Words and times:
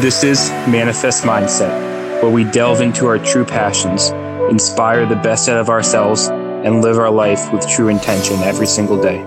This 0.00 0.22
is 0.24 0.50
Manifest 0.68 1.24
Mindset, 1.24 2.20
where 2.20 2.30
we 2.30 2.44
delve 2.44 2.82
into 2.82 3.06
our 3.06 3.18
true 3.18 3.46
passions, 3.46 4.10
inspire 4.50 5.06
the 5.06 5.16
best 5.16 5.48
out 5.48 5.56
of 5.56 5.70
ourselves, 5.70 6.28
and 6.28 6.82
live 6.82 6.98
our 6.98 7.10
life 7.10 7.50
with 7.50 7.66
true 7.66 7.88
intention 7.88 8.36
every 8.40 8.66
single 8.66 9.00
day. 9.00 9.20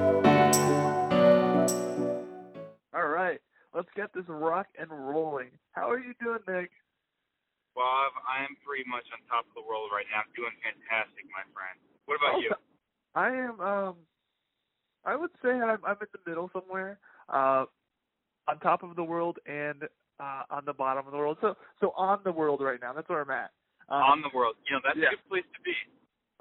All 2.93 3.07
right, 3.07 3.39
let's 3.73 3.89
get 3.95 4.13
this 4.13 4.25
rock 4.27 4.67
and 4.77 4.91
rolling. 4.91 5.49
How 5.71 5.89
are 5.89 5.97
you 5.97 6.13
doing, 6.21 6.37
Nick? 6.47 6.69
Bob, 7.73 8.11
I 8.29 8.43
am 8.43 8.55
pretty 8.63 8.87
much 8.87 9.05
on 9.11 9.25
top 9.27 9.47
of 9.47 9.55
the 9.55 9.67
world 9.67 9.89
right 9.91 10.05
now. 10.11 10.19
I'm 10.19 10.31
doing 10.35 10.53
fantastic, 10.61 11.25
my 11.33 11.41
friend. 11.51 11.79
What 12.05 12.19
about 12.21 12.41
you? 12.43 12.53
I 13.15 13.29
am. 13.29 13.59
Um, 13.59 13.95
I 15.03 15.15
would 15.15 15.31
say 15.41 15.49
I'm, 15.49 15.79
I'm 15.83 15.97
in 15.99 16.07
the 16.13 16.29
middle 16.29 16.51
somewhere, 16.53 16.99
uh, 17.27 17.65
on 18.47 18.59
top 18.59 18.83
of 18.83 18.95
the 18.95 19.03
world 19.03 19.39
and 19.47 19.89
uh, 20.19 20.43
on 20.49 20.65
the 20.65 20.73
bottom 20.73 21.05
of 21.05 21.11
the 21.11 21.17
world. 21.17 21.37
So, 21.41 21.55
so 21.79 21.91
on 21.95 22.19
the 22.23 22.31
world 22.31 22.61
right 22.61 22.79
now. 22.81 22.93
That's 22.93 23.07
where 23.09 23.21
I'm 23.21 23.31
at. 23.31 23.51
on 23.89 24.19
Um, 24.19 24.21
the 24.21 24.35
world. 24.35 24.55
You 24.67 24.75
know, 24.75 24.81
that's 24.83 24.97
yeah. 24.97 25.07
a 25.07 25.11
good 25.17 25.27
place 25.29 25.47
to 25.55 25.61
be. 25.63 25.73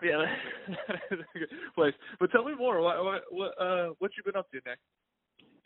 Yeah, 0.02 0.22
that's 1.10 1.22
a 1.34 1.38
good 1.38 1.50
place. 1.74 1.94
But 2.20 2.30
tell 2.30 2.44
me 2.44 2.54
more. 2.54 2.80
What 2.80 3.02
what 3.04 3.22
what 3.30 3.52
uh 3.60 3.86
what 3.98 4.10
you 4.16 4.22
been 4.22 4.36
up 4.38 4.50
to, 4.52 4.60
Nick? 4.62 4.78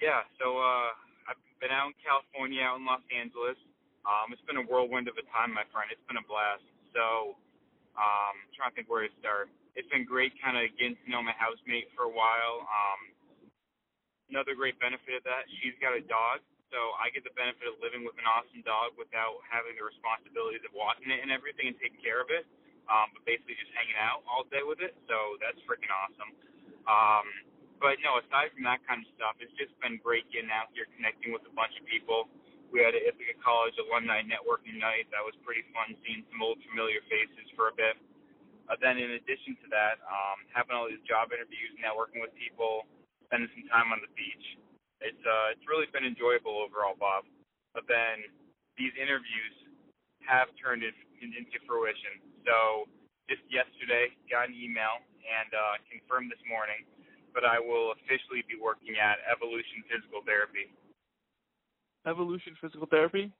Yeah, 0.00 0.24
so 0.40 0.56
uh 0.56 0.88
I've 1.28 1.40
been 1.60 1.70
out 1.70 1.92
in 1.92 1.96
California, 2.00 2.62
out 2.64 2.80
in 2.80 2.86
Los 2.88 3.04
Angeles. 3.12 3.56
Um, 4.02 4.32
it's 4.34 4.42
been 4.48 4.58
a 4.58 4.66
whirlwind 4.66 5.06
of 5.06 5.14
a 5.14 5.24
time, 5.30 5.54
my 5.54 5.62
friend. 5.70 5.86
It's 5.92 6.02
been 6.10 6.18
a 6.18 6.26
blast. 6.26 6.66
So, 6.90 7.38
um, 7.94 8.34
trying 8.56 8.72
to 8.72 8.74
think 8.74 8.90
where 8.90 9.06
to 9.06 9.12
start. 9.22 9.46
It's 9.78 9.86
been 9.94 10.02
great 10.02 10.34
kind 10.42 10.58
of 10.58 10.66
getting 10.74 10.98
to 10.98 11.06
know 11.06 11.22
my 11.22 11.30
housemate 11.38 11.86
for 11.94 12.10
a 12.10 12.12
while. 12.12 12.66
Um, 12.66 13.00
another 14.32 14.58
great 14.58 14.74
benefit 14.82 15.22
of 15.22 15.24
that, 15.24 15.46
she's 15.62 15.76
got 15.78 15.94
a 15.94 16.02
dog, 16.02 16.42
so 16.72 16.96
I 16.96 17.12
get 17.12 17.22
the 17.22 17.36
benefit 17.36 17.68
of 17.68 17.76
living 17.84 18.02
with 18.02 18.16
an 18.16 18.24
awesome 18.24 18.64
dog 18.64 18.96
without 18.96 19.44
having 19.46 19.76
the 19.76 19.84
responsibilities 19.84 20.64
of 20.64 20.72
walking 20.72 21.12
it 21.12 21.20
and 21.20 21.28
everything 21.28 21.68
and 21.68 21.76
taking 21.76 22.00
care 22.00 22.24
of 22.24 22.32
it. 22.32 22.48
Um, 22.90 23.14
but 23.14 23.22
basically 23.22 23.54
just 23.60 23.70
hanging 23.78 23.94
out 24.00 24.26
all 24.26 24.42
day 24.50 24.64
with 24.66 24.82
it. 24.82 24.96
So 25.06 25.38
that's 25.38 25.60
freaking 25.68 25.92
awesome. 25.92 26.32
Um, 26.88 27.26
but 27.78 28.00
no, 28.02 28.18
aside 28.18 28.50
from 28.56 28.66
that 28.66 28.82
kind 28.88 29.04
of 29.04 29.08
stuff, 29.14 29.38
it's 29.38 29.54
just 29.54 29.70
been 29.78 30.02
great 30.02 30.26
getting 30.34 30.50
out 30.50 30.72
here, 30.74 30.90
connecting 30.98 31.30
with 31.30 31.46
a 31.46 31.54
bunch 31.54 31.76
of 31.78 31.86
people. 31.86 32.26
We 32.74 32.80
had 32.80 32.96
a 32.96 33.02
Ithaca 33.04 33.36
College 33.38 33.76
alumni 33.78 34.24
networking 34.24 34.80
night. 34.80 35.06
That 35.12 35.22
was 35.22 35.36
pretty 35.44 35.62
fun, 35.76 35.94
seeing 36.02 36.24
some 36.32 36.40
old 36.40 36.58
familiar 36.72 37.04
faces 37.06 37.46
for 37.54 37.68
a 37.70 37.74
bit. 37.76 38.00
Uh, 38.66 38.78
then, 38.80 38.96
in 38.96 39.18
addition 39.18 39.58
to 39.60 39.66
that, 39.68 40.00
um, 40.08 40.46
having 40.54 40.72
all 40.72 40.88
these 40.88 41.02
job 41.04 41.34
interviews, 41.34 41.74
networking 41.78 42.24
with 42.24 42.32
people, 42.38 42.88
spending 43.28 43.50
some 43.52 43.66
time 43.68 43.92
on 43.92 44.00
the 44.00 44.10
beach. 44.16 44.61
It's 45.02 45.24
uh, 45.26 45.54
it's 45.54 45.66
really 45.68 45.86
been 45.90 46.06
enjoyable 46.06 46.62
overall, 46.62 46.94
Bob. 46.98 47.26
But 47.74 47.84
then 47.90 48.24
these 48.78 48.94
interviews 48.96 49.54
have 50.26 50.48
turned 50.58 50.82
it 50.86 50.94
into 51.20 51.58
fruition. 51.66 52.22
So 52.46 52.86
just 53.30 53.42
yesterday, 53.50 54.14
got 54.30 54.50
an 54.50 54.56
email 54.56 55.02
and 55.22 55.50
uh, 55.54 55.78
confirmed 55.90 56.30
this 56.30 56.42
morning, 56.50 56.82
but 57.34 57.46
I 57.46 57.58
will 57.62 57.94
officially 57.98 58.42
be 58.46 58.58
working 58.58 58.98
at 58.98 59.22
Evolution 59.30 59.86
Physical 59.90 60.22
Therapy, 60.26 60.70
Evolution 62.06 62.54
Physical 62.60 62.86
Therapy. 62.90 63.30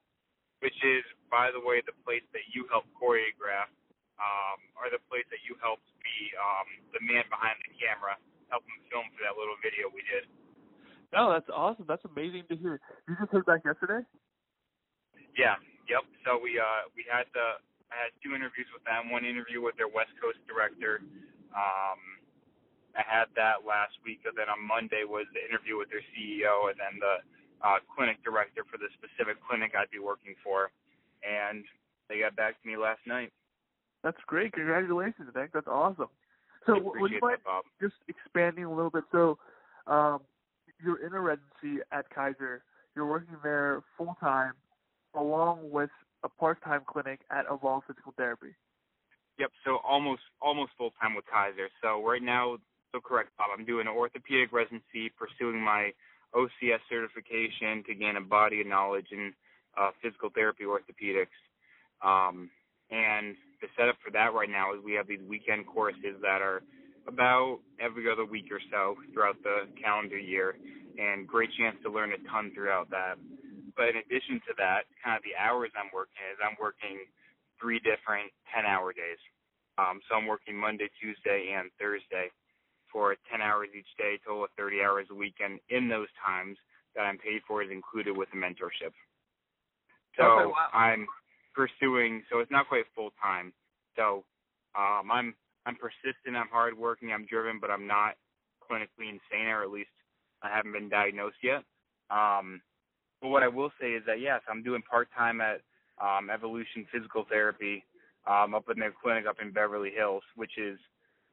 which 0.63 0.79
is, 0.87 1.03
by 1.27 1.51
the 1.51 1.59
way, 1.59 1.83
the 1.83 1.95
place 2.07 2.23
that 2.31 2.47
you 2.55 2.63
helped 2.71 2.87
choreograph, 2.95 3.67
um, 4.15 4.59
or 4.79 4.87
the 4.87 5.03
place 5.11 5.27
that 5.27 5.43
you 5.43 5.59
helped 5.59 5.83
be 5.99 6.31
um, 6.39 6.67
the 6.95 7.03
man 7.03 7.27
behind 7.27 7.59
the 7.67 7.75
camera, 7.75 8.15
helping 8.47 8.79
film 8.87 9.03
for 9.11 9.27
that 9.27 9.35
little 9.35 9.59
video 9.59 9.91
we 9.91 9.99
did. 10.07 10.23
No, 11.13 11.31
that's 11.31 11.49
awesome. 11.53 11.85
That's 11.87 12.03
amazing 12.09 12.43
to 12.49 12.57
hear. 12.57 12.81
You 13.07 13.15
just 13.15 13.31
heard 13.31 13.45
back 13.45 13.61
yesterday. 13.63 14.01
Yeah. 15.37 15.61
Yep. 15.85 16.03
So 16.25 16.41
we 16.41 16.57
uh 16.57 16.89
we 16.97 17.05
had 17.05 17.29
the 17.37 17.61
I 17.93 18.09
had 18.09 18.11
two 18.25 18.33
interviews 18.33 18.65
with 18.73 18.81
them. 18.89 19.13
One 19.13 19.21
interview 19.21 19.61
with 19.61 19.77
their 19.77 19.87
West 19.87 20.17
Coast 20.17 20.41
director. 20.49 21.05
Um, 21.53 22.01
I 22.97 23.05
had 23.05 23.29
that 23.37 23.61
last 23.61 23.93
week, 24.01 24.25
and 24.25 24.33
then 24.33 24.49
on 24.49 24.57
Monday 24.61 25.05
was 25.05 25.29
the 25.33 25.41
interview 25.45 25.77
with 25.77 25.93
their 25.93 26.01
CEO, 26.13 26.73
and 26.73 26.77
then 26.81 26.97
the 26.97 27.21
uh, 27.61 27.77
clinic 27.93 28.17
director 28.25 28.65
for 28.65 28.81
the 28.81 28.89
specific 28.97 29.37
clinic 29.45 29.77
I'd 29.77 29.93
be 29.93 30.01
working 30.01 30.33
for. 30.41 30.73
And 31.21 31.65
they 32.09 32.25
got 32.25 32.35
back 32.35 32.57
to 32.61 32.65
me 32.65 32.77
last 32.77 33.01
night. 33.05 33.29
That's 34.01 34.17
great. 34.27 34.53
Congratulations, 34.53 35.29
Nick. 35.33 35.53
That's 35.53 35.69
awesome. 35.69 36.09
So, 36.65 36.79
would 36.79 37.11
you 37.11 37.19
mind 37.21 37.39
that, 37.45 37.61
just 37.81 37.95
expanding 38.07 38.65
a 38.65 38.73
little 38.73 38.91
bit? 38.91 39.03
So, 39.11 39.37
um, 39.87 40.21
you're 40.83 41.05
in 41.05 41.13
a 41.13 41.19
residency 41.19 41.83
at 41.91 42.09
Kaiser. 42.09 42.63
You're 42.95 43.09
working 43.09 43.37
there 43.43 43.83
full 43.97 44.15
time, 44.19 44.53
along 45.15 45.71
with 45.71 45.89
a 46.23 46.29
part-time 46.29 46.81
clinic 46.85 47.21
at 47.31 47.45
Evolve 47.51 47.83
Physical 47.87 48.13
Therapy. 48.17 48.55
Yep. 49.39 49.51
So 49.65 49.79
almost 49.87 50.21
almost 50.41 50.71
full 50.77 50.93
time 51.01 51.15
with 51.15 51.25
Kaiser. 51.25 51.69
So 51.81 52.05
right 52.05 52.21
now, 52.21 52.57
so 52.91 52.99
correct, 53.01 53.29
Bob. 53.37 53.47
I'm 53.57 53.65
doing 53.65 53.87
an 53.87 53.93
orthopedic 53.93 54.53
residency, 54.53 55.11
pursuing 55.17 55.59
my 55.59 55.91
OCS 56.35 56.79
certification 56.89 57.83
to 57.87 57.95
gain 57.95 58.15
a 58.15 58.21
body 58.21 58.61
of 58.61 58.67
knowledge 58.67 59.07
in 59.11 59.33
uh, 59.77 59.89
physical 60.01 60.29
therapy 60.29 60.65
orthopedics. 60.65 61.33
Um, 62.03 62.51
and 62.91 63.35
the 63.61 63.67
setup 63.77 63.95
for 64.03 64.11
that 64.11 64.33
right 64.33 64.49
now 64.49 64.73
is 64.73 64.83
we 64.83 64.93
have 64.93 65.07
these 65.07 65.21
weekend 65.27 65.65
courses 65.65 66.21
that 66.21 66.41
are 66.41 66.61
about 67.07 67.59
every 67.79 68.11
other 68.11 68.25
week 68.25 68.45
or 68.51 68.61
so 68.71 68.95
throughout 69.13 69.41
the 69.43 69.69
calendar 69.81 70.19
year, 70.19 70.57
and 70.97 71.27
great 71.27 71.49
chance 71.57 71.77
to 71.83 71.91
learn 71.91 72.13
a 72.13 72.19
ton 72.31 72.51
throughout 72.55 72.89
that. 72.91 73.15
But 73.77 73.89
in 73.89 73.97
addition 73.97 74.41
to 74.47 74.53
that, 74.57 74.85
kind 75.03 75.17
of 75.17 75.23
the 75.23 75.35
hours 75.39 75.71
I'm 75.75 75.91
working 75.93 76.21
is 76.33 76.39
I'm 76.43 76.57
working 76.61 77.05
three 77.61 77.79
different 77.79 78.31
10 78.55 78.65
hour 78.65 78.93
days. 78.93 79.19
Um, 79.77 80.01
so 80.09 80.15
I'm 80.15 80.27
working 80.27 80.57
Monday, 80.57 80.89
Tuesday, 81.01 81.55
and 81.57 81.71
Thursday 81.79 82.29
for 82.91 83.15
10 83.31 83.41
hours 83.41 83.69
each 83.77 83.89
day, 83.97 84.19
total 84.25 84.45
of 84.45 84.51
30 84.57 84.81
hours 84.81 85.07
a 85.11 85.15
week. 85.15 85.35
And 85.39 85.59
in 85.69 85.89
those 85.89 86.09
times 86.25 86.57
that 86.95 87.01
I'm 87.03 87.17
paid 87.19 87.41
for 87.47 87.63
is 87.63 87.71
included 87.71 88.17
with 88.17 88.29
the 88.31 88.37
mentorship. 88.37 88.93
So 90.17 90.23
Okay, 90.23 90.45
wow. 90.45 90.71
I'm 90.73 91.07
pursuing, 91.55 92.23
so 92.31 92.39
it's 92.39 92.51
not 92.51 92.67
quite 92.69 92.85
full 92.95 93.11
time. 93.21 93.53
So 93.97 94.25
um, 94.77 95.11
I'm 95.11 95.35
I'm 95.65 95.75
persistent, 95.75 96.35
I'm 96.35 96.49
hardworking, 96.51 97.11
I'm 97.11 97.25
driven, 97.25 97.59
but 97.59 97.71
I'm 97.71 97.87
not 97.87 98.15
clinically 98.61 99.09
insane, 99.09 99.47
or 99.47 99.63
at 99.63 99.71
least 99.71 99.89
I 100.41 100.49
haven't 100.49 100.73
been 100.73 100.89
diagnosed 100.89 101.37
yet. 101.43 101.63
Um, 102.09 102.61
but 103.21 103.29
what 103.29 103.43
I 103.43 103.47
will 103.47 103.71
say 103.79 103.91
is 103.93 104.03
that 104.05 104.19
yes, 104.19 104.41
I'm 104.49 104.63
doing 104.63 104.81
part 104.81 105.07
time 105.17 105.41
at 105.41 105.61
um, 106.01 106.29
Evolution 106.29 106.85
Physical 106.91 107.25
Therapy 107.29 107.85
um, 108.27 108.53
up 108.53 108.65
in 108.69 108.79
their 108.79 108.93
clinic 109.01 109.25
up 109.27 109.37
in 109.41 109.51
Beverly 109.51 109.91
Hills, 109.95 110.23
which 110.35 110.57
is 110.57 110.77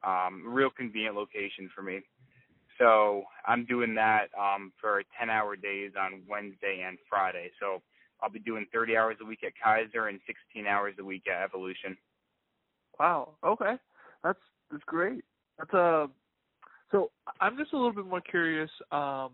um, 0.03 0.43
a 0.45 0.49
real 0.49 0.69
convenient 0.69 1.15
location 1.15 1.69
for 1.75 1.81
me. 1.81 2.01
So 2.79 3.23
I'm 3.45 3.65
doing 3.65 3.93
that 3.95 4.27
um, 4.39 4.71
for 4.79 5.03
10 5.19 5.29
hour 5.29 5.55
days 5.55 5.91
on 5.99 6.23
Wednesday 6.27 6.83
and 6.87 6.97
Friday. 7.09 7.51
So 7.59 7.81
I'll 8.21 8.29
be 8.29 8.39
doing 8.39 8.65
30 8.73 8.97
hours 8.97 9.17
a 9.21 9.25
week 9.25 9.43
at 9.45 9.53
Kaiser 9.61 10.07
and 10.07 10.19
16 10.25 10.65
hours 10.65 10.95
a 10.99 11.03
week 11.03 11.23
at 11.27 11.43
Evolution. 11.43 11.97
Wow. 12.99 13.35
Okay. 13.43 13.75
That's 14.23 14.39
that's 14.71 14.83
great. 14.85 15.23
That's 15.57 15.73
uh 15.73 16.07
so 16.91 17.11
I'm 17.39 17.57
just 17.57 17.73
a 17.73 17.77
little 17.77 17.93
bit 17.93 18.05
more 18.05 18.21
curious. 18.21 18.69
Um 18.91 19.31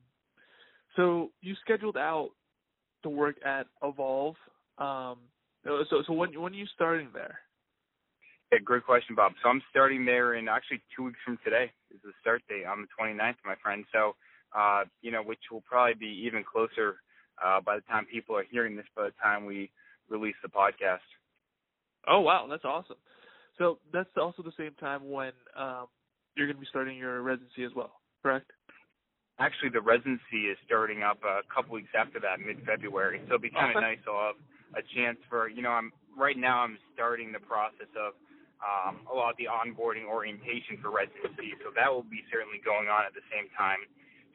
so 0.96 1.32
you 1.42 1.56
scheduled 1.62 1.98
out 1.98 2.32
to 3.04 3.10
work 3.10 3.36
at 3.46 3.68
Evolve. 3.84 4.36
Um 4.78 5.18
so 5.66 6.04
so 6.06 6.14
when 6.14 6.40
when 6.40 6.54
are 6.54 6.58
you 6.58 6.68
starting 6.76 7.10
there? 7.14 7.40
Yeah, 8.52 8.60
great 8.64 8.86
question, 8.86 9.14
Bob. 9.14 9.34
So 9.44 9.50
I'm 9.50 9.62
starting 9.70 10.06
there 10.06 10.36
in 10.36 10.48
actually 10.48 10.82
two 10.96 11.04
weeks 11.04 11.20
from 11.26 11.38
today 11.44 11.70
is 11.94 12.00
the 12.04 12.12
start 12.22 12.42
date 12.48 12.66
on 12.66 12.82
the 12.82 12.88
29th, 12.98 13.36
my 13.44 13.56
friend. 13.62 13.84
So, 13.92 14.16
uh, 14.58 14.86
you 15.02 15.12
know, 15.12 15.22
which 15.22 15.40
will 15.52 15.64
probably 15.68 15.96
be 15.96 16.24
even 16.26 16.46
closer 16.50 17.02
uh, 17.44 17.60
by 17.60 17.76
the 17.76 17.82
time 17.82 18.06
people 18.06 18.38
are 18.38 18.46
hearing 18.50 18.78
this, 18.78 18.86
by 18.96 19.04
the 19.04 19.14
time 19.22 19.46
we 19.46 19.70
release 20.10 20.36
the 20.42 20.48
podcast. 20.48 21.04
Oh 22.08 22.22
wow, 22.22 22.48
that's 22.50 22.64
awesome. 22.64 22.96
So 23.58 23.80
that's 23.92 24.10
also 24.18 24.44
the 24.44 24.54
same 24.58 24.74
time 24.80 25.10
when 25.10 25.32
um 25.56 25.88
you're 26.36 26.48
gonna 26.48 26.60
be 26.60 26.68
starting 26.70 26.98
your 26.98 27.22
residency 27.22 27.64
as 27.64 27.74
well, 27.76 28.02
correct? 28.22 28.52
Actually, 29.40 29.70
the 29.70 29.82
residency 29.82 30.50
is 30.50 30.58
starting 30.66 31.04
up 31.04 31.22
a 31.22 31.42
couple 31.54 31.74
weeks 31.74 31.94
after 31.98 32.20
that, 32.20 32.42
mid-February. 32.42 33.22
So 33.30 33.38
it'll 33.38 33.46
be 33.46 33.54
kind 33.54 33.70
of 33.70 33.78
Okay. 33.78 33.86
nice. 33.94 34.02
I'll 34.10 34.34
have 34.34 34.42
a 34.74 34.82
chance 34.98 35.18
for, 35.30 35.48
you 35.48 35.62
know, 35.62 35.70
I'm 35.70 35.94
right 36.18 36.38
now 36.38 36.66
I'm 36.66 36.78
starting 36.94 37.32
the 37.32 37.40
process 37.40 37.90
of 37.94 38.14
um, 38.66 39.06
a 39.06 39.14
lot 39.14 39.30
of 39.30 39.38
the 39.38 39.46
onboarding 39.46 40.10
orientation 40.10 40.82
for 40.82 40.90
residency. 40.90 41.54
So 41.62 41.70
that 41.78 41.86
will 41.94 42.02
be 42.10 42.26
certainly 42.34 42.58
going 42.66 42.90
on 42.90 43.06
at 43.06 43.14
the 43.14 43.22
same 43.30 43.46
time. 43.54 43.86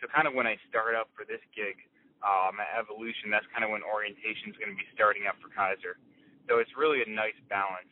So 0.00 0.06
kind 0.06 0.30
of 0.30 0.34
when 0.34 0.46
I 0.46 0.54
start 0.70 0.94
up 0.94 1.10
for 1.18 1.26
this 1.26 1.42
gig 1.50 1.74
um, 2.22 2.62
at 2.62 2.70
Evolution, 2.78 3.30
that's 3.34 3.46
kind 3.50 3.66
of 3.66 3.70
when 3.74 3.82
orientation 3.82 4.54
is 4.54 4.56
going 4.62 4.70
to 4.70 4.78
be 4.78 4.86
starting 4.94 5.26
up 5.26 5.34
for 5.42 5.50
Kaiser. 5.50 5.98
So 6.46 6.62
it's 6.62 6.70
really 6.78 7.02
a 7.02 7.10
nice 7.10 7.38
balance. 7.50 7.90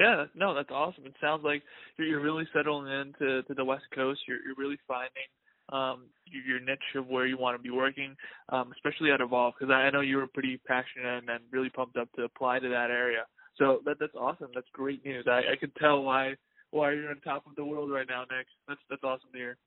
Yeah, 0.00 0.24
no, 0.34 0.54
that's 0.54 0.70
awesome. 0.72 1.04
It 1.04 1.12
sounds 1.20 1.44
like 1.44 1.62
you're, 1.98 2.08
you're 2.08 2.22
really 2.22 2.48
settling 2.54 2.90
into 2.90 3.42
to 3.42 3.54
the 3.54 3.64
West 3.64 3.84
Coast. 3.94 4.20
You're 4.26 4.38
you're 4.46 4.54
really 4.56 4.78
finding 4.88 5.28
um, 5.70 6.06
your 6.24 6.58
niche 6.58 6.96
of 6.96 7.06
where 7.06 7.26
you 7.26 7.36
want 7.36 7.54
to 7.58 7.62
be 7.62 7.68
working, 7.68 8.16
um, 8.48 8.72
especially 8.72 9.12
at 9.12 9.20
Evolve, 9.20 9.54
because 9.60 9.70
I 9.70 9.90
know 9.90 10.00
you 10.00 10.16
were 10.16 10.26
pretty 10.26 10.56
passionate 10.66 11.18
and, 11.18 11.28
and 11.28 11.44
really 11.52 11.68
pumped 11.68 11.98
up 11.98 12.10
to 12.16 12.22
apply 12.22 12.60
to 12.60 12.68
that 12.70 12.90
area. 12.90 13.26
So 13.58 13.80
that 13.84 13.98
that's 14.00 14.14
awesome. 14.18 14.48
That's 14.54 14.66
great 14.72 15.04
news. 15.04 15.26
I, 15.28 15.40
I 15.52 15.56
can 15.60 15.70
tell 15.78 16.02
why 16.02 16.34
why 16.70 16.92
you're 16.92 17.10
on 17.10 17.20
top 17.20 17.46
of 17.46 17.54
the 17.56 17.64
world 17.64 17.90
right 17.90 18.06
now, 18.08 18.22
Nick. 18.22 18.46
That's 18.66 18.80
that's 18.88 19.04
awesome 19.04 19.28
to 19.32 19.38
hear. 19.38 19.58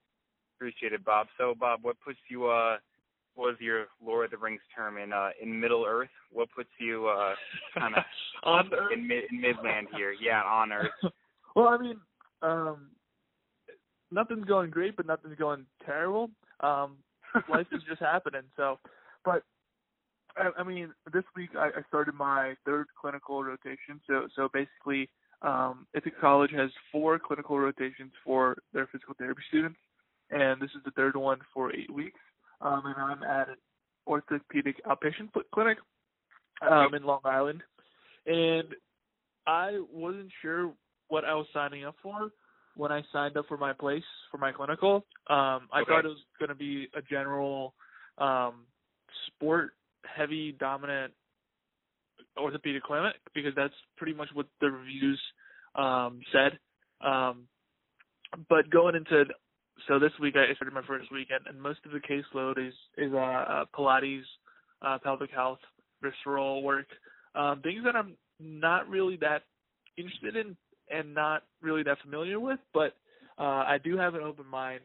Appreciate 0.58 0.94
it, 0.94 1.06
Bob. 1.06 1.28
So, 1.38 1.54
Bob, 1.60 1.82
what 1.84 1.98
puts 2.04 2.18
you 2.28 2.48
uh 2.48 2.78
was 3.36 3.56
your 3.60 3.86
Lord 4.04 4.26
of 4.26 4.32
the 4.32 4.38
Rings 4.38 4.62
term 4.76 4.98
in 4.98 5.14
uh 5.14 5.30
in 5.42 5.60
Middle 5.60 5.86
Earth? 5.88 6.10
What 6.32 6.50
puts 6.56 6.70
you 6.80 7.08
uh 7.08 7.36
kind 7.78 7.96
of 7.96 8.04
on 8.44 8.70
Earth? 8.74 8.92
in 8.94 9.08
mid 9.08 9.26
in 9.32 9.42
Midland 9.42 9.88
here? 9.96 10.14
Yeah, 10.22 10.42
on 10.44 10.72
Earth. 10.72 10.92
well, 11.56 11.70
I 11.70 11.78
mean, 11.78 11.98
um 12.42 12.90
nothing's 14.12 14.46
going 14.46 14.70
great, 14.70 14.96
but 14.96 15.08
nothing's 15.08 15.38
going 15.38 15.66
terrible. 15.86 16.30
Um 16.60 16.98
life 17.50 17.68
is 17.72 17.82
just 17.88 18.02
happening. 18.02 18.44
So, 18.56 18.80
but 19.26 19.44
I, 20.38 20.50
I 20.60 20.64
mean, 20.64 20.94
this 21.12 21.24
week 21.36 21.52
I, 21.58 21.68
I 21.68 21.82
started 21.88 22.16
my 22.16 22.56
third 22.66 22.88
clinical 23.00 23.44
rotation. 23.44 24.00
So, 24.08 24.28
so 24.36 24.50
basically, 24.54 25.10
um, 25.42 25.88
Ithaca 25.94 26.16
College 26.22 26.52
has 26.56 26.70
four 26.92 27.20
clinical 27.20 27.60
rotations 27.60 28.12
for 28.24 28.58
their 28.74 28.88
physical 28.88 29.16
therapy 29.18 29.42
students, 29.50 29.80
and 30.30 30.62
this 30.62 30.70
is 30.72 30.82
the 30.86 30.92
third 30.92 31.16
one 31.16 31.40
for 31.54 31.74
eight 31.76 31.92
weeks. 31.92 32.20
Um, 32.64 32.84
and 32.86 32.96
I'm 32.96 33.24
at 33.24 33.50
an 33.50 33.56
orthopedic 34.08 34.84
outpatient 34.86 35.30
clinic 35.54 35.78
um, 36.62 36.94
in 36.94 37.04
Long 37.04 37.20
Island, 37.26 37.62
and 38.26 38.70
I 39.46 39.82
wasn't 39.92 40.30
sure 40.42 40.74
what 41.10 41.26
I 41.26 41.34
was 41.34 41.46
signing 41.54 41.86
up 41.86 41.96
for 42.02 42.30
when 42.76 42.92
I 42.92 43.04
signed 43.12 43.38
up 43.38 43.46
for 43.48 43.58
my 43.58 43.74
place 43.74 44.04
for 44.32 44.38
my 44.38 44.52
clinical. 44.52 45.06
Um, 45.30 45.68
I 45.72 45.82
okay. 45.82 45.92
thought 45.92 46.06
it 46.06 46.10
was 46.10 46.24
going 46.40 46.50
to 46.50 46.56
be 46.56 46.88
a 46.96 47.02
general 47.02 47.74
um, 48.18 48.66
sport 49.28 49.72
heavy 50.06 50.56
dominant 50.60 51.14
orthopedic 52.38 52.84
clinic 52.84 53.16
because 53.34 53.54
that's 53.56 53.74
pretty 53.98 54.14
much 54.14 54.30
what 54.34 54.48
the 54.62 54.72
reviews 54.72 55.22
um, 55.76 56.22
said. 56.32 56.58
Um, 57.06 57.48
but 58.50 58.70
going 58.70 58.96
into 58.96 59.26
so 59.88 60.00
this 60.00 60.12
week 60.20 60.36
I 60.36 60.54
started 60.56 60.74
my 60.74 60.86
first 60.88 61.12
week 61.12 61.28
and, 61.32 61.46
and 61.48 61.62
most 61.62 61.80
of 61.86 61.92
the 61.92 62.00
caseload 62.00 62.58
is 62.58 62.74
is 62.98 63.14
uh, 63.14 63.18
uh, 63.18 63.66
Pilates, 63.78 64.24
uh, 64.82 64.98
pelvic 65.00 65.32
health, 65.32 65.60
visceral 66.02 66.64
work, 66.64 66.88
um, 67.36 67.62
things 67.62 67.84
that 67.84 67.96
I'm 67.96 68.14
not 68.40 68.88
really 68.90 69.18
that 69.18 69.44
interested 69.98 70.36
in 70.36 70.56
and 70.92 71.14
not 71.14 71.44
really 71.62 71.84
that 71.84 71.98
familiar 72.04 72.40
with, 72.40 72.60
but 72.74 72.96
uh, 73.40 73.64
I 73.66 73.78
do 73.84 73.98
have 73.98 74.16
an 74.16 74.22
open 74.22 74.46
mind 74.48 74.82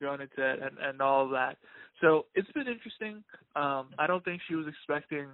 going 0.00 0.20
into 0.20 0.50
it 0.50 0.60
and, 0.62 0.78
and 0.78 1.00
all 1.02 1.24
of 1.24 1.30
that. 1.30 1.56
So 2.00 2.26
it's 2.34 2.50
been 2.52 2.66
interesting. 2.66 3.22
Um, 3.56 3.88
I 3.98 4.06
don't 4.06 4.24
think 4.24 4.40
she 4.48 4.54
was 4.54 4.66
expecting 4.66 5.26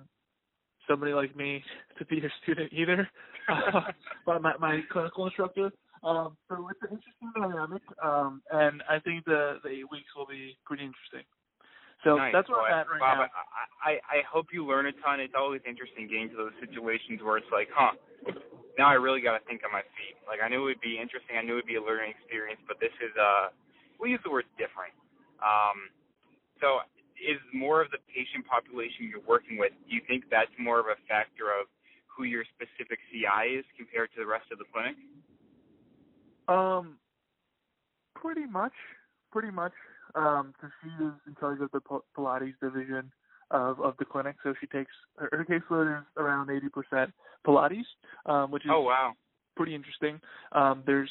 somebody 0.89 1.13
like 1.13 1.37
me 1.37 1.63
to 1.99 2.05
be 2.07 2.21
her 2.21 2.33
student 2.43 2.73
either, 2.73 3.09
uh, 3.49 3.81
but 4.25 4.43
my, 4.43 4.57
my 4.59 4.81
clinical 4.91 5.27
instructor. 5.27 5.71
Um, 6.07 6.39
so 6.47 6.71
it's 6.71 6.79
an 6.87 6.95
interesting 6.95 7.35
dynamic, 7.35 7.83
um, 7.99 8.39
and 8.55 8.79
I 8.87 9.03
think 9.03 9.27
the, 9.27 9.59
the 9.67 9.83
eight 9.83 9.91
weeks 9.91 10.07
will 10.15 10.31
be 10.31 10.55
pretty 10.63 10.87
interesting. 10.87 11.27
So 12.07 12.15
nice. 12.15 12.31
that's 12.31 12.47
where 12.47 12.63
well, 12.63 12.71
I'm 12.71 12.79
at 12.79 12.87
right 12.87 13.03
Bob, 13.03 13.27
now. 13.27 13.43
I, 13.83 13.91
I, 13.91 13.93
I 14.07 14.19
hope 14.23 14.55
you 14.55 14.63
learn 14.63 14.87
a 14.87 14.95
ton. 15.03 15.19
It's 15.19 15.35
always 15.35 15.67
interesting 15.67 16.07
getting 16.07 16.31
to 16.31 16.39
those 16.39 16.55
situations 16.63 17.19
where 17.27 17.43
it's 17.43 17.51
like, 17.51 17.67
huh, 17.75 17.99
now 18.79 18.87
I 18.87 18.95
really 18.95 19.19
got 19.19 19.35
to 19.35 19.43
think 19.51 19.67
on 19.67 19.75
my 19.75 19.83
feet. 19.99 20.15
Like 20.31 20.39
I 20.39 20.47
knew 20.47 20.63
it 20.71 20.79
would 20.79 20.85
be 20.85 20.95
interesting. 20.95 21.35
I 21.35 21.43
knew 21.43 21.59
it 21.59 21.67
would 21.67 21.73
be 21.75 21.81
a 21.81 21.83
learning 21.83 22.15
experience, 22.15 22.63
but 22.71 22.79
this 22.79 22.95
is 23.03 23.11
uh, 23.19 23.51
we 23.99 24.15
use 24.15 24.23
the 24.23 24.31
word 24.31 24.47
different. 24.55 24.95
Um, 25.43 25.91
so 26.63 26.87
is 27.19 27.41
more 27.51 27.81
of 27.81 27.91
the 27.91 27.99
patient 28.13 28.45
population 28.47 29.09
you're 29.09 29.25
working 29.25 29.57
with, 29.57 29.73
do 29.89 29.91
you 29.91 30.05
think 30.07 30.29
that's 30.31 30.53
more 30.61 30.79
of 30.79 30.87
a 30.87 30.99
factor 31.09 31.51
of 31.51 31.67
who 32.07 32.25
your 32.29 32.45
specific 32.55 33.01
CI 33.11 33.57
is 33.57 33.65
compared 33.77 34.13
to 34.15 34.21
the 34.21 34.29
rest 34.29 34.49
of 34.53 34.61
the 34.61 34.69
clinic? 34.69 34.97
Um, 36.49 36.99
pretty 38.15 38.47
much, 38.47 38.73
pretty 39.33 39.51
much. 39.51 39.73
Um, 40.15 40.55
so 40.61 40.69
she 40.83 41.05
is 41.05 41.13
in 41.27 41.35
charge 41.39 41.61
of 41.61 41.71
the 41.73 41.81
Pilates 42.17 42.55
division 42.63 43.11
of 43.51 43.81
of 43.81 43.95
the 43.99 44.05
clinic. 44.05 44.37
So 44.43 44.55
she 44.61 44.67
takes 44.67 44.93
her, 45.19 45.29
her 45.33 45.45
caseload 45.45 46.01
is 46.01 46.07
around 46.17 46.51
eighty 46.51 46.69
percent 46.69 47.13
Pilates, 47.47 47.85
um, 48.27 48.51
which 48.51 48.65
is 48.65 48.71
oh 48.73 48.81
wow, 48.81 49.13
pretty 49.57 49.75
interesting. 49.75 50.21
Um, 50.53 50.83
there's 50.87 51.11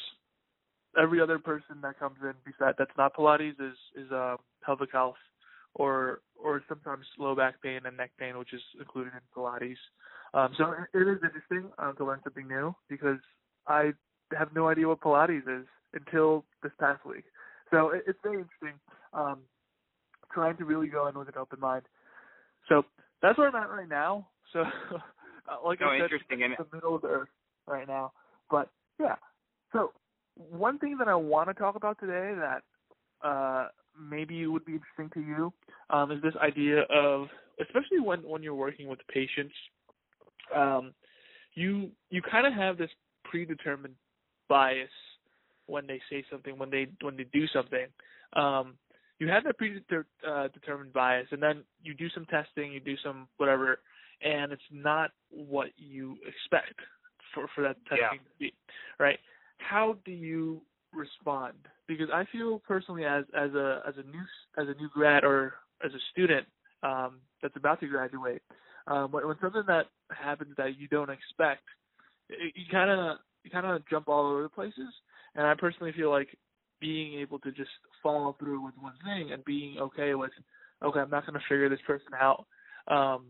every 1.00 1.20
other 1.20 1.38
person 1.38 1.76
that 1.82 1.98
comes 1.98 2.16
in 2.22 2.32
besides 2.44 2.76
that's 2.78 2.96
not 2.96 3.14
Pilates 3.14 3.60
is 3.60 3.76
is 3.96 4.10
uh, 4.10 4.36
pelvic 4.64 4.92
health 4.92 5.16
or 5.74 6.20
or 6.42 6.62
sometimes 6.68 7.06
low 7.18 7.34
back 7.34 7.62
pain 7.62 7.80
and 7.84 7.96
neck 7.96 8.10
pain, 8.18 8.38
which 8.38 8.52
is 8.52 8.62
included 8.78 9.12
in 9.12 9.20
Pilates. 9.34 9.76
Um, 10.34 10.52
so 10.58 10.72
it, 10.72 11.00
it 11.00 11.08
is 11.08 11.18
interesting 11.22 11.70
uh, 11.78 11.92
to 11.92 12.04
learn 12.04 12.20
something 12.24 12.48
new 12.48 12.74
because 12.88 13.18
I 13.66 13.92
have 14.36 14.54
no 14.54 14.68
idea 14.68 14.88
what 14.88 15.00
Pilates 15.00 15.48
is 15.48 15.66
until 15.94 16.44
this 16.62 16.72
past 16.80 17.04
week. 17.04 17.24
So 17.70 17.90
it, 17.90 18.04
it's 18.06 18.18
very 18.22 18.38
interesting. 18.38 18.78
Um, 19.12 19.38
trying 20.32 20.56
to 20.58 20.64
really 20.64 20.88
go 20.88 21.06
in 21.08 21.18
with 21.18 21.28
an 21.28 21.34
open 21.38 21.60
mind. 21.60 21.82
So 22.68 22.84
that's 23.22 23.38
where 23.38 23.48
I'm 23.48 23.54
at 23.54 23.70
right 23.70 23.88
now. 23.88 24.28
So, 24.52 24.60
uh, 24.94 24.98
like 25.64 25.80
no, 25.80 25.88
I 25.88 25.98
said, 25.98 26.04
interesting, 26.04 26.40
it's 26.42 26.70
the 26.70 26.76
middle 26.76 26.94
of 26.94 27.02
the 27.02 27.08
earth 27.08 27.28
right 27.66 27.88
now. 27.88 28.12
But 28.50 28.68
yeah, 29.00 29.16
so 29.72 29.92
one 30.36 30.78
thing 30.78 30.96
that 30.98 31.08
I 31.08 31.14
want 31.14 31.48
to 31.48 31.54
talk 31.54 31.76
about 31.76 31.98
today 31.98 32.34
that 32.38 32.62
uh, 33.26 33.68
maybe 33.98 34.46
would 34.46 34.64
be 34.64 34.74
interesting 34.74 35.10
to 35.14 35.26
you 35.26 35.52
um, 35.90 36.12
is 36.12 36.22
this 36.22 36.34
idea 36.42 36.82
of, 36.82 37.28
especially 37.60 38.00
when 38.00 38.20
when 38.20 38.42
you're 38.42 38.54
working 38.54 38.88
with 38.88 38.98
patients, 39.12 39.54
um, 40.54 40.92
you 41.54 41.90
you 42.10 42.20
kind 42.22 42.46
of 42.46 42.52
have 42.52 42.76
this 42.76 42.90
predetermined 43.24 43.94
bias 44.48 44.90
when 45.66 45.86
they 45.86 46.00
say 46.10 46.24
something, 46.30 46.58
when 46.58 46.70
they 46.70 46.86
when 47.02 47.16
they 47.16 47.26
do 47.32 47.46
something. 47.48 47.86
Um, 48.34 48.74
you 49.18 49.28
have 49.28 49.44
that 49.44 49.56
predetermined 49.56 50.06
uh, 50.26 50.92
bias, 50.92 51.28
and 51.30 51.42
then 51.42 51.64
you 51.82 51.94
do 51.94 52.08
some 52.10 52.26
testing, 52.26 52.72
you 52.72 52.80
do 52.80 52.96
some 53.02 53.28
whatever, 53.38 53.80
and 54.22 54.52
it's 54.52 54.62
not 54.70 55.10
what 55.30 55.68
you 55.76 56.16
expect 56.26 56.78
for 57.34 57.46
for 57.54 57.62
that 57.62 57.76
testing 57.88 57.98
yeah. 58.00 58.18
to 58.18 58.38
be, 58.38 58.54
right? 58.98 59.18
How 59.58 59.96
do 60.04 60.10
you 60.10 60.60
respond? 60.92 61.54
Because 61.88 62.08
I 62.12 62.24
feel 62.30 62.58
personally, 62.60 63.04
as 63.04 63.24
as 63.34 63.54
a 63.54 63.82
as 63.86 63.94
a 63.96 64.02
new 64.02 64.22
as 64.58 64.68
a 64.68 64.78
new 64.78 64.88
grad 64.92 65.24
or 65.24 65.54
as 65.84 65.92
a 65.92 66.00
student 66.12 66.46
um, 66.82 67.20
that's 67.42 67.56
about 67.56 67.80
to 67.80 67.86
graduate, 67.86 68.42
um, 68.86 69.10
when, 69.12 69.26
when 69.26 69.36
something 69.40 69.64
that 69.66 69.86
happens 70.10 70.54
that 70.56 70.78
you 70.78 70.88
don't 70.88 71.10
expect, 71.10 71.62
it, 72.28 72.52
you 72.54 72.64
kind 72.70 72.90
of 72.90 73.18
you 73.46 73.50
kind 73.50 73.66
of 73.66 73.88
jump 73.88 74.08
all 74.08 74.26
over 74.26 74.42
the 74.42 74.48
places. 74.48 74.92
And 75.34 75.46
I 75.46 75.54
personally 75.54 75.92
feel 75.92 76.10
like 76.10 76.28
being 76.80 77.18
able 77.20 77.38
to 77.40 77.52
just 77.52 77.70
follow 78.02 78.36
through 78.38 78.64
with 78.64 78.74
one 78.80 78.94
thing 79.04 79.32
and 79.32 79.44
being 79.44 79.78
okay 79.78 80.14
with, 80.14 80.32
okay, 80.82 81.00
I'm 81.00 81.10
not 81.10 81.26
going 81.26 81.38
to 81.38 81.46
figure 81.48 81.68
this 81.68 81.80
person 81.86 82.12
out. 82.20 82.46
Um, 82.88 83.26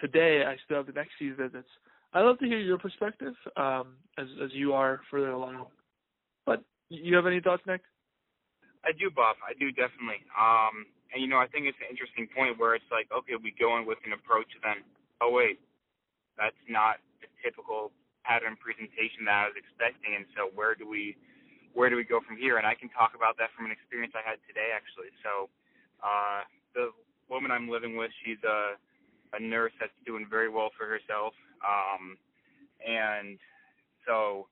today, 0.00 0.44
I 0.46 0.56
still 0.64 0.78
have 0.78 0.86
the 0.86 0.92
next 0.92 1.12
few 1.18 1.34
visits. 1.34 1.68
I'd 2.12 2.22
love 2.22 2.38
to 2.40 2.46
hear 2.46 2.58
your 2.58 2.78
perspective 2.78 3.34
um, 3.56 3.96
as 4.18 4.26
as 4.42 4.50
you 4.52 4.72
are 4.72 5.00
further 5.10 5.30
along. 5.30 5.66
But 6.46 6.62
you 6.88 7.16
have 7.16 7.26
any 7.26 7.40
thoughts, 7.40 7.62
Nick? 7.66 7.80
I 8.84 8.92
do, 8.92 9.10
Bob. 9.10 9.36
I 9.42 9.58
do 9.58 9.72
definitely. 9.72 10.22
Um, 10.38 10.86
and 11.12 11.22
you 11.22 11.28
know, 11.28 11.38
I 11.38 11.48
think 11.48 11.66
it's 11.66 11.78
an 11.80 11.90
interesting 11.90 12.28
point 12.36 12.58
where 12.58 12.74
it's 12.74 12.90
like, 12.92 13.08
okay, 13.10 13.34
we 13.42 13.54
go 13.58 13.78
in 13.78 13.86
with 13.86 13.98
an 14.06 14.12
approach, 14.12 14.46
then, 14.62 14.84
oh 15.22 15.30
wait, 15.30 15.58
that's 16.36 16.58
not 16.68 17.02
the 17.22 17.26
typical 17.42 17.90
pattern 18.24 18.56
presentation 18.56 19.28
that 19.28 19.36
I 19.36 19.44
was 19.52 19.56
expecting, 19.56 20.16
and 20.16 20.26
so 20.34 20.50
where 20.56 20.74
do 20.74 20.88
we 20.88 21.16
where 21.76 21.90
do 21.90 21.96
we 21.96 22.04
go 22.04 22.20
from 22.22 22.36
here? 22.38 22.56
And 22.56 22.66
I 22.66 22.74
can 22.74 22.88
talk 22.88 23.12
about 23.18 23.36
that 23.38 23.50
from 23.54 23.66
an 23.66 23.72
experience 23.74 24.14
I 24.14 24.22
had 24.22 24.38
today, 24.46 24.70
actually. 24.70 25.10
So, 25.26 25.50
uh, 25.98 26.46
the 26.70 26.94
woman 27.28 27.50
I'm 27.50 27.68
living 27.68 27.96
with, 27.96 28.10
she's 28.24 28.40
a 28.46 28.80
a 29.34 29.40
nurse 29.40 29.72
that's 29.80 29.94
doing 30.06 30.26
very 30.30 30.48
well 30.48 30.70
for 30.78 30.86
herself, 30.86 31.34
um, 31.66 32.16
and 32.80 33.38
so 34.06 34.46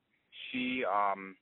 she 0.51 0.85
um, 0.85 1.37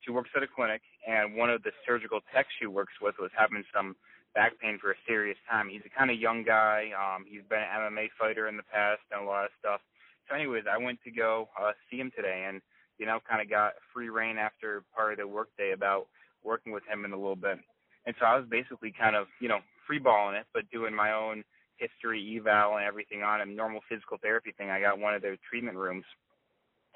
she 0.00 0.10
works 0.10 0.30
at 0.36 0.42
a 0.42 0.48
clinic, 0.48 0.82
and 1.06 1.34
one 1.34 1.50
of 1.50 1.62
the 1.62 1.72
surgical 1.86 2.20
techs 2.32 2.48
she 2.58 2.66
works 2.66 2.94
with 3.02 3.16
was 3.18 3.30
having 3.36 3.64
some 3.74 3.96
back 4.34 4.52
pain 4.60 4.78
for 4.80 4.92
a 4.92 4.98
serious 5.06 5.38
time. 5.50 5.68
He's 5.68 5.82
a 5.84 5.90
kind 5.90 6.10
of 6.10 6.18
young 6.18 6.44
guy. 6.44 6.90
Um, 6.94 7.24
he's 7.26 7.42
been 7.48 7.58
an 7.58 7.92
MMA 7.92 8.08
fighter 8.18 8.46
in 8.46 8.56
the 8.56 8.62
past, 8.62 9.00
done 9.10 9.24
a 9.24 9.26
lot 9.26 9.44
of 9.44 9.50
stuff. 9.58 9.80
So, 10.28 10.36
anyways, 10.36 10.64
I 10.70 10.78
went 10.78 10.98
to 11.04 11.10
go 11.10 11.48
uh, 11.60 11.72
see 11.90 11.98
him 11.98 12.12
today, 12.14 12.44
and 12.48 12.60
you 12.98 13.06
know, 13.06 13.18
kind 13.28 13.40
of 13.40 13.48
got 13.48 13.72
free 13.94 14.08
reign 14.08 14.36
after 14.36 14.82
part 14.94 15.12
of 15.12 15.18
the 15.18 15.26
workday 15.26 15.72
about 15.72 16.06
working 16.44 16.72
with 16.72 16.82
him 16.86 17.04
in 17.04 17.12
a 17.12 17.16
little 17.16 17.36
bit. 17.36 17.58
And 18.06 18.14
so 18.18 18.26
I 18.26 18.36
was 18.36 18.46
basically 18.48 18.92
kind 18.98 19.16
of, 19.16 19.26
you 19.40 19.48
know, 19.48 19.58
free 19.86 19.98
balling 19.98 20.36
it, 20.36 20.46
but 20.52 20.70
doing 20.70 20.94
my 20.94 21.12
own 21.12 21.44
history 21.76 22.36
eval 22.36 22.76
and 22.76 22.84
everything 22.84 23.22
on 23.22 23.40
him, 23.40 23.54
normal 23.54 23.80
physical 23.88 24.18
therapy 24.20 24.52
thing. 24.56 24.70
I 24.70 24.80
got 24.80 24.98
one 24.98 25.14
of 25.14 25.22
their 25.22 25.36
treatment 25.48 25.76
rooms 25.76 26.04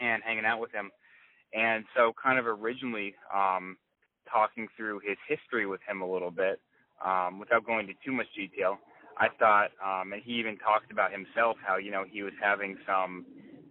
and 0.01 0.23
hanging 0.25 0.45
out 0.45 0.61
with 0.61 0.73
him. 0.73 0.91
And 1.55 1.85
so 1.95 2.13
kind 2.21 2.39
of 2.39 2.47
originally, 2.47 3.15
um, 3.33 3.77
talking 4.31 4.69
through 4.77 5.01
his 5.07 5.19
history 5.29 5.67
with 5.67 5.81
him 5.87 6.01
a 6.01 6.11
little 6.11 6.31
bit, 6.31 6.61
um, 7.05 7.39
without 7.39 7.67
going 7.67 7.81
into 7.81 7.95
too 8.05 8.13
much 8.13 8.27
detail, 8.35 8.79
I 9.19 9.29
thought, 9.39 9.71
um, 9.83 10.13
and 10.13 10.23
he 10.23 10.41
even 10.41 10.57
talked 10.57 10.91
about 10.91 11.13
himself 11.13 11.57
how 11.61 11.77
you 11.77 11.91
know 11.91 12.05
he 12.09 12.23
was 12.23 12.35
having 12.41 12.79
some. 12.87 13.27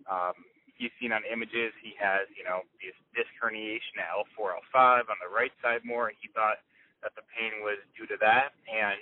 Um, 0.10 0.36
he's 0.76 0.92
seen 1.00 1.14
on 1.14 1.22
images 1.30 1.72
he 1.82 1.94
has 2.02 2.26
you 2.36 2.44
know 2.44 2.66
this 2.82 2.98
disc 3.14 3.30
herniation 3.38 4.02
at 4.02 4.10
L4, 4.14 4.58
L5 4.74 5.10
on 5.10 5.18
the 5.22 5.32
right 5.32 5.54
side 5.62 5.82
more. 5.86 6.12
He 6.14 6.30
thought 6.34 6.62
that 7.02 7.14
the 7.18 7.26
pain 7.34 7.66
was 7.66 7.82
due 7.98 8.06
to 8.10 8.18
that, 8.22 8.54
and 8.70 9.02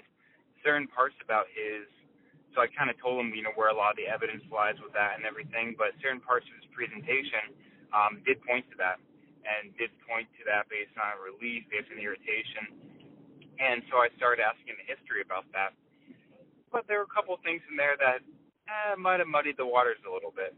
certain 0.64 0.88
parts 0.88 1.16
about 1.24 1.48
his. 1.52 1.88
So 2.56 2.66
I 2.66 2.68
kind 2.74 2.90
of 2.90 2.98
told 2.98 3.22
him, 3.22 3.30
you 3.38 3.46
know, 3.46 3.54
where 3.54 3.70
a 3.70 3.78
lot 3.78 3.94
of 3.94 3.98
the 4.02 4.10
evidence 4.10 4.42
lies 4.50 4.74
with 4.82 4.90
that 4.98 5.22
and 5.22 5.24
everything, 5.24 5.78
but 5.78 5.94
certain 6.02 6.18
parts 6.18 6.50
of 6.50 6.58
his 6.58 6.66
presentation 6.74 7.54
um, 7.94 8.26
did 8.26 8.42
point 8.42 8.66
to 8.74 8.76
that, 8.82 8.98
and 9.46 9.70
did 9.78 9.94
point 10.10 10.26
to 10.40 10.44
that 10.50 10.66
based 10.66 10.96
on 10.98 11.14
relief, 11.22 11.70
based 11.70 11.94
on 11.94 12.02
irritation. 12.02 12.74
And 13.62 13.84
so 13.92 14.02
I 14.02 14.10
started 14.18 14.42
asking 14.42 14.80
the 14.82 14.88
history 14.88 15.22
about 15.22 15.46
that 15.54 15.78
but 16.72 16.86
there 16.88 17.00
were 17.00 17.10
a 17.10 17.14
couple 17.14 17.36
things 17.44 17.62
in 17.70 17.76
there 17.78 17.98
that 18.00 18.22
eh, 18.70 18.96
might 18.98 19.20
have 19.20 19.28
muddied 19.30 19.58
the 19.58 19.66
waters 19.66 20.00
a 20.06 20.12
little 20.12 20.34
bit. 20.34 20.54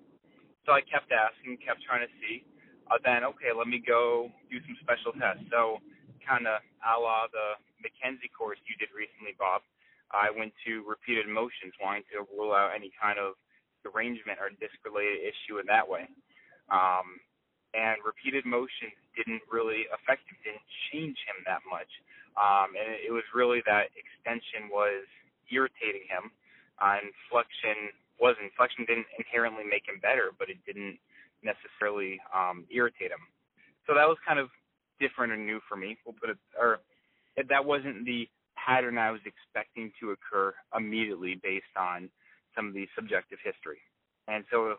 So 0.66 0.74
I 0.74 0.82
kept 0.86 1.10
asking, 1.10 1.58
kept 1.64 1.82
trying 1.82 2.06
to 2.06 2.12
see. 2.22 2.46
Uh, 2.92 3.00
then, 3.02 3.24
okay, 3.24 3.56
let 3.56 3.72
me 3.72 3.80
go 3.80 4.30
do 4.52 4.60
some 4.68 4.78
special 4.84 5.16
tests. 5.16 5.48
So, 5.50 5.80
kind 6.22 6.46
of 6.46 6.62
a 6.86 6.94
la 7.00 7.26
the 7.34 7.58
McKenzie 7.82 8.30
course 8.30 8.62
you 8.70 8.78
did 8.78 8.94
recently, 8.94 9.34
Bob. 9.40 9.66
I 10.12 10.28
went 10.30 10.52
to 10.68 10.84
repeated 10.84 11.26
motions, 11.26 11.74
wanting 11.80 12.04
to 12.12 12.28
rule 12.36 12.52
out 12.52 12.76
any 12.76 12.92
kind 13.00 13.18
of 13.18 13.40
derangement 13.82 14.38
or 14.38 14.52
disc-related 14.60 15.24
issue 15.24 15.58
in 15.58 15.66
that 15.72 15.88
way. 15.88 16.06
Um, 16.70 17.18
and 17.74 17.98
repeated 18.04 18.44
motions 18.44 18.94
didn't 19.16 19.42
really 19.48 19.88
affect 19.96 20.28
him, 20.28 20.36
didn't 20.44 20.68
change 20.92 21.16
him 21.24 21.40
that 21.48 21.64
much. 21.64 21.90
Um, 22.36 22.76
and 22.76 22.92
it 23.00 23.12
was 23.12 23.24
really 23.32 23.64
that 23.64 23.92
extension 23.96 24.68
was 24.68 25.08
irritating 25.52 26.08
him. 26.08 26.32
Uh, 26.82 26.98
and 27.04 27.14
flexion 27.30 27.94
wasn't. 28.18 28.50
Flexion 28.58 28.86
didn't 28.90 29.06
inherently 29.20 29.64
make 29.68 29.86
him 29.86 30.02
better, 30.02 30.34
but 30.40 30.50
it 30.50 30.58
didn't 30.66 30.98
necessarily 31.44 32.18
um, 32.34 32.66
irritate 32.74 33.14
him. 33.14 33.22
So 33.86 33.94
that 33.94 34.08
was 34.08 34.18
kind 34.26 34.40
of 34.40 34.50
different 35.00 35.34
and 35.34 35.46
new 35.46 35.60
for 35.68 35.76
me. 35.76 35.98
We'll 36.06 36.18
put 36.18 36.30
it, 36.30 36.38
or 36.58 36.80
that 37.38 37.66
wasn't 37.66 38.06
the 38.06 38.30
pattern 38.58 38.98
I 38.98 39.12
was 39.12 39.22
expecting 39.26 39.92
to 40.00 40.14
occur 40.14 40.54
immediately 40.78 41.40
based 41.42 41.74
on 41.78 42.10
some 42.56 42.68
of 42.68 42.74
the 42.74 42.88
subjective 42.96 43.40
history. 43.44 43.82
And 44.28 44.46
so, 44.52 44.76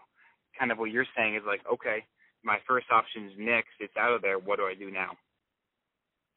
kind 0.59 0.71
of 0.71 0.79
what 0.79 0.91
you're 0.91 1.09
saying 1.17 1.35
is 1.35 1.43
like, 1.47 1.63
okay, 1.67 2.07
my 2.45 2.59
first 2.67 2.87
option 2.91 3.27
is 3.27 3.33
next. 3.39 3.75
It's 3.81 3.97
out 3.99 4.13
of 4.13 4.23
there. 4.23 4.39
What 4.39 4.59
do 4.59 4.65
I 4.65 4.75
do 4.75 4.91
now? 4.91 5.19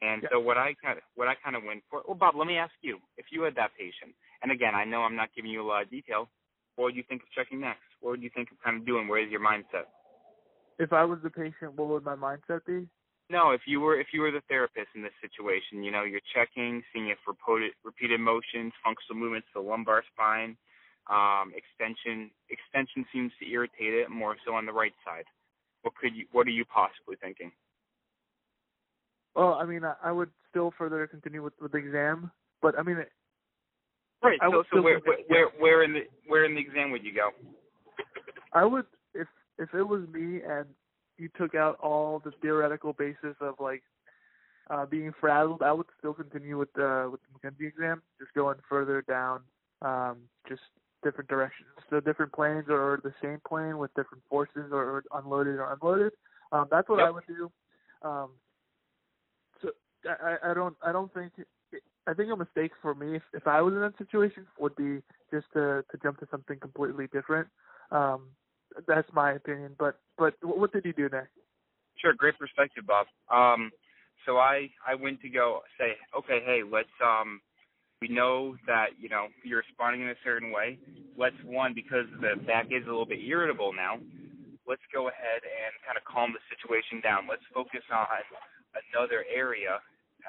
And 0.02 0.24
yeah. 0.24 0.30
so 0.32 0.40
what 0.40 0.58
I 0.58 0.76
kind 0.84 0.98
of 0.98 1.04
what 1.16 1.28
I 1.28 1.36
kind 1.44 1.56
of 1.56 1.64
went 1.64 1.84
for. 1.90 2.02
Well, 2.08 2.18
Bob, 2.18 2.36
let 2.36 2.48
me 2.48 2.58
ask 2.58 2.74
you: 2.82 3.00
if 3.18 3.28
you 3.32 3.44
had 3.44 3.56
that 3.56 3.72
patient, 3.78 4.14
and 4.46 4.52
again, 4.52 4.76
I 4.76 4.86
know 4.86 5.02
I'm 5.02 5.16
not 5.16 5.30
giving 5.36 5.50
you 5.50 5.64
a 5.64 5.66
lot 5.66 5.82
of 5.82 5.90
detail, 5.90 6.30
what 6.76 6.86
would 6.86 6.96
you 6.96 7.02
think 7.10 7.24
of 7.24 7.32
checking 7.34 7.62
next? 7.62 7.82
What 8.00 8.12
would 8.12 8.22
you 8.22 8.30
think 8.36 8.52
of 8.52 8.62
kind 8.64 8.78
of 8.78 8.86
doing? 8.86 9.08
Where 9.08 9.18
is 9.18 9.32
your 9.32 9.42
mindset? 9.42 9.90
If 10.78 10.94
I 10.94 11.04
was 11.04 11.18
the 11.24 11.32
patient, 11.32 11.74
what 11.76 11.88
would 11.88 12.06
my 12.06 12.16
mindset 12.16 12.64
be? 12.68 12.88
No, 13.28 13.52
if 13.52 13.62
you 13.66 13.82
were 13.82 14.00
if 14.00 14.08
you 14.14 14.22
were 14.22 14.30
the 14.30 14.44
therapist 14.48 14.90
in 14.94 15.02
this 15.02 15.18
situation, 15.20 15.84
you 15.84 15.90
know, 15.90 16.04
you're 16.04 16.22
checking, 16.36 16.84
seeing 16.94 17.10
if 17.10 17.18
repeated 17.26 17.72
repeated 17.84 18.20
motions, 18.20 18.72
functional 18.84 19.20
movements 19.20 19.48
to 19.56 19.64
the 19.64 19.68
lumbar 19.68 20.04
spine, 20.14 20.56
um, 21.10 21.52
extension 21.58 22.30
extension 22.52 23.04
seems 23.12 23.32
to 23.42 23.50
irritate 23.50 23.96
it 23.98 24.12
more 24.12 24.36
so 24.46 24.54
on 24.54 24.68
the 24.68 24.72
right 24.72 24.94
side. 25.04 25.26
What 25.82 25.96
could 25.96 26.16
you 26.16 26.26
what 26.34 26.46
are 26.46 26.52
you 26.52 26.66
possibly 26.66 27.16
thinking? 27.20 27.52
Well, 29.34 29.56
I 29.56 29.66
mean, 29.66 29.84
I, 29.84 29.96
I 30.04 30.12
would 30.12 30.30
still 30.52 30.72
further 30.78 31.08
continue 31.08 31.42
with 31.42 31.54
with 31.60 31.72
the 31.72 31.80
exam, 31.80 32.30
but 32.62 32.78
I 32.78 32.84
mean, 32.84 32.98
right. 34.26 34.40
I 34.42 34.50
so, 34.52 34.64
so 34.74 34.82
where, 34.82 35.00
where, 35.00 35.18
where, 35.28 35.48
where 35.60 35.84
in 35.84 35.94
the 35.94 36.02
where 36.28 36.46
in 36.46 36.56
the 36.56 36.62
exam 36.62 36.92
would 36.92 37.04
you 37.04 37.14
go? 37.14 37.30
I 38.54 38.66
would 38.66 38.86
if 39.14 39.28
if 39.58 39.74
it 39.74 39.84
was 39.84 40.08
me 40.12 40.42
and 40.48 40.66
you 41.18 41.30
took 41.38 41.56
out 41.56 41.78
all 41.80 42.22
the 42.24 42.32
theoretical 42.42 42.94
basis 42.94 43.36
of 43.42 43.56
like 43.60 43.84
uh 44.70 44.86
being 44.86 45.14
frazzled, 45.20 45.62
I 45.62 45.72
would 45.72 45.88
still 45.98 46.14
continue 46.14 46.58
with 46.58 46.74
the 46.74 47.10
with 47.12 47.22
the 47.22 47.50
McKenzie 47.50 47.68
exam, 47.68 48.02
just 48.20 48.34
going 48.34 48.58
further 48.68 49.04
down, 49.08 49.42
um, 49.82 50.18
just 50.48 50.62
different 51.04 51.30
directions, 51.30 51.70
so 51.90 52.00
different 52.00 52.34
planes 52.34 52.66
or 52.68 53.00
the 53.04 53.14
same 53.22 53.40
plane 53.48 53.78
with 53.78 53.94
different 53.94 54.24
forces 54.28 54.72
or, 54.72 55.04
unloaded 55.14 55.60
or 55.60 55.72
unloaded. 55.72 56.12
Um, 56.52 56.68
that's 56.72 56.90
what 56.90 56.98
yep. 56.98 57.08
I 57.08 57.12
would 57.12 57.24
do. 57.28 57.52
Um, 58.02 58.30
I, 60.08 60.52
I 60.52 60.54
don't 60.54 60.76
I 60.86 60.92
don't 60.92 61.14
think 61.14 61.34
I 62.08 62.14
think 62.14 62.32
a 62.32 62.36
mistake 62.36 62.72
for 62.82 62.94
me 62.94 63.16
if, 63.16 63.24
if 63.34 63.48
I 63.48 63.62
was 63.62 63.74
in 63.74 63.82
that 63.82 63.98
situation 63.98 64.46
would 64.60 64.76
be 64.76 65.02
just 65.32 65.48
to 65.54 65.84
to 65.92 65.98
jump 66.04 66.20
to 66.20 66.28
something 66.30 66.60
completely 66.60 67.08
different. 67.12 67.48
Um, 67.92 68.30
that's 68.88 69.08
my 69.14 69.34
opinion. 69.34 69.76
But 69.78 70.00
but 70.18 70.36
what 70.42 70.72
did 70.72 70.86
you 70.86 70.94
do 70.94 71.10
next? 71.12 71.32
Sure, 71.98 72.14
great 72.14 72.38
perspective, 72.38 72.84
Bob. 72.86 73.08
Um, 73.32 73.72
so 74.26 74.38
I 74.38 74.70
I 74.88 74.96
went 74.96 75.22
to 75.22 75.30
go 75.30 75.62
say, 75.80 75.96
okay, 76.18 76.42
hey, 76.46 76.62
let's 76.64 76.94
um, 77.04 77.42
we 78.02 78.08
know 78.08 78.56
that 78.68 78.88
you 79.00 79.10
know 79.10 79.28
you're 79.44 79.60
responding 79.60 80.02
in 80.02 80.10
a 80.10 80.20
certain 80.24 80.52
way. 80.52 80.78
Let's 81.18 81.38
one 81.44 81.74
because 81.74 82.06
the 82.22 82.42
back 82.46 82.68
is 82.70 82.84
a 82.84 82.90
little 82.90 83.06
bit 83.06 83.20
irritable 83.20 83.74
now. 83.74 83.98
Let's 84.68 84.82
go 84.94 85.08
ahead 85.08 85.42
and 85.46 85.72
kind 85.86 85.98
of 85.98 86.04
calm 86.06 86.34
the 86.34 86.42
situation 86.50 87.02
down. 87.02 87.28
Let's 87.30 87.46
focus 87.54 87.86
on 87.94 88.06
another 88.94 89.26
area 89.34 89.80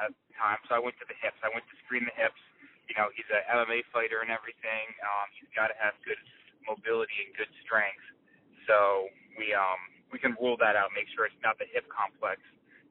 at 0.01 0.13
time. 0.37 0.61
So 0.69 0.77
I 0.77 0.81
went 0.81 0.97
to 1.01 1.07
the 1.09 1.17
hips. 1.19 1.41
I 1.41 1.51
went 1.51 1.65
to 1.69 1.77
screen 1.85 2.05
the 2.05 2.15
hips. 2.15 2.41
You 2.87 2.95
know, 2.95 3.11
he's 3.17 3.27
an 3.33 3.43
MMA 3.51 3.89
fighter 3.91 4.23
and 4.23 4.31
everything. 4.31 4.87
Um, 5.03 5.27
he's 5.35 5.51
got 5.57 5.73
to 5.73 5.77
have 5.81 5.99
good 6.07 6.21
mobility 6.69 7.17
and 7.27 7.33
good 7.35 7.51
strength. 7.65 8.05
So 8.69 9.11
we 9.39 9.55
um 9.55 9.81
we 10.13 10.19
can 10.19 10.39
rule 10.39 10.57
that 10.63 10.79
out. 10.79 10.95
Make 10.95 11.11
sure 11.15 11.27
it's 11.27 11.43
not 11.43 11.59
the 11.59 11.67
hip 11.71 11.87
complex 11.91 12.41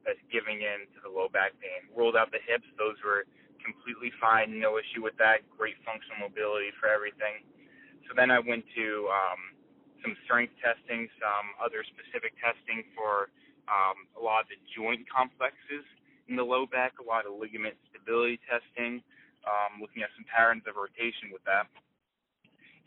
that's 0.04 0.20
giving 0.30 0.62
in 0.62 0.86
to 0.94 0.98
the 1.02 1.10
low 1.10 1.28
back 1.32 1.56
pain. 1.58 1.88
Ruled 1.96 2.14
out 2.14 2.30
the 2.30 2.42
hips. 2.44 2.68
Those 2.76 2.96
were 3.02 3.24
completely 3.64 4.12
fine. 4.20 4.60
No 4.60 4.78
issue 4.78 5.02
with 5.02 5.16
that. 5.18 5.42
Great 5.56 5.74
functional 5.82 6.28
mobility 6.28 6.70
for 6.78 6.86
everything. 6.86 7.42
So 8.06 8.14
then 8.14 8.30
I 8.30 8.38
went 8.38 8.62
to 8.78 8.86
um, 9.10 9.40
some 10.04 10.14
strength 10.22 10.54
testing, 10.62 11.10
some 11.18 11.46
other 11.58 11.82
specific 11.82 12.38
testing 12.38 12.86
for 12.94 13.34
um, 13.66 14.06
a 14.14 14.22
lot 14.22 14.46
of 14.46 14.48
the 14.54 14.60
joint 14.70 15.02
complexes 15.10 15.82
in 16.28 16.36
the 16.36 16.42
low 16.42 16.66
back, 16.66 16.94
a 16.98 17.06
lot 17.06 17.26
of 17.26 17.38
ligament 17.38 17.74
stability 17.90 18.40
testing, 18.48 19.02
um, 19.46 19.80
looking 19.80 20.02
at 20.02 20.10
some 20.16 20.24
patterns 20.26 20.62
of 20.66 20.74
rotation 20.76 21.30
with 21.32 21.42
that. 21.44 21.66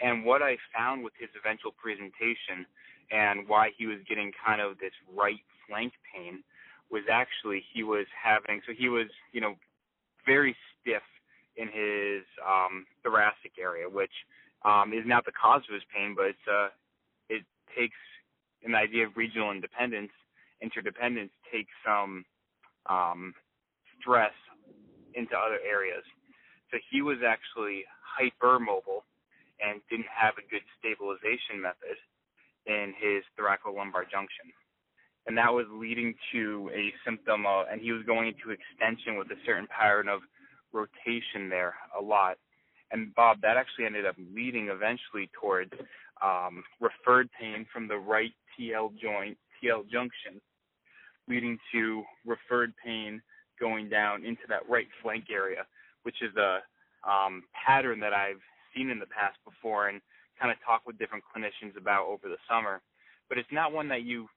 And 0.02 0.24
what 0.24 0.42
I 0.42 0.58
found 0.76 1.04
with 1.04 1.14
his 1.20 1.30
eventual 1.36 1.72
presentation 1.72 2.66
and 3.12 3.48
why 3.48 3.72
he 3.78 3.88
was 3.88 4.00
getting 4.08 4.32
kind 4.34 4.62
of 4.62 4.80
this 4.80 4.96
right 5.16 5.40
flank 5.68 5.94
pain 6.14 6.44
was 6.92 7.04
actually 7.12 7.64
he 7.74 7.84
was 7.84 8.08
having 8.16 8.62
so 8.66 8.74
he 8.76 8.90
was 8.90 9.08
you 9.32 9.42
know 9.42 9.56
very 10.26 10.56
stiff 10.80 11.04
in 11.56 11.68
his 11.68 12.24
um, 12.46 12.86
thoracic 13.04 13.52
area, 13.60 13.90
which 13.90 14.14
um, 14.64 14.94
is 14.94 15.04
not 15.06 15.26
the 15.26 15.32
cause 15.32 15.62
of 15.68 15.74
his 15.74 15.84
pain, 15.94 16.14
but 16.16 16.28
it's, 16.28 16.48
uh, 16.48 16.70
it 17.30 17.44
takes 17.78 17.98
an 18.64 18.76
idea 18.76 19.06
of 19.06 19.16
regional 19.16 19.52
independence, 19.52 20.12
interdependence 20.62 21.32
takes 21.52 21.72
some 21.86 22.26
um, 22.88 23.34
stress 24.00 24.34
into 25.16 25.36
other 25.36 25.60
areas. 25.68 26.04
So 26.72 26.78
he 26.92 27.02
was 27.02 27.18
actually 27.26 27.86
hypermobile 28.06 29.04
and 29.60 29.82
didn't 29.90 30.12
have 30.14 30.36
a 30.38 30.46
good 30.50 30.64
stabilization 30.78 31.62
method 31.62 31.98
in 32.66 32.94
his 32.98 33.24
thoracolumbar 33.36 34.10
junction. 34.10 34.54
And 35.28 35.38
that 35.38 35.52
was 35.52 35.66
leading 35.72 36.16
to 36.32 36.72
a 36.74 36.94
symptom 37.06 37.46
of, 37.46 37.66
and 37.72 37.82
he 37.82 37.92
was 37.92 38.04
going 38.06 38.30
into 38.30 38.56
extension 38.56 39.18
with 39.18 39.28
a 39.32 39.40
certain 39.46 39.68
pattern 39.68 40.08
of 40.08 40.22
rotation 40.72 41.50
there 41.50 41.76
a 41.98 42.02
lot. 42.02 42.38
And 42.92 43.14
Bob, 43.16 43.42
that 43.42 43.58
actually 43.58 43.86
ended 43.86 44.06
up 44.06 44.16
leading 44.34 44.70
eventually 44.70 45.30
towards 45.40 45.72
um, 46.24 46.64
referred 46.80 47.30
pain 47.40 47.66
from 47.72 47.88
the 47.88 47.98
right 47.98 48.34
TL 48.58 48.98
joint, 48.98 49.38
TL 49.62 49.90
junction, 49.92 50.42
leading 51.30 51.58
to 51.72 52.04
referred 52.26 52.74
pain 52.84 53.22
going 53.60 53.90
down 53.90 54.26
into 54.26 54.42
that 54.50 54.68
right 54.68 54.88
flank 55.02 55.26
area, 55.32 55.66
which 56.04 56.22
is 56.22 56.36
a 56.36 56.60
um, 57.10 57.44
pattern 57.54 58.00
that 58.00 58.14
I've 58.14 58.42
seen 58.76 58.90
in 58.90 59.00
the 59.00 59.06
past 59.06 59.38
before 59.46 59.90
and 59.90 60.02
kind 60.40 60.52
of 60.52 60.58
talked 60.66 60.88
with 60.88 60.98
different 60.98 61.24
clinicians 61.24 61.78
about 61.78 62.08
over 62.08 62.28
the 62.28 62.38
summer. 62.50 62.82
But 63.28 63.38
it's 63.38 63.52
not 63.52 63.74
one 63.74 63.90
that 63.90 64.04
you, 64.04 64.28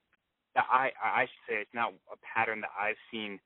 that 0.55 0.65
I, 0.71 0.91
I 1.03 1.23
should 1.23 1.45
say, 1.49 1.55
it's 1.61 1.75
not 1.75 1.95
a 2.13 2.17
pattern 2.35 2.61
that 2.61 2.71
I've 2.79 3.01
seen 3.11 3.39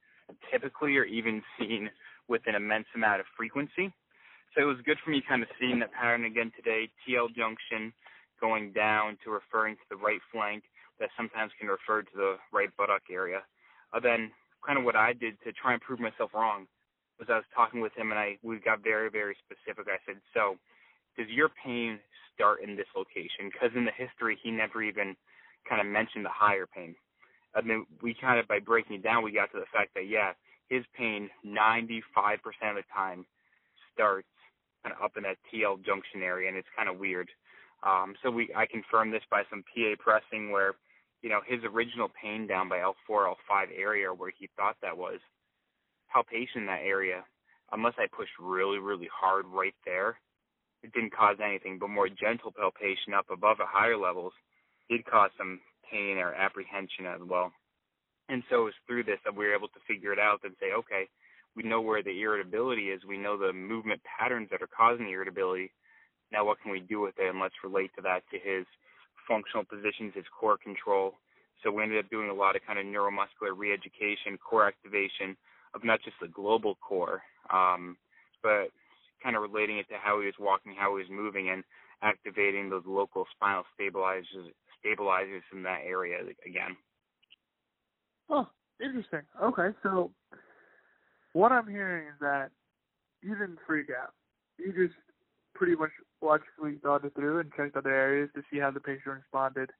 typically 0.50 0.96
or 0.96 1.04
even 1.04 1.42
seen 1.58 1.90
with 2.28 2.42
an 2.46 2.54
immense 2.54 2.86
amount 2.94 3.20
of 3.20 3.26
frequency. 3.36 3.92
So 4.54 4.62
it 4.62 4.64
was 4.64 4.78
good 4.84 4.96
for 5.04 5.10
me 5.10 5.22
kind 5.26 5.42
of 5.42 5.48
seeing 5.60 5.78
that 5.80 5.92
pattern 5.92 6.24
again 6.24 6.50
today, 6.56 6.88
TL 7.06 7.34
junction 7.36 7.92
going 8.40 8.72
down 8.72 9.18
to 9.24 9.30
referring 9.30 9.76
to 9.76 9.82
the 9.90 9.96
right 9.96 10.20
flank 10.32 10.64
that 11.00 11.10
sometimes 11.16 11.52
can 11.58 11.68
refer 11.68 12.02
to 12.02 12.14
the 12.16 12.36
right 12.52 12.74
buttock 12.76 13.02
area. 13.10 13.42
Uh, 13.92 14.00
then 14.00 14.30
kind 14.64 14.78
of 14.78 14.84
what 14.84 14.96
I 14.96 15.12
did 15.12 15.38
to 15.44 15.52
try 15.52 15.72
and 15.72 15.82
prove 15.82 16.00
myself 16.00 16.30
wrong 16.34 16.66
was 17.18 17.28
I 17.30 17.36
was 17.36 17.48
talking 17.54 17.80
with 17.80 17.96
him 17.96 18.10
and 18.10 18.18
I 18.18 18.38
we 18.42 18.58
got 18.58 18.82
very 18.82 19.10
very 19.10 19.36
specific. 19.44 19.86
I 19.88 19.98
said, 20.06 20.20
"So, 20.34 20.56
does 21.16 21.28
your 21.28 21.48
pain 21.48 21.98
start 22.34 22.62
in 22.62 22.76
this 22.76 22.88
location?" 22.94 23.50
Because 23.50 23.70
in 23.74 23.84
the 23.84 23.92
history, 23.96 24.38
he 24.42 24.50
never 24.50 24.82
even 24.82 25.16
kind 25.68 25.80
of 25.80 25.86
mentioned 25.86 26.24
the 26.24 26.34
higher 26.34 26.66
pain. 26.66 26.94
And 27.54 27.68
then 27.68 27.86
we 28.02 28.14
kind 28.14 28.38
of 28.38 28.46
by 28.48 28.60
breaking 28.60 28.96
it 28.96 29.02
down, 29.02 29.22
we 29.24 29.32
got 29.32 29.50
to 29.52 29.58
the 29.60 29.72
fact 29.72 29.94
that 29.94 30.08
yeah, 30.08 30.32
his 30.68 30.84
pain 30.96 31.30
95% 31.44 32.02
of 32.70 32.76
the 32.76 32.84
time 32.94 33.24
starts 33.94 34.28
kind 34.82 34.94
of 34.94 35.02
up 35.02 35.16
in 35.16 35.22
that 35.24 35.38
TL 35.52 35.84
junction 35.84 36.22
area, 36.22 36.48
and 36.48 36.56
it's 36.56 36.68
kind 36.76 36.88
of 36.88 36.98
weird. 36.98 37.28
Um, 37.82 38.14
so 38.22 38.30
we 38.30 38.50
I 38.54 38.66
confirmed 38.66 39.12
this 39.12 39.22
by 39.30 39.42
some 39.50 39.64
PA 39.74 39.94
pressing 39.98 40.50
where 40.50 40.74
you 41.26 41.32
know 41.32 41.40
his 41.44 41.58
original 41.64 42.06
pain 42.22 42.46
down 42.46 42.68
by 42.68 42.78
L4 42.78 43.34
L5 43.34 43.66
area 43.76 44.14
where 44.14 44.30
he 44.38 44.48
thought 44.56 44.76
that 44.80 44.96
was 44.96 45.18
palpation 46.12 46.60
in 46.60 46.66
that 46.66 46.86
area, 46.86 47.24
unless 47.72 47.94
I 47.98 48.06
pushed 48.06 48.38
really, 48.38 48.78
really 48.78 49.08
hard 49.12 49.44
right 49.46 49.74
there, 49.84 50.20
it 50.84 50.92
didn't 50.92 51.16
cause 51.16 51.38
anything. 51.44 51.80
But 51.80 51.90
more 51.90 52.08
gentle 52.08 52.54
palpation 52.56 53.12
up 53.12 53.26
above 53.28 53.56
at 53.58 53.66
higher 53.66 53.96
levels 53.96 54.34
did 54.88 55.04
cause 55.04 55.30
some 55.36 55.58
pain 55.90 56.18
or 56.18 56.32
apprehension 56.32 57.06
as 57.06 57.18
well. 57.28 57.50
And 58.28 58.44
so 58.48 58.62
it 58.62 58.70
was 58.70 58.80
through 58.86 59.02
this 59.02 59.18
that 59.24 59.34
we 59.34 59.46
were 59.46 59.56
able 59.56 59.74
to 59.74 59.82
figure 59.88 60.12
it 60.12 60.20
out 60.20 60.38
and 60.44 60.54
say, 60.60 60.78
okay, 60.78 61.08
we 61.56 61.64
know 61.64 61.80
where 61.80 62.04
the 62.04 62.22
irritability 62.22 62.90
is. 62.90 63.02
We 63.02 63.18
know 63.18 63.36
the 63.36 63.52
movement 63.52 64.00
patterns 64.06 64.46
that 64.52 64.62
are 64.62 64.70
causing 64.70 65.06
the 65.06 65.12
irritability. 65.18 65.72
Now 66.30 66.44
what 66.44 66.62
can 66.62 66.70
we 66.70 66.78
do 66.78 67.00
with 67.00 67.18
it? 67.18 67.28
And 67.28 67.40
let's 67.40 67.64
relate 67.64 67.90
to 67.96 68.02
that 68.02 68.22
to 68.30 68.38
his 68.38 68.64
functional 69.26 69.64
positions, 69.64 70.12
his 70.14 70.24
core 70.38 70.58
control. 70.58 71.14
So 71.62 71.70
we 71.72 71.82
ended 71.82 72.04
up 72.04 72.10
doing 72.10 72.30
a 72.30 72.34
lot 72.34 72.56
of 72.56 72.62
kind 72.66 72.78
of 72.78 72.86
neuromuscular 72.86 73.56
reeducation, 73.56 74.38
core 74.38 74.66
activation, 74.66 75.36
of 75.74 75.84
not 75.84 76.00
just 76.02 76.16
the 76.20 76.28
global 76.28 76.76
core, 76.76 77.22
um, 77.52 77.96
but 78.42 78.68
kind 79.22 79.36
of 79.36 79.42
relating 79.42 79.78
it 79.78 79.88
to 79.88 79.94
how 80.00 80.20
he 80.20 80.26
was 80.26 80.34
walking, 80.38 80.74
how 80.76 80.96
he 80.96 81.02
was 81.02 81.10
moving, 81.10 81.50
and 81.50 81.64
activating 82.02 82.68
those 82.70 82.84
local 82.86 83.26
spinal 83.34 83.64
stabilizers 83.74 84.52
stabilizers 84.78 85.42
in 85.52 85.62
that 85.62 85.80
area 85.84 86.18
again. 86.46 86.76
Oh, 88.28 88.46
interesting. 88.80 89.22
Okay, 89.42 89.68
so 89.82 90.10
what 91.32 91.52
I'm 91.52 91.66
hearing 91.66 92.08
is 92.08 92.14
that 92.20 92.50
you 93.22 93.34
didn't 93.34 93.58
freak 93.66 93.88
out. 93.90 94.12
You 94.58 94.72
just 94.72 94.98
pretty 95.56 95.74
much 95.74 95.90
logically 96.22 96.78
thought 96.82 97.04
it 97.04 97.14
through 97.14 97.40
and 97.40 97.50
checked 97.56 97.76
other 97.76 97.94
areas 97.94 98.30
to 98.34 98.42
see 98.50 98.58
how 98.58 98.70
the 98.70 98.80
patient 98.80 99.06
responded, 99.06 99.70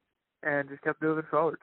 and 0.43 0.69
just 0.69 0.83
kept 0.83 1.03
moving 1.03 1.25
forward. 1.31 1.59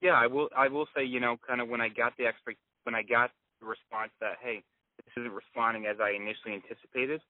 Yeah, 0.00 0.14
I 0.14 0.26
will. 0.26 0.48
I 0.56 0.68
will 0.68 0.86
say, 0.96 1.04
you 1.04 1.20
know, 1.20 1.36
kind 1.46 1.60
of 1.60 1.68
when 1.68 1.80
I 1.80 1.88
got 1.88 2.12
the 2.16 2.26
expect 2.26 2.58
when 2.84 2.94
I 2.94 3.02
got 3.02 3.30
the 3.60 3.66
response 3.66 4.12
that 4.20 4.36
hey, 4.42 4.62
this 4.96 5.22
isn't 5.22 5.32
responding 5.32 5.86
as 5.86 5.96
I 6.00 6.10
initially 6.10 6.54
anticipated, 6.54 7.20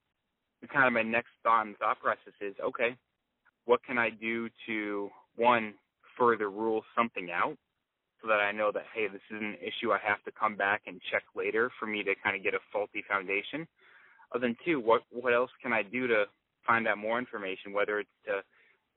kind 0.71 0.85
of 0.85 0.93
my 0.93 1.03
next 1.03 1.29
thought 1.43 1.65
and 1.65 1.77
thought 1.77 1.99
process 1.99 2.33
is 2.41 2.55
okay, 2.63 2.95
what 3.65 3.83
can 3.83 3.97
I 3.97 4.09
do 4.09 4.49
to 4.67 5.09
one 5.35 5.73
further 6.17 6.49
rule 6.49 6.83
something 6.95 7.29
out 7.31 7.55
so 8.21 8.27
that 8.27 8.39
I 8.39 8.51
know 8.51 8.71
that 8.71 8.83
hey, 8.93 9.07
this 9.07 9.21
is 9.31 9.41
an 9.41 9.55
issue 9.61 9.91
I 9.91 9.99
have 10.05 10.23
to 10.25 10.31
come 10.31 10.55
back 10.55 10.81
and 10.85 11.01
check 11.11 11.23
later 11.35 11.71
for 11.79 11.85
me 11.85 12.03
to 12.03 12.13
kind 12.23 12.35
of 12.35 12.43
get 12.43 12.53
a 12.53 12.59
faulty 12.71 13.03
foundation. 13.07 13.67
And 14.33 14.43
then 14.43 14.55
two, 14.65 14.79
what 14.79 15.01
what 15.11 15.33
else 15.33 15.51
can 15.61 15.73
I 15.73 15.83
do 15.83 16.07
to 16.07 16.25
find 16.65 16.87
out 16.87 16.97
more 16.97 17.17
information, 17.19 17.73
whether 17.73 17.99
it's 17.99 18.09
to 18.25 18.41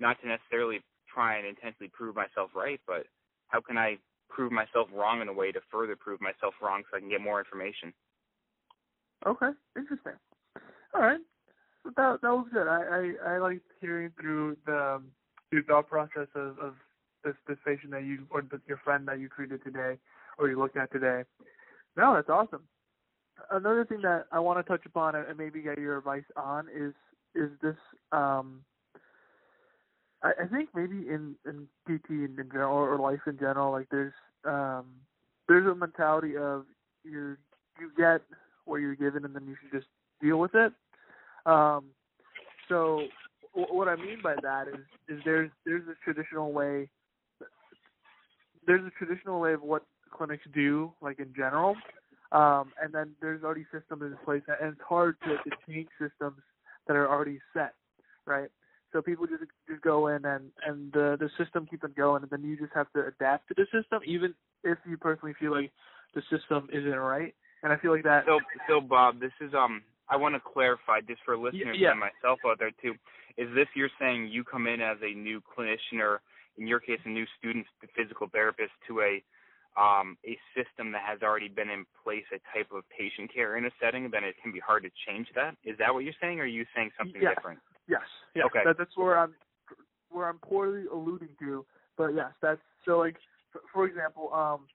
not 0.01 0.21
to 0.21 0.29
necessarily 0.29 0.81
try 1.13 1.37
and 1.37 1.47
intensely 1.47 1.89
prove 1.93 2.17
myself 2.17 2.51
right, 2.55 2.81
but 2.87 3.07
how 3.49 3.61
can 3.61 3.79
I 3.79 3.99
prove 4.33 4.53
myself 4.53 4.89
wrong 4.95 5.21
in 5.21 5.29
a 5.29 5.33
way 5.33 5.53
to 5.53 5.61
further 5.71 5.97
prove 5.97 6.21
myself 6.21 6.55
wrong 6.63 6.83
so 6.91 6.97
I 6.97 7.01
can 7.01 7.11
get 7.11 7.21
more 7.21 7.39
information. 7.39 7.93
Okay, 9.27 9.51
interesting. 9.77 10.15
All 10.95 11.03
right, 11.03 11.21
that 11.85 12.19
that 12.23 12.31
was 12.31 12.47
good. 12.53 12.67
I 12.67 13.13
I, 13.27 13.35
I 13.35 13.39
liked 13.39 13.65
hearing 13.81 14.11
through 14.21 14.57
the 14.67 15.03
through 15.51 15.65
thought 15.65 15.89
process 15.89 16.29
of, 16.35 16.59
of 16.59 16.75
this 17.25 17.35
this 17.47 17.59
patient 17.65 17.93
that 17.93 18.05
you 18.05 18.27
or 18.31 18.43
your 18.67 18.79
friend 18.79 19.07
that 19.07 19.21
you 19.21 19.29
treated 19.29 19.63
today 19.63 19.97
or 20.39 20.49
you 20.49 20.59
looked 20.59 20.77
at 20.77 20.91
today. 20.93 21.23
No, 21.97 22.15
that's 22.15 22.29
awesome. 22.29 22.63
Another 23.51 23.85
thing 23.85 24.03
that 24.03 24.27
I 24.33 24.39
want 24.39 24.65
to 24.65 24.71
touch 24.71 24.85
upon 24.87 25.15
and 25.15 25.37
maybe 25.37 25.63
get 25.63 25.79
your 25.79 25.99
advice 25.99 26.25
on 26.37 26.69
is 26.75 26.95
is 27.35 27.51
this 27.63 27.77
um 28.13 28.65
I, 30.23 30.33
I 30.45 30.47
think 30.47 30.71
maybe 30.75 31.09
in 31.09 31.35
in 31.47 31.67
PT 31.87 32.11
in, 32.11 32.37
in 32.39 32.49
general 32.51 32.77
or 32.77 32.99
life 32.99 33.21
in 33.27 33.39
general, 33.39 33.73
like 33.73 33.89
there's 33.91 34.15
um 34.45 34.87
there's 35.49 35.67
a 35.67 35.75
mentality 35.75 36.37
of 36.37 36.67
you 37.05 37.37
you 37.81 37.91
get 37.97 38.23
what 38.65 38.77
you're 38.77 38.95
given 38.95 39.25
and 39.25 39.35
then 39.35 39.47
you 39.47 39.57
should 39.61 39.73
just 39.73 39.91
deal 40.21 40.39
with 40.39 40.55
it. 40.55 40.73
Um, 41.47 41.87
so 42.69 43.03
w- 43.57 43.75
what 43.77 43.89
I 43.89 43.97
mean 43.97 44.21
by 44.23 44.37
that 44.43 44.69
is 44.69 44.85
is 45.09 45.21
there's 45.25 45.51
there's 45.65 45.87
a 45.89 45.95
traditional 46.05 46.53
way 46.53 46.89
there's 48.67 48.85
a 48.87 49.05
traditional 49.05 49.41
way 49.41 49.53
of 49.53 49.63
what 49.63 49.85
clinics 50.13 50.45
do, 50.55 50.93
like 51.01 51.19
in 51.19 51.33
general, 51.35 51.75
um, 52.33 52.73
and 52.83 52.93
then 52.93 53.11
there's 53.21 53.43
already 53.45 53.67
systems 53.73 54.03
in 54.03 54.17
place, 54.25 54.43
and 54.49 54.73
it's 54.73 54.81
hard 54.87 55.17
to, 55.25 55.37
to 55.37 55.57
change 55.69 55.89
systems 56.01 56.41
that 56.87 56.97
are 56.97 57.09
already 57.09 57.39
set, 57.53 57.75
right? 58.27 58.49
So 58.93 59.01
people 59.01 59.27
just 59.27 59.43
just 59.69 59.83
go 59.83 60.09
in 60.09 60.25
and 60.25 60.51
and 60.67 60.93
the 60.93 61.17
the 61.19 61.31
system 61.43 61.67
keeps 61.67 61.85
on 61.85 61.93
going, 61.97 62.23
and 62.23 62.31
then 62.31 62.43
you 62.43 62.57
just 62.57 62.73
have 62.75 62.93
to 62.95 63.07
adapt 63.07 63.49
to 63.49 63.55
the 63.55 63.65
system, 63.65 64.01
even 64.07 64.35
if 64.65 64.79
you 64.89 64.97
personally 64.97 65.35
feel 65.39 65.53
like 65.53 65.71
the 66.15 66.23
system 66.31 66.69
isn't 66.73 66.95
right. 66.95 67.35
And 67.63 67.73
I 67.73 67.77
feel 67.77 67.93
like 67.93 68.05
that. 68.05 68.25
So 68.27 68.41
so 68.69 68.81
Bob, 68.81 69.21
this 69.21 69.33
is 69.41 69.55
um 69.55 69.83
I 70.09 70.17
want 70.17 70.35
to 70.35 70.41
clarify 70.41 71.01
this 71.07 71.17
for 71.25 71.37
listeners 71.37 71.77
yeah. 71.79 71.93
and 71.93 72.01
myself 72.01 72.41
out 72.47 72.59
there 72.59 72.73
too. 72.83 72.95
Is 73.39 73.49
this 73.55 73.67
you're 73.75 73.93
saying 73.99 74.29
you 74.29 74.45
come 74.45 74.67
in 74.67 74.81
as 74.81 74.99
a 75.03 75.15
new 75.15 75.41
clinician 75.41 76.01
or 76.01 76.21
in 76.59 76.67
your 76.67 76.81
case 76.81 77.01
a 77.05 77.09
new 77.09 77.25
student 77.39 77.67
physical 77.97 78.29
therapist 78.31 78.73
to 78.89 79.01
a 79.01 79.23
um, 79.79 80.17
a 80.27 80.39
system 80.55 80.93
that 80.93 81.03
has 81.07 81.23
already 81.23 81.49
been 81.49 81.71
in 81.71 81.85
place, 82.05 82.25
a 82.33 82.41
type 82.57 82.69
of 82.73 82.85
patient 82.91 83.33
care 83.33 83.57
in 83.57 83.65
a 83.65 83.71
setting, 83.81 84.11
then 84.11 84.25
it 84.25 84.35
can 84.43 84.53
be 84.53 84.61
hard 84.61 84.83
to 84.83 84.91
change 85.07 85.29
that. 85.35 85.57
Is 85.65 85.77
that 85.79 85.93
what 85.93 86.05
you're 86.05 86.19
saying, 86.21 86.41
or 86.41 86.45
are 86.45 86.47
you 86.47 86.65
saying 86.75 86.91
something 86.99 87.21
yes. 87.21 87.35
different? 87.37 87.59
Yes. 87.89 88.03
Yes. 88.35 88.47
Okay. 88.47 88.61
That, 88.65 88.77
that's 88.79 88.97
where 88.97 89.19
I'm 89.19 89.35
where 90.11 90.29
I'm 90.29 90.39
poorly 90.39 90.85
alluding 90.93 91.31
to. 91.41 91.65
But 91.97 92.15
yes, 92.15 92.33
that's 92.43 92.61
so 92.85 92.99
like 92.99 93.17
for, 93.51 93.61
for 93.73 93.87
example, 93.87 94.33
um, 94.33 94.67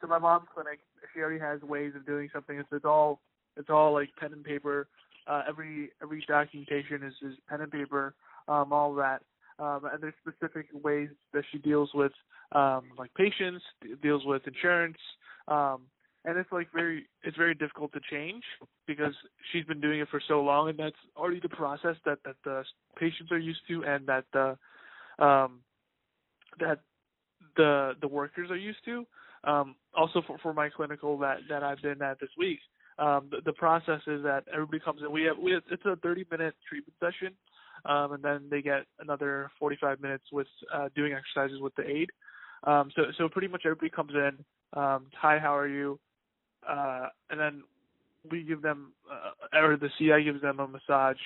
so 0.00 0.06
my 0.06 0.18
mom's 0.18 0.48
clinic, 0.54 0.80
she 1.12 1.20
already 1.20 1.40
has 1.40 1.60
ways 1.62 1.92
of 1.94 2.06
doing 2.06 2.28
something. 2.32 2.58
It's, 2.58 2.68
it's 2.72 2.84
all 2.84 3.20
it's 3.56 3.70
all 3.70 3.92
like 3.92 4.10
pen 4.18 4.32
and 4.32 4.44
paper. 4.44 4.88
Uh, 5.26 5.42
every 5.48 5.90
every 6.02 6.24
documentation 6.26 7.02
is, 7.02 7.14
is 7.22 7.36
pen 7.48 7.60
and 7.60 7.70
paper. 7.70 8.14
Um, 8.48 8.72
all 8.72 8.94
that. 8.94 9.22
Um, 9.58 9.80
and 9.92 10.00
there's 10.00 10.14
specific 10.20 10.66
ways 10.72 11.08
that 11.32 11.44
she 11.50 11.58
deals 11.58 11.90
with 11.94 12.12
um, 12.52 12.84
like 12.96 13.12
patients, 13.14 13.64
deals 14.02 14.22
with 14.24 14.46
insurance, 14.46 14.96
um, 15.48 15.82
and 16.24 16.36
it's 16.36 16.50
like 16.52 16.68
very 16.72 17.06
it's 17.22 17.36
very 17.36 17.54
difficult 17.54 17.92
to 17.92 18.00
change 18.10 18.42
because 18.86 19.14
she's 19.52 19.64
been 19.64 19.80
doing 19.80 20.00
it 20.00 20.08
for 20.10 20.20
so 20.28 20.40
long 20.42 20.68
and 20.68 20.78
that's 20.78 20.96
already 21.16 21.40
the 21.40 21.48
process 21.48 21.96
that 22.04 22.18
that 22.24 22.36
the 22.44 22.64
patients 22.98 23.30
are 23.32 23.38
used 23.38 23.60
to 23.68 23.84
and 23.84 24.06
that 24.06 24.24
the 24.32 24.56
um 25.24 25.60
that 26.60 26.80
the 27.56 27.92
the 28.00 28.08
workers 28.08 28.50
are 28.50 28.56
used 28.56 28.84
to. 28.84 29.06
Um 29.44 29.76
also 29.96 30.22
for 30.26 30.38
for 30.38 30.52
my 30.52 30.68
clinical 30.68 31.16
that 31.18 31.38
that 31.48 31.62
I've 31.62 31.80
been 31.82 32.02
at 32.02 32.20
this 32.20 32.30
week 32.36 32.58
um 32.98 33.28
the, 33.30 33.38
the 33.44 33.52
process 33.52 34.00
is 34.06 34.22
that 34.24 34.44
everybody 34.52 34.80
comes 34.80 35.00
in. 35.02 35.10
We 35.12 35.22
have 35.24 35.38
we 35.38 35.52
have, 35.52 35.62
it's 35.70 35.84
a 35.86 35.96
30 35.96 36.26
minute 36.30 36.54
treatment 36.68 36.94
session 37.00 37.34
um 37.84 38.12
and 38.12 38.22
then 38.22 38.46
they 38.50 38.62
get 38.62 38.84
another 39.00 39.50
45 39.58 40.00
minutes 40.00 40.24
with 40.32 40.46
uh 40.74 40.88
doing 40.94 41.12
exercises 41.12 41.60
with 41.60 41.74
the 41.76 41.88
aid. 41.88 42.10
um 42.64 42.90
so 42.96 43.02
so 43.16 43.28
pretty 43.28 43.48
much 43.48 43.62
everybody 43.64 43.90
comes 43.90 44.12
in 44.14 44.44
um 44.80 45.06
hi 45.14 45.38
how 45.38 45.56
are 45.56 45.68
you 45.68 45.98
uh, 46.66 47.08
and 47.30 47.38
then 47.38 47.62
we 48.30 48.42
give 48.42 48.62
them, 48.62 48.92
uh, 49.10 49.58
or 49.58 49.76
the 49.76 49.90
CI 49.98 50.24
gives 50.24 50.42
them 50.42 50.60
a 50.60 50.66
massage 50.66 51.16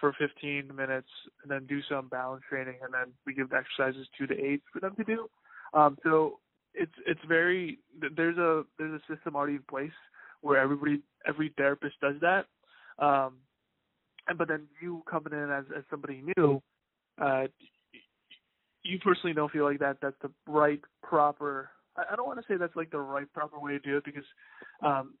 for 0.00 0.14
15 0.18 0.74
minutes, 0.74 1.08
and 1.42 1.50
then 1.50 1.66
do 1.66 1.80
some 1.88 2.08
balance 2.08 2.42
training, 2.48 2.76
and 2.82 2.92
then 2.92 3.12
we 3.26 3.34
give 3.34 3.50
the 3.50 3.56
exercises 3.56 4.06
to 4.18 4.26
the 4.26 4.38
aides 4.44 4.62
for 4.72 4.80
them 4.80 4.94
to 4.96 5.04
do. 5.04 5.28
Um, 5.74 5.96
so 6.02 6.38
it's 6.74 6.92
it's 7.06 7.20
very 7.28 7.78
there's 8.16 8.38
a 8.38 8.64
there's 8.78 9.00
a 9.00 9.14
system 9.14 9.36
already 9.36 9.54
in 9.54 9.62
place 9.68 9.92
where 10.40 10.58
everybody 10.58 11.00
every 11.26 11.52
therapist 11.56 12.00
does 12.00 12.16
that. 12.20 12.46
Um, 12.98 13.34
and 14.32 14.38
but 14.38 14.48
then 14.48 14.66
you 14.80 15.02
coming 15.08 15.34
in 15.34 15.50
as 15.50 15.64
as 15.76 15.84
somebody 15.90 16.22
new, 16.36 16.62
uh, 17.20 17.44
you 18.82 18.98
personally 18.98 19.34
don't 19.34 19.52
feel 19.52 19.64
like 19.64 19.78
that 19.78 19.98
that's 20.00 20.16
the 20.22 20.30
right 20.48 20.80
proper 21.02 21.70
I 21.96 22.16
don't 22.16 22.26
want 22.26 22.40
to 22.40 22.44
say 22.48 22.56
that's 22.56 22.74
like 22.74 22.90
the 22.90 22.98
right 22.98 23.30
proper 23.34 23.60
way 23.60 23.72
to 23.72 23.78
do 23.78 23.98
it 23.98 24.04
because 24.04 24.24
um, 24.80 25.14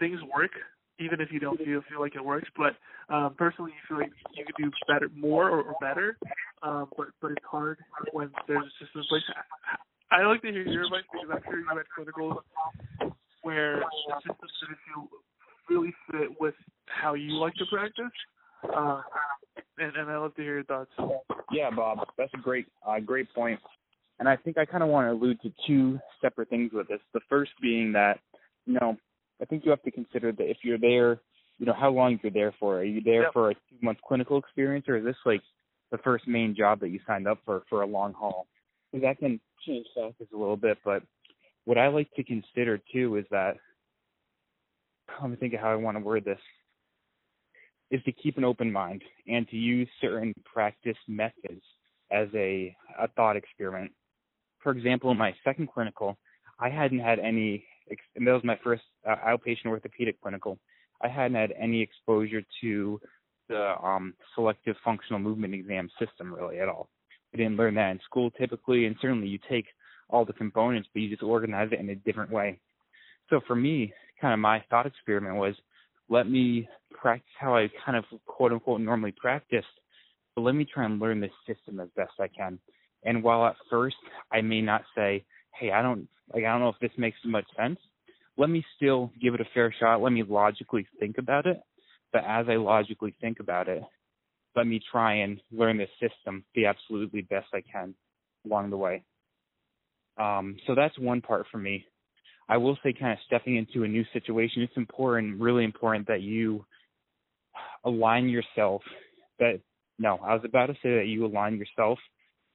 things 0.00 0.18
work 0.36 0.50
even 0.98 1.20
if 1.20 1.30
you 1.30 1.38
don't 1.38 1.58
feel 1.58 1.82
feel 1.88 2.00
like 2.00 2.16
it 2.16 2.24
works. 2.24 2.48
But 2.56 2.74
um, 3.14 3.34
personally, 3.38 3.72
you 3.72 3.82
feel 3.86 3.98
like 3.98 4.12
you 4.34 4.44
could 4.44 4.56
do 4.58 4.70
better, 4.88 5.08
more 5.14 5.48
or, 5.48 5.62
or 5.62 5.74
better. 5.80 6.18
Um, 6.62 6.88
but 6.96 7.08
but 7.22 7.30
it's 7.30 7.44
hard 7.48 7.78
when 8.12 8.30
there's 8.48 8.64
a 8.64 8.84
system 8.84 9.02
in 9.02 9.06
place. 9.08 9.22
I, 10.10 10.22
I 10.22 10.26
like 10.26 10.42
to 10.42 10.50
hear 10.50 10.66
your 10.66 10.86
advice 10.86 11.04
because 11.12 11.28
I'm 11.32 11.42
sure 11.44 11.60
you 11.60 11.66
had 11.68 11.86
clinicals 11.96 12.38
where 13.42 13.76
the 14.08 14.14
systems 14.16 14.52
didn't 14.60 14.78
feel 14.88 15.08
really 15.70 15.94
fit 16.10 16.40
with 16.40 16.54
how 16.86 17.14
you 17.14 17.32
like 17.34 17.54
to 17.54 17.66
practice. 17.70 18.12
Uh, 18.64 19.02
and, 19.78 19.96
and 19.96 20.10
I'd 20.10 20.16
love 20.16 20.34
to 20.36 20.42
hear 20.42 20.54
your 20.54 20.64
thoughts. 20.64 20.90
Yeah, 21.52 21.70
Bob, 21.70 21.98
that's 22.16 22.32
a 22.34 22.38
great, 22.38 22.66
uh, 22.86 23.00
great 23.00 23.32
point. 23.34 23.60
And 24.18 24.28
I 24.28 24.36
think 24.36 24.56
I 24.56 24.64
kind 24.64 24.82
of 24.82 24.88
want 24.88 25.06
to 25.06 25.12
allude 25.12 25.40
to 25.42 25.52
two 25.66 25.98
separate 26.22 26.48
things 26.48 26.72
with 26.72 26.88
this. 26.88 27.00
The 27.12 27.20
first 27.28 27.52
being 27.60 27.92
that, 27.92 28.18
you 28.64 28.74
know, 28.74 28.96
I 29.40 29.44
think 29.44 29.64
you 29.64 29.70
have 29.70 29.82
to 29.82 29.90
consider 29.90 30.32
that 30.32 30.50
if 30.50 30.58
you're 30.62 30.78
there, 30.78 31.20
you 31.58 31.66
know, 31.66 31.74
how 31.74 31.90
long 31.90 32.18
you're 32.22 32.32
there 32.32 32.54
for. 32.58 32.78
Are 32.78 32.84
you 32.84 33.00
there 33.02 33.24
yep. 33.24 33.32
for 33.32 33.50
a 33.50 33.54
two 33.54 33.76
month 33.82 33.98
clinical 34.06 34.38
experience, 34.38 34.86
or 34.88 34.96
is 34.96 35.04
this 35.04 35.16
like 35.24 35.42
the 35.90 35.98
first 35.98 36.26
main 36.26 36.54
job 36.56 36.80
that 36.80 36.88
you 36.88 37.00
signed 37.06 37.28
up 37.28 37.38
for 37.44 37.62
for 37.68 37.82
a 37.82 37.86
long 37.86 38.12
haul? 38.12 38.46
Because 38.90 39.04
that 39.04 39.18
can 39.18 39.40
change 39.66 39.86
factors 39.94 40.28
a 40.34 40.36
little 40.36 40.56
bit. 40.56 40.78
But 40.84 41.02
what 41.64 41.78
I 41.78 41.88
like 41.88 42.12
to 42.14 42.24
consider 42.24 42.80
too 42.92 43.16
is 43.16 43.24
that 43.30 43.56
let 45.20 45.30
me 45.30 45.36
think 45.36 45.54
of 45.54 45.60
how 45.60 45.70
I 45.70 45.76
want 45.76 45.96
to 45.96 46.02
word 46.02 46.24
this 46.24 46.38
is 47.90 48.02
to 48.04 48.12
keep 48.12 48.36
an 48.36 48.44
open 48.44 48.70
mind 48.72 49.02
and 49.28 49.48
to 49.48 49.56
use 49.56 49.88
certain 50.00 50.34
practice 50.44 50.96
methods 51.06 51.62
as 52.10 52.28
a, 52.34 52.74
a 52.98 53.08
thought 53.08 53.36
experiment. 53.36 53.92
For 54.60 54.72
example, 54.72 55.10
in 55.10 55.18
my 55.18 55.34
second 55.44 55.68
clinical, 55.72 56.16
I 56.58 56.68
hadn't 56.70 56.98
had 56.98 57.18
any, 57.18 57.64
and 58.16 58.26
that 58.26 58.32
was 58.32 58.44
my 58.44 58.58
first 58.64 58.82
uh, 59.08 59.16
outpatient 59.26 59.66
orthopedic 59.66 60.20
clinical. 60.20 60.58
I 61.02 61.08
hadn't 61.08 61.36
had 61.36 61.52
any 61.60 61.80
exposure 61.80 62.42
to 62.62 63.00
the 63.48 63.74
um, 63.82 64.14
selective 64.34 64.76
functional 64.84 65.20
movement 65.20 65.54
exam 65.54 65.88
system 65.98 66.34
really 66.34 66.58
at 66.58 66.68
all. 66.68 66.88
We 67.32 67.38
didn't 67.38 67.56
learn 67.56 67.74
that 67.74 67.90
in 67.90 68.00
school 68.04 68.30
typically, 68.32 68.86
and 68.86 68.96
certainly 69.00 69.28
you 69.28 69.38
take 69.48 69.66
all 70.08 70.24
the 70.24 70.32
components, 70.32 70.88
but 70.92 71.02
you 71.02 71.10
just 71.10 71.22
organize 71.22 71.68
it 71.72 71.80
in 71.80 71.90
a 71.90 71.94
different 71.94 72.30
way. 72.30 72.58
So 73.30 73.40
for 73.46 73.56
me, 73.56 73.92
kind 74.20 74.32
of 74.32 74.40
my 74.40 74.64
thought 74.70 74.86
experiment 74.86 75.36
was 75.36 75.54
let 76.08 76.28
me 76.28 76.68
practice 76.90 77.32
how 77.38 77.56
I 77.56 77.68
kind 77.84 77.96
of 77.96 78.04
quote 78.26 78.52
unquote 78.52 78.80
normally 78.80 79.12
practiced, 79.12 79.66
but 80.34 80.42
let 80.42 80.54
me 80.54 80.64
try 80.64 80.84
and 80.84 81.00
learn 81.00 81.20
this 81.20 81.30
system 81.46 81.80
as 81.80 81.88
best 81.96 82.12
I 82.20 82.28
can. 82.28 82.58
And 83.04 83.22
while 83.22 83.46
at 83.46 83.56
first 83.70 83.96
I 84.32 84.40
may 84.40 84.60
not 84.60 84.82
say, 84.94 85.24
hey, 85.58 85.70
I 85.70 85.82
don't 85.82 86.08
like 86.32 86.44
I 86.44 86.48
don't 86.48 86.60
know 86.60 86.68
if 86.68 86.80
this 86.80 86.96
makes 86.98 87.18
much 87.24 87.46
sense, 87.56 87.78
let 88.36 88.50
me 88.50 88.64
still 88.76 89.10
give 89.20 89.34
it 89.34 89.40
a 89.40 89.46
fair 89.54 89.74
shot. 89.78 90.02
Let 90.02 90.12
me 90.12 90.22
logically 90.22 90.86
think 90.98 91.18
about 91.18 91.46
it. 91.46 91.60
But 92.12 92.24
as 92.26 92.46
I 92.48 92.56
logically 92.56 93.14
think 93.20 93.40
about 93.40 93.68
it, 93.68 93.82
let 94.54 94.66
me 94.66 94.80
try 94.90 95.16
and 95.16 95.40
learn 95.52 95.76
this 95.76 95.90
system 96.00 96.44
the 96.54 96.66
absolutely 96.66 97.22
best 97.22 97.46
I 97.52 97.62
can 97.70 97.94
along 98.44 98.70
the 98.70 98.76
way. 98.76 99.04
Um, 100.18 100.56
so 100.66 100.74
that's 100.74 100.98
one 100.98 101.20
part 101.20 101.46
for 101.52 101.58
me. 101.58 101.84
I 102.48 102.56
will 102.56 102.78
say, 102.82 102.92
kind 102.92 103.12
of 103.12 103.18
stepping 103.26 103.56
into 103.56 103.84
a 103.84 103.88
new 103.88 104.04
situation, 104.12 104.62
it's 104.62 104.76
important, 104.76 105.40
really 105.40 105.64
important 105.64 106.06
that 106.08 106.22
you 106.22 106.64
align 107.84 108.28
yourself. 108.28 108.82
That 109.38 109.60
no, 109.98 110.18
I 110.22 110.34
was 110.34 110.42
about 110.44 110.66
to 110.66 110.74
say 110.74 110.96
that 110.96 111.06
you 111.06 111.26
align 111.26 111.56
yourself 111.56 111.98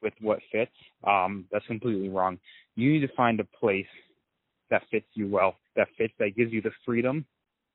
with 0.02 0.14
what 0.22 0.40
fits. 0.52 0.72
Um, 1.06 1.46
that's 1.52 1.66
completely 1.66 2.10
wrong. 2.10 2.40
You 2.76 2.92
need 2.94 3.02
to 3.02 3.14
find 3.16 3.40
a 3.40 3.44
place 3.44 3.86
that 4.70 4.84
fits 4.90 5.08
you 5.14 5.28
well, 5.28 5.56
that 5.76 5.88
fits, 5.98 6.14
that 6.20 6.36
gives 6.36 6.52
you 6.52 6.62
the 6.62 6.72
freedom 6.86 7.26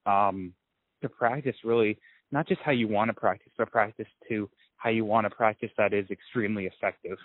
um, 0.07 0.55
to 1.03 1.09
practice 1.09 1.57
really 1.65 1.99
not 2.33 2.49
just 2.49 2.61
how 2.63 2.73
you 2.73 2.89
want 2.89 3.09
to 3.09 3.15
practice, 3.15 3.53
but 3.57 3.71
practice 3.71 4.07
to 4.29 4.49
how 4.77 4.91
you 4.91 5.05
want 5.05 5.25
to 5.25 5.31
practice 5.31 5.71
that 5.79 5.93
is 5.93 6.11
extremely 6.11 6.67
effective. 6.67 7.19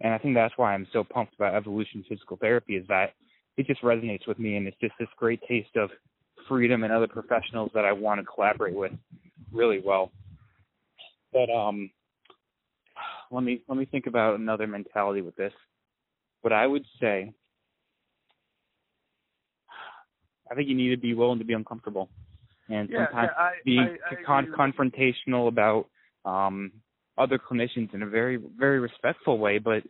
And 0.00 0.12
I 0.12 0.18
think 0.18 0.34
that's 0.34 0.54
why 0.56 0.74
I'm 0.74 0.86
so 0.92 1.04
pumped 1.04 1.34
about 1.34 1.54
evolution 1.54 2.04
physical 2.08 2.36
therapy 2.36 2.76
is 2.76 2.86
that 2.88 3.14
it 3.56 3.66
just 3.66 3.82
resonates 3.82 4.26
with 4.26 4.38
me 4.38 4.56
and 4.56 4.66
it's 4.66 4.76
just 4.80 4.94
this 4.98 5.08
great 5.16 5.40
taste 5.48 5.76
of 5.76 5.90
freedom 6.48 6.84
and 6.84 6.92
other 6.92 7.06
professionals 7.06 7.70
that 7.74 7.84
I 7.84 7.92
want 7.92 8.20
to 8.20 8.26
collaborate 8.26 8.74
with 8.74 8.92
really 9.52 9.80
well. 9.84 10.10
But 11.32 11.50
um 11.50 11.90
let 13.30 13.42
me 13.42 13.62
let 13.68 13.78
me 13.78 13.84
think 13.84 14.06
about 14.06 14.38
another 14.38 14.66
mentality 14.66 15.20
with 15.20 15.36
this. 15.36 15.52
What 16.42 16.52
I 16.52 16.66
would 16.66 16.84
say 17.00 17.32
I 20.50 20.54
think 20.54 20.68
you 20.68 20.74
need 20.74 20.90
to 20.90 21.00
be 21.00 21.14
willing 21.14 21.38
to 21.38 21.44
be 21.44 21.54
uncomfortable 21.54 22.08
and 22.68 22.88
yeah, 22.90 23.06
sometimes 23.06 23.30
yeah, 23.36 23.42
I, 23.42 23.52
be 23.64 23.78
I, 23.78 24.14
I 24.14 24.22
con- 24.24 24.54
confrontational 24.56 25.48
about 25.48 25.86
um 26.24 26.72
other 27.18 27.38
clinicians 27.38 27.92
in 27.94 28.02
a 28.02 28.06
very 28.06 28.38
very 28.58 28.80
respectful 28.80 29.38
way 29.38 29.58
but 29.58 29.82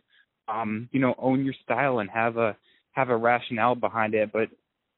um 0.47 0.89
you 0.91 0.99
know 0.99 1.15
own 1.17 1.45
your 1.45 1.53
style 1.63 1.99
and 1.99 2.09
have 2.09 2.37
a 2.37 2.55
have 2.93 3.09
a 3.09 3.17
rationale 3.17 3.75
behind 3.75 4.13
it, 4.13 4.31
but 4.31 4.49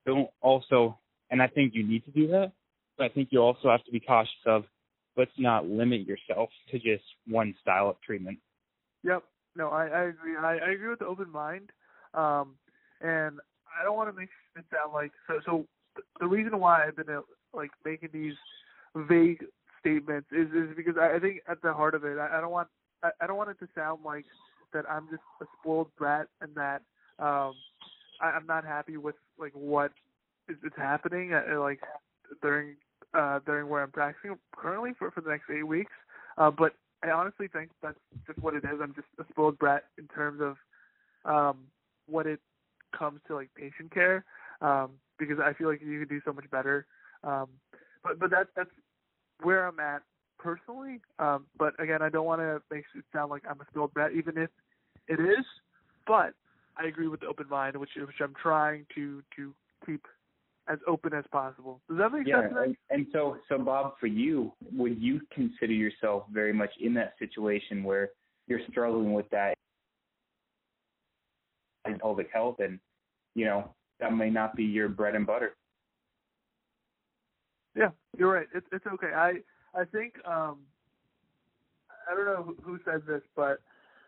don't 0.06 0.30
also, 0.42 0.98
and 1.32 1.42
I 1.42 1.48
think 1.48 1.74
you 1.74 1.86
need 1.86 2.06
to 2.06 2.12
do 2.12 2.28
that, 2.28 2.52
but 2.98 3.06
I 3.06 3.10
think 3.10 3.30
you 3.32 3.40
also 3.40 3.70
have 3.70 3.84
to 3.86 3.92
be 3.92 4.00
cautious 4.00 4.32
of 4.46 4.66
let's 5.18 5.32
not 5.38 5.68
limit 5.68 6.02
yourself 6.02 6.50
to 6.72 6.78
just 6.78 7.04
one 7.28 7.56
style 7.62 7.90
of 7.90 8.00
treatment. 8.02 8.38
Yep. 9.04 9.24
No, 9.56 9.70
I, 9.70 9.88
I 9.88 10.04
agree. 10.06 10.36
I, 10.36 10.58
I 10.58 10.72
agree 10.72 10.90
with 10.90 11.00
the 11.00 11.06
open 11.06 11.32
mind. 11.32 11.72
Um, 12.14 12.56
and 13.02 13.40
I 13.80 13.84
don't 13.84 13.96
want 13.96 14.10
to 14.10 14.20
make 14.20 14.30
it 14.58 14.66
sound 14.74 14.94
like 14.94 15.12
so. 15.28 15.40
So 15.46 15.66
the 16.20 16.28
reason 16.28 16.60
why 16.60 16.86
I've 16.86 16.96
been 16.96 17.10
uh, 17.10 17.22
like 17.54 17.72
making 17.86 18.10
these 18.14 18.34
vague 18.96 19.44
statements 19.80 20.28
is 20.32 20.48
is 20.50 20.76
because 20.76 20.96
I, 21.00 21.16
I 21.16 21.20
think 21.20 21.42
at 21.48 21.62
the 21.62 21.74
heart 21.74 21.96
of 21.96 22.04
it, 22.04 22.18
I, 22.18 22.38
I 22.38 22.42
don't 22.42 22.52
want 22.52 22.68
I, 23.04 23.12
I 23.22 23.28
don't 23.28 23.38
want 23.38 23.50
it 23.50 23.60
to 23.60 23.68
sound 23.76 24.02
like 24.04 24.26
that 24.74 24.86
I'm 24.90 25.08
just 25.10 25.24
a 25.42 25.46
spoiled 25.60 25.90
brat 25.98 26.28
and 26.42 26.54
that 26.56 26.82
um 27.20 27.54
I, 28.22 28.28
I'm 28.36 28.46
not 28.48 28.66
happy 28.66 28.98
with 28.98 29.16
like 29.38 29.54
what 29.54 29.92
is, 30.48 30.58
is 30.64 30.72
happening 30.78 31.34
uh, 31.34 31.60
like 31.60 31.80
during 32.42 32.76
uh 33.14 33.40
during 33.46 33.70
where 33.70 33.84
I'm 33.84 33.92
practicing 33.92 34.38
currently 34.56 34.92
for 34.98 35.12
for 35.12 35.22
the 35.22 35.30
next 35.30 35.50
eight 35.50 35.68
weeks. 35.68 35.92
Uh, 36.38 36.52
but 36.52 36.74
I 37.04 37.12
honestly 37.12 37.48
think 37.48 37.70
that's 37.82 37.98
just 38.26 38.40
what 38.40 38.56
it 38.56 38.64
is. 38.64 38.80
I'm 38.82 38.94
just 38.96 39.08
a 39.20 39.26
spoiled 39.30 39.60
brat 39.60 39.86
in 39.98 40.08
terms 40.08 40.42
of 40.42 40.58
um 41.26 41.58
what 42.08 42.28
it 42.28 42.40
comes 42.98 43.20
to 43.28 43.36
like 43.36 43.50
patient 43.56 43.94
care 43.94 44.24
um 44.62 44.92
because 45.18 45.38
I 45.40 45.54
feel 45.54 45.70
like 45.70 45.82
you 45.82 46.00
could 46.00 46.10
do 46.10 46.22
so 46.26 46.34
much 46.34 46.50
better. 46.52 46.86
Um 47.24 47.48
but 48.04 48.20
but 48.20 48.30
that 48.32 48.48
that's 48.56 48.70
where 49.42 49.68
I'm 49.68 49.80
at 49.80 50.02
personally. 50.38 51.02
Um 51.20 51.46
but 51.58 51.80
again 51.80 52.02
I 52.02 52.10
don't 52.10 52.26
want 52.26 52.42
to 52.42 52.62
make 52.72 52.86
it 52.96 53.06
sound 53.14 53.32
like 53.32 53.44
I'm 53.50 53.60
a 53.62 53.66
spoiled 53.72 53.94
brat 53.94 54.12
even 54.14 54.38
if 54.38 54.50
it 55.08 55.20
is. 55.20 55.46
But 56.08 56.34
I 56.78 56.88
agree 56.88 57.08
with 57.08 57.22
the 57.22 57.28
open 57.28 57.48
mind, 57.50 57.78
which 57.78 57.92
which 57.96 58.22
I'm 58.22 58.34
trying 58.42 58.86
to 58.96 59.24
to 59.36 59.54
keep 59.86 60.06
as 60.68 60.80
open 60.88 61.14
as 61.14 61.24
possible. 61.32 61.82
Does 61.88 61.98
that 62.00 62.12
make 62.12 62.28
yeah, 62.28 62.42
sense? 62.42 62.54
And, 62.58 62.78
and 62.90 63.08
so, 63.14 63.38
so 63.48 63.58
Bob, 63.60 63.94
for 64.00 64.08
you, 64.08 64.52
would 64.74 65.00
you 65.00 65.22
consider 65.32 65.74
yourself 65.74 66.24
very 66.32 66.54
much 66.54 66.72
in 66.82 66.94
that 66.96 67.14
situation 67.20 67.84
where 67.84 68.10
you're 68.48 68.62
struggling 68.72 69.14
with 69.14 69.30
that 69.30 69.54
in 71.86 72.00
pelvic 72.00 72.30
health, 72.34 72.58
and 72.60 72.80
you 73.36 73.46
know 73.46 73.70
that 74.00 74.16
may 74.16 74.30
not 74.30 74.56
be 74.56 74.64
your 74.64 74.90
bread 74.90 75.16
and 75.16 75.28
butter? 75.28 75.56
Yeah, 77.76 77.90
you're 78.18 78.34
right. 78.34 78.48
It's 78.54 78.68
it's 78.72 78.86
okay. 78.88 79.14
I 79.16 79.34
I 79.80 79.86
think 79.86 80.14
um 80.26 80.60
I 82.10 82.16
don't 82.16 82.26
know 82.26 82.56
who 82.64 82.80
said 82.86 83.04
this, 83.08 83.22
but 83.36 83.60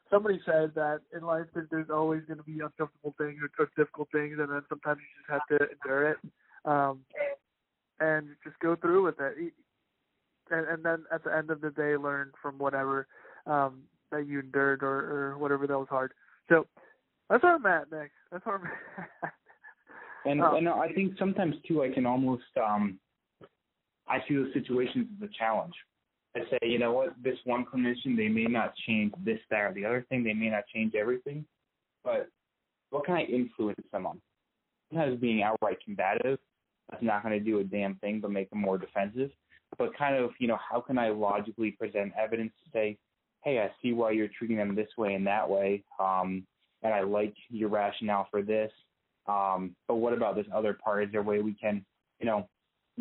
somebody 0.10 0.40
said 0.46 0.72
that 0.76 1.02
in 1.16 1.24
life 1.24 1.46
there's 1.54 1.90
always 1.90 2.22
going 2.28 2.38
to 2.38 2.44
be 2.44 2.60
uncomfortable 2.60 3.14
things 3.18 3.40
or, 3.42 3.50
or 3.64 3.70
difficult 3.78 4.10
things, 4.12 4.38
and 4.40 4.50
then 4.50 4.62
sometimes 4.70 5.00
you 5.00 5.22
just 5.22 5.32
have 5.32 5.60
to 5.60 5.74
endure 5.74 6.12
it 6.12 6.18
um, 6.66 7.00
and 8.00 8.28
just 8.44 8.58
go 8.60 8.76
through 8.76 9.06
with 9.06 9.16
it. 9.20 9.54
And, 10.50 10.68
and 10.68 10.84
then 10.84 11.04
at 11.14 11.24
the 11.24 11.36
end 11.36 11.50
of 11.50 11.62
the 11.62 11.72
day, 11.72 11.98
learn 11.98 12.32
from 12.42 12.58
whatever 12.58 13.08
um, 13.46 13.84
that 14.12 14.28
you 14.28 14.40
endured 14.40 14.84
or, 14.84 15.32
or 15.32 15.38
whatever 15.38 15.68
that 15.68 15.78
was 15.78 15.88
hard. 15.90 16.14
So 16.50 16.68
that's 17.30 17.44
where 17.44 17.56
I'm 17.56 17.66
at, 17.66 17.92
Nick. 17.92 18.12
That's 18.32 18.46
where 18.46 18.56
I'm 18.56 18.64
at. 19.24 19.34
and 20.26 20.42
um, 20.42 20.56
and 20.56 20.70
I 20.70 20.92
think 20.94 21.14
sometimes 21.20 21.56
too, 21.68 21.84
I 21.84 21.90
can 21.90 22.06
almost 22.06 22.44
um, 22.62 23.00
I 24.08 24.20
see 24.28 24.36
those 24.36 24.54
situations 24.54 25.08
as 25.18 25.30
a 25.30 25.34
challenge 25.38 25.74
I 26.38 26.50
say, 26.50 26.70
you 26.70 26.80
know 26.80 26.94
what, 26.94 27.14
this 27.24 27.38
one 27.46 27.66
clinician, 27.66 28.16
they 28.16 28.28
may 28.28 28.46
not 28.46 28.74
change 28.88 29.14
this, 29.24 29.40
that, 29.50 29.62
or 29.62 29.74
the 29.74 29.86
other 29.86 30.06
thing. 30.10 30.24
They 30.24 30.34
may 30.34 30.50
not 30.50 30.64
change 30.74 30.94
everything, 30.96 31.46
but 32.04 32.30
what 32.90 33.06
can 33.06 33.16
I 33.16 33.24
influence 33.24 33.80
them 33.92 34.06
on? 34.06 34.22
Sometimes 34.90 35.20
being 35.20 35.44
outright 35.44 35.78
combative, 35.84 36.40
that's 36.90 37.04
not 37.04 37.24
going 37.24 37.38
to 37.38 37.44
do 37.44 37.60
a 37.60 37.64
damn 37.64 37.96
thing 37.96 38.22
but 38.22 38.32
make 38.32 38.50
them 38.50 38.62
more 38.62 38.78
defensive. 38.78 39.32
But 39.78 39.98
kind 39.98 40.16
of, 40.16 40.32
you 40.40 40.48
know, 40.48 40.58
how 40.58 40.80
can 40.80 40.98
I 40.98 41.10
logically 41.10 41.72
present 41.72 42.14
evidence 42.18 42.54
to 42.64 42.72
say, 42.72 42.98
hey, 43.44 43.60
I 43.60 43.70
see 43.82 43.94
why 43.94 44.12
you're 44.12 44.30
treating 44.30 44.58
them 44.58 44.76
this 44.76 44.90
way 44.98 45.14
and 45.14 45.28
that 45.28 45.50
way, 45.50 45.84
um, 46.00 46.46
and 46.84 46.94
I 46.94 47.02
like 47.02 47.34
your 47.50 47.70
rationale 47.70 48.28
for 48.32 48.42
this. 48.42 48.72
Um, 49.28 49.76
but 49.88 49.96
what 49.96 50.14
about 50.14 50.36
this 50.36 50.46
other 50.54 50.74
part? 50.74 51.04
Is 51.04 51.12
there 51.12 51.22
a 51.22 51.24
way 51.24 51.42
we 51.42 51.54
can, 51.54 51.86
you 52.20 52.26
know, 52.26 52.48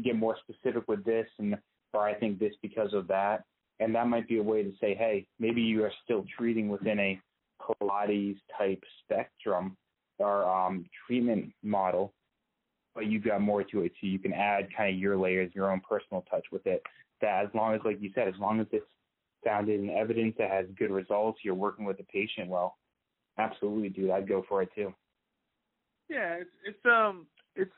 get 0.02 0.16
more 0.16 0.36
specific 0.42 0.88
with 0.88 1.04
this 1.04 1.26
and 1.38 1.56
or 1.96 2.06
I 2.06 2.14
think 2.14 2.38
this 2.38 2.52
because 2.62 2.92
of 2.92 3.08
that. 3.08 3.44
And 3.80 3.94
that 3.94 4.06
might 4.06 4.28
be 4.28 4.38
a 4.38 4.42
way 4.42 4.62
to 4.62 4.72
say, 4.80 4.94
hey, 4.94 5.26
maybe 5.38 5.60
you 5.60 5.82
are 5.84 5.92
still 6.04 6.24
treating 6.36 6.68
within 6.68 6.98
a 6.98 7.20
Pilates 7.60 8.38
type 8.56 8.82
spectrum 9.02 9.76
or 10.18 10.48
um, 10.48 10.84
treatment 11.06 11.52
model, 11.62 12.12
but 12.94 13.06
you've 13.06 13.24
got 13.24 13.40
more 13.40 13.62
to 13.64 13.82
it, 13.82 13.92
so 14.00 14.06
you 14.06 14.18
can 14.18 14.32
add 14.32 14.68
kind 14.74 14.94
of 14.94 15.00
your 15.00 15.16
layers, 15.16 15.52
your 15.54 15.70
own 15.70 15.80
personal 15.86 16.24
touch 16.30 16.44
with 16.50 16.66
it. 16.66 16.82
That 17.20 17.44
as 17.44 17.50
long 17.54 17.74
as, 17.74 17.80
like 17.84 18.00
you 18.00 18.10
said, 18.14 18.28
as 18.28 18.34
long 18.38 18.60
as 18.60 18.66
it's 18.72 18.86
founded 19.44 19.80
in 19.80 19.90
evidence 19.90 20.34
that 20.38 20.50
has 20.50 20.66
good 20.78 20.90
results, 20.90 21.40
you're 21.42 21.54
working 21.54 21.84
with 21.84 21.98
the 21.98 22.04
patient 22.04 22.48
well. 22.48 22.76
Absolutely, 23.38 23.90
dude. 23.90 24.10
I'd 24.10 24.28
go 24.28 24.44
for 24.48 24.62
it 24.62 24.70
too. 24.74 24.94
Yeah, 26.08 26.34
it's 26.34 26.50
it's 26.64 26.86
um 26.86 27.26
it's 27.54 27.72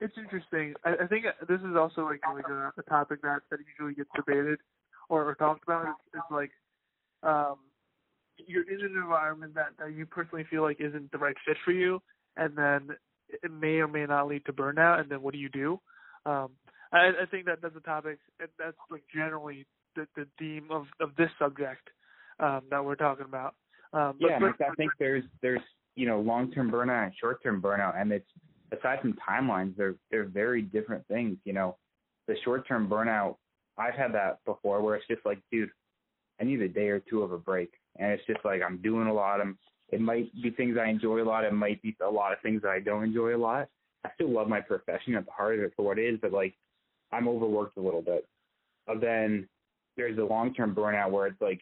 it's 0.00 0.16
interesting. 0.16 0.74
I, 0.84 1.04
I 1.04 1.06
think 1.06 1.26
this 1.48 1.60
is 1.60 1.76
also 1.76 2.04
like 2.04 2.20
like 2.32 2.48
a, 2.48 2.72
a 2.78 2.82
topic 2.88 3.22
that 3.22 3.40
that 3.50 3.60
usually 3.70 3.94
gets 3.94 4.10
debated 4.16 4.58
or, 5.08 5.28
or 5.28 5.34
talked 5.34 5.62
about. 5.62 5.86
Is, 6.14 6.20
like 6.30 6.50
um 7.22 7.56
you're 8.46 8.68
in 8.70 8.80
an 8.80 8.96
environment 8.96 9.54
that 9.54 9.72
that 9.78 9.92
you 9.92 10.06
personally 10.06 10.44
feel 10.48 10.62
like 10.62 10.80
isn't 10.80 11.12
the 11.12 11.18
right 11.18 11.36
fit 11.46 11.56
for 11.64 11.72
you, 11.72 12.00
and 12.36 12.56
then 12.56 12.96
it 13.42 13.52
may 13.52 13.76
or 13.78 13.88
may 13.88 14.06
not 14.06 14.28
lead 14.28 14.44
to 14.46 14.52
burnout. 14.52 15.00
And 15.00 15.10
then 15.10 15.22
what 15.22 15.32
do 15.32 15.38
you 15.38 15.50
do? 15.50 15.80
Um, 16.26 16.50
I, 16.92 17.10
I 17.22 17.26
think 17.30 17.46
that 17.46 17.62
that's 17.62 17.76
a 17.76 17.80
topic 17.80 18.18
and 18.40 18.48
that's 18.58 18.76
like 18.90 19.04
generally 19.14 19.66
the 19.96 20.06
the 20.16 20.26
theme 20.38 20.68
of 20.70 20.86
of 21.00 21.14
this 21.16 21.30
subject 21.38 21.88
um 22.38 22.62
that 22.70 22.84
we're 22.84 22.96
talking 22.96 23.26
about. 23.26 23.54
Um, 23.92 24.16
yeah, 24.18 24.38
but, 24.38 24.52
but, 24.58 24.68
I 24.68 24.74
think 24.74 24.92
there's 24.98 25.24
there's 25.42 25.60
you 25.94 26.06
know 26.06 26.20
long 26.20 26.50
term 26.52 26.70
burnout 26.70 27.04
and 27.04 27.12
short 27.20 27.42
term 27.42 27.60
burnout, 27.60 28.00
and 28.00 28.12
it's 28.12 28.28
aside 28.72 29.00
from 29.00 29.16
timelines, 29.28 29.76
they're 29.76 29.96
they're 30.10 30.24
very 30.24 30.62
different 30.62 31.06
things. 31.08 31.36
You 31.44 31.52
know, 31.52 31.76
the 32.28 32.36
short 32.44 32.66
term 32.66 32.88
burnout, 32.88 33.36
I've 33.78 33.94
had 33.94 34.12
that 34.14 34.38
before, 34.44 34.82
where 34.82 34.96
it's 34.96 35.06
just 35.08 35.24
like, 35.24 35.38
dude, 35.50 35.70
I 36.40 36.44
need 36.44 36.60
a 36.60 36.68
day 36.68 36.88
or 36.88 37.00
two 37.00 37.22
of 37.22 37.32
a 37.32 37.38
break, 37.38 37.72
and 37.98 38.12
it's 38.12 38.26
just 38.26 38.44
like 38.44 38.62
I'm 38.62 38.78
doing 38.78 39.08
a 39.08 39.14
lot. 39.14 39.40
I'm 39.40 39.58
it 39.90 40.00
might 40.00 40.30
be 40.40 40.50
things 40.50 40.76
I 40.80 40.88
enjoy 40.88 41.22
a 41.22 41.24
lot. 41.24 41.44
It 41.44 41.52
might 41.52 41.82
be 41.82 41.96
a 42.00 42.10
lot 42.10 42.32
of 42.32 42.40
things 42.40 42.62
that 42.62 42.70
I 42.70 42.80
don't 42.80 43.04
enjoy 43.04 43.34
a 43.34 43.38
lot. 43.38 43.68
I 44.04 44.10
still 44.14 44.30
love 44.30 44.48
my 44.48 44.60
profession 44.60 45.14
at 45.14 45.26
the 45.26 45.32
heart 45.32 45.58
of 45.58 45.64
it 45.64 45.72
for 45.76 45.84
what 45.84 45.98
it 45.98 46.06
is, 46.06 46.18
but 46.22 46.32
like 46.32 46.54
I'm 47.12 47.28
overworked 47.28 47.76
a 47.76 47.82
little 47.82 48.02
bit. 48.02 48.26
But 48.86 49.00
then 49.00 49.48
there's 49.96 50.16
the 50.16 50.24
long 50.24 50.54
term 50.54 50.74
burnout 50.74 51.10
where 51.10 51.26
it's 51.26 51.40
like 51.40 51.60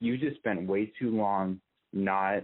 you 0.00 0.16
just 0.16 0.36
spent 0.36 0.66
way 0.66 0.92
too 0.98 1.10
long 1.10 1.60
not 1.92 2.42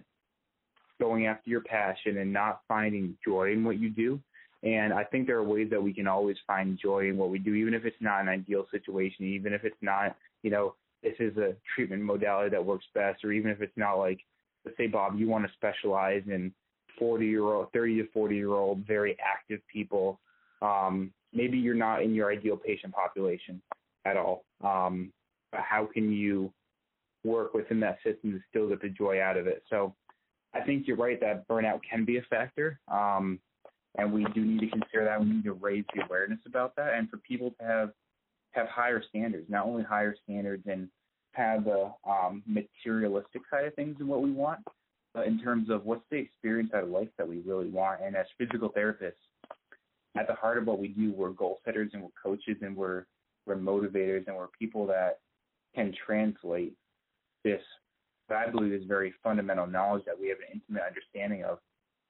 going 0.98 1.26
after 1.26 1.50
your 1.50 1.60
passion 1.60 2.18
and 2.18 2.32
not 2.32 2.60
finding 2.68 3.16
joy 3.24 3.52
in 3.52 3.64
what 3.64 3.78
you 3.78 3.90
do. 3.90 4.20
And 4.62 4.92
I 4.92 5.04
think 5.04 5.26
there 5.26 5.38
are 5.38 5.44
ways 5.44 5.68
that 5.70 5.82
we 5.82 5.94
can 5.94 6.08
always 6.08 6.36
find 6.46 6.78
joy 6.80 7.08
in 7.08 7.16
what 7.16 7.30
we 7.30 7.38
do, 7.38 7.54
even 7.54 7.74
if 7.74 7.84
it's 7.84 7.96
not 8.00 8.20
an 8.20 8.28
ideal 8.28 8.66
situation, 8.70 9.24
even 9.24 9.52
if 9.52 9.64
it's 9.64 9.76
not, 9.80 10.16
you 10.42 10.50
know, 10.50 10.74
this 11.02 11.14
is 11.20 11.36
a 11.36 11.54
treatment 11.74 12.02
modality 12.02 12.50
that 12.50 12.64
works 12.64 12.86
best, 12.92 13.24
or 13.24 13.30
even 13.30 13.52
if 13.52 13.62
it's 13.62 13.76
not 13.76 13.94
like, 13.94 14.18
let's 14.64 14.76
say, 14.76 14.88
Bob, 14.88 15.16
you 15.16 15.28
want 15.28 15.46
to 15.46 15.52
specialize 15.52 16.22
in 16.26 16.52
40 16.98 17.26
year 17.26 17.44
old, 17.44 17.72
30 17.72 18.02
to 18.02 18.08
40 18.12 18.34
year 18.34 18.52
old, 18.52 18.84
very 18.86 19.16
active 19.24 19.60
people. 19.72 20.18
Um, 20.60 21.12
maybe 21.32 21.56
you're 21.56 21.74
not 21.74 22.02
in 22.02 22.14
your 22.14 22.32
ideal 22.32 22.56
patient 22.56 22.92
population 22.92 23.62
at 24.04 24.16
all. 24.16 24.44
Um, 24.64 25.12
but 25.52 25.60
how 25.60 25.86
can 25.86 26.10
you 26.10 26.52
work 27.24 27.54
within 27.54 27.78
that 27.80 27.98
system 28.04 28.32
to 28.32 28.40
still 28.50 28.68
get 28.68 28.82
the 28.82 28.88
joy 28.88 29.22
out 29.22 29.36
of 29.36 29.46
it? 29.46 29.62
So 29.70 29.94
I 30.54 30.60
think 30.60 30.86
you're 30.86 30.96
right 30.96 31.20
that 31.20 31.46
burnout 31.48 31.80
can 31.88 32.04
be 32.04 32.18
a 32.18 32.22
factor. 32.22 32.80
Um, 32.88 33.38
and 33.96 34.12
we 34.12 34.24
do 34.34 34.44
need 34.44 34.60
to 34.60 34.68
consider 34.68 35.04
that. 35.04 35.20
We 35.20 35.26
need 35.26 35.44
to 35.44 35.52
raise 35.52 35.84
the 35.94 36.04
awareness 36.04 36.38
about 36.46 36.76
that, 36.76 36.94
and 36.94 37.10
for 37.10 37.16
people 37.18 37.54
to 37.58 37.66
have 37.66 37.90
have 38.52 38.68
higher 38.68 39.02
standards, 39.08 39.46
not 39.50 39.66
only 39.66 39.82
higher 39.82 40.14
standards 40.24 40.64
and 40.66 40.88
have 41.32 41.64
the 41.64 41.92
um, 42.08 42.42
materialistic 42.46 43.42
side 43.50 43.66
of 43.66 43.74
things 43.74 43.96
and 44.00 44.08
what 44.08 44.22
we 44.22 44.30
want, 44.30 44.60
but 45.14 45.26
in 45.26 45.38
terms 45.38 45.68
of 45.68 45.84
what's 45.84 46.02
the 46.10 46.16
experience 46.16 46.70
out 46.74 46.84
of 46.84 46.88
life 46.88 47.08
that 47.18 47.28
we 47.28 47.40
really 47.40 47.68
want. 47.68 48.00
And 48.02 48.16
as 48.16 48.26
physical 48.38 48.70
therapists, 48.70 49.12
at 50.16 50.26
the 50.26 50.34
heart 50.34 50.58
of 50.58 50.66
what 50.66 50.78
we 50.78 50.88
do, 50.88 51.12
we're 51.12 51.30
goal 51.30 51.60
setters 51.64 51.90
and 51.92 52.02
we're 52.02 52.08
coaches 52.22 52.56
and 52.62 52.76
we're 52.76 53.04
we're 53.46 53.56
motivators 53.56 54.26
and 54.26 54.36
we're 54.36 54.48
people 54.58 54.86
that 54.86 55.20
can 55.74 55.94
translate 56.06 56.74
this 57.44 57.62
I 58.36 58.50
believe 58.50 58.72
is 58.72 58.84
very 58.86 59.14
fundamental 59.22 59.66
knowledge 59.66 60.04
that 60.06 60.18
we 60.18 60.28
have 60.28 60.38
an 60.38 60.60
intimate 60.60 60.82
understanding 60.86 61.44
of. 61.44 61.58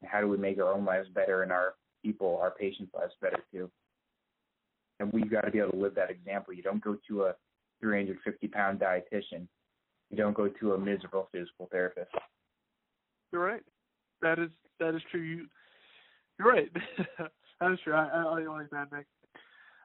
And 0.00 0.10
how 0.10 0.20
do 0.20 0.28
we 0.28 0.36
make 0.36 0.58
our 0.58 0.72
own 0.72 0.84
lives 0.84 1.08
better 1.14 1.42
and 1.42 1.52
our 1.52 1.74
people, 2.04 2.38
our 2.42 2.50
patients' 2.50 2.92
lives 2.94 3.12
better 3.20 3.38
too? 3.52 3.70
And 5.00 5.12
we've 5.12 5.30
got 5.30 5.42
to 5.42 5.50
be 5.50 5.58
able 5.58 5.72
to 5.72 5.76
live 5.76 5.94
that 5.94 6.10
example. 6.10 6.54
You 6.54 6.62
don't 6.62 6.82
go 6.82 6.96
to 7.08 7.24
a 7.24 7.34
350 7.80 8.48
pound 8.48 8.80
dietitian. 8.80 9.46
You 10.10 10.16
don't 10.16 10.34
go 10.34 10.48
to 10.48 10.72
a 10.74 10.78
miserable 10.78 11.28
physical 11.32 11.68
therapist. 11.70 12.10
You're 13.32 13.44
right. 13.44 13.62
That 14.22 14.38
is 14.38 14.50
that 14.80 14.94
is 14.94 15.02
true. 15.10 15.20
You 15.20 15.46
you're 16.38 16.48
right. 16.48 16.70
that 17.60 17.72
is 17.72 17.78
true. 17.84 17.94
I, 17.94 18.08
I, 18.08 18.22
I 18.22 18.46
like 18.46 18.70
that, 18.70 18.90
Nick. 18.90 19.06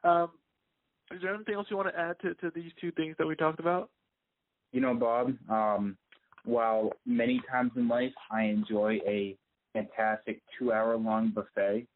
Um, 0.02 0.30
is 1.12 1.20
there 1.22 1.34
anything 1.34 1.54
else 1.54 1.66
you 1.70 1.76
want 1.76 1.88
to 1.88 1.98
add 1.98 2.16
to, 2.22 2.34
to 2.34 2.50
these 2.54 2.72
two 2.80 2.90
things 2.92 3.14
that 3.18 3.26
we 3.26 3.36
talked 3.36 3.60
about? 3.60 3.90
You 4.72 4.80
know, 4.80 4.94
Bob, 4.94 5.34
um, 5.48 5.96
while 6.44 6.92
many 7.06 7.40
times 7.50 7.72
in 7.76 7.88
life 7.88 8.12
I 8.30 8.44
enjoy 8.44 9.00
a 9.06 9.36
fantastic 9.72 10.40
two 10.58 10.72
hour 10.72 10.96
long 10.96 11.30
buffet, 11.30 11.86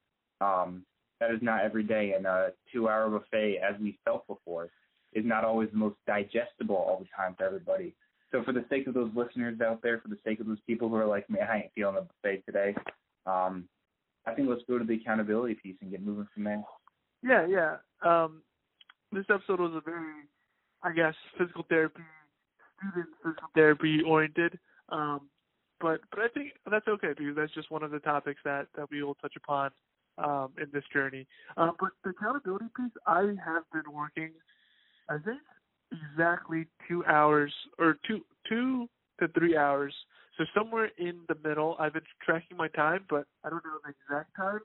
um, 0.41 0.85
that 1.21 1.31
is 1.31 1.41
not 1.43 1.65
every 1.65 1.83
day. 1.83 2.15
And 2.17 2.27
a 2.27 2.53
two 2.73 2.89
hour 2.89 3.09
buffet, 3.11 3.59
as 3.59 3.81
we 3.81 3.99
felt 4.05 4.27
before, 4.27 4.71
is 5.13 5.25
not 5.25 5.45
always 5.45 5.71
the 5.71 5.79
most 5.79 5.97
digestible 6.07 6.77
all 6.77 6.99
the 6.99 7.09
time 7.17 7.35
for 7.37 7.45
everybody. 7.45 7.95
So 8.33 8.43
for 8.43 8.53
the 8.53 8.65
sake 8.69 8.87
of 8.87 8.95
those 8.95 9.11
listeners 9.15 9.61
out 9.61 9.81
there, 9.83 10.01
for 10.01 10.09
the 10.09 10.19
sake 10.25 10.41
of 10.41 10.47
those 10.47 10.61
people 10.67 10.89
who 10.89 10.97
are 10.97 11.07
like, 11.07 11.29
man, 11.31 11.47
I 11.51 11.57
ain't 11.57 11.73
feeling 11.75 11.97
the 11.97 12.07
buffet 12.23 12.43
today, 12.47 12.75
um, 13.27 13.69
I 14.27 14.35
think 14.35 14.49
let's 14.49 14.63
go 14.69 14.79
to 14.79 14.85
the 14.85 14.95
accountability 14.95 15.55
piece 15.55 15.77
and 15.81 15.91
get 15.91 16.05
moving 16.05 16.29
from 16.35 16.45
there. 16.45 16.63
Yeah, 17.23 17.47
yeah. 17.47 17.77
Um, 18.05 18.43
this 19.13 19.25
episode 19.33 19.61
was 19.61 19.73
a 19.75 19.81
very, 19.81 20.13
I 20.83 20.93
guess, 20.93 21.15
physical 21.39 21.65
therapy 21.69 22.03
student 22.79 23.09
physical 23.23 23.49
therapy 23.55 24.03
oriented. 24.07 24.59
Um, 24.89 25.29
but 25.81 26.01
but 26.11 26.21
I 26.21 26.29
think 26.29 26.53
that's 26.71 26.89
okay 26.89 27.13
because 27.17 27.37
that's 27.37 27.55
just 27.55 27.71
one 27.71 27.83
of 27.83 27.91
the 27.91 28.01
topics 28.01 28.41
that 28.45 28.67
that 28.77 28.91
we 28.91 29.03
will 29.03 29.15
touch 29.17 29.35
upon 29.37 29.71
um, 30.19 30.51
in 30.61 30.69
this 30.73 30.85
journey. 30.93 31.27
Um, 31.57 31.73
but 31.79 31.91
the 32.05 32.11
accountability 32.11 32.67
piece, 32.77 32.93
I 33.07 33.35
have 33.45 33.65
been 33.73 33.93
working, 33.93 34.31
I 35.09 35.19
think 35.19 35.41
exactly 35.93 36.67
two 36.89 37.05
hours 37.07 37.53
or 37.79 37.99
two 38.07 38.21
two 38.49 38.89
to 39.21 39.29
three 39.29 39.57
hours. 39.57 39.95
So 40.37 40.45
somewhere 40.55 40.91
in 40.99 41.21
the 41.29 41.37
middle. 41.47 41.77
I've 41.79 41.93
been 41.93 42.03
tracking 42.25 42.57
my 42.57 42.69
time, 42.69 43.05
but 43.11 43.27
I 43.45 43.51
don't 43.51 43.65
know 43.65 43.79
the 43.85 43.91
exact 43.91 44.37
time. 44.37 44.61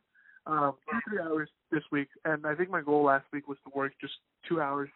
Um, 0.46 0.74
two 0.90 1.00
three 1.10 1.20
hours 1.20 1.50
this 1.72 1.84
week, 1.92 2.10
and 2.26 2.46
I 2.46 2.54
think 2.54 2.70
my 2.70 2.82
goal 2.82 3.04
last 3.04 3.26
week 3.32 3.48
was 3.48 3.58
to 3.66 3.72
work 3.76 3.94
just 4.02 4.14
two 4.48 4.62
hours 4.62 4.90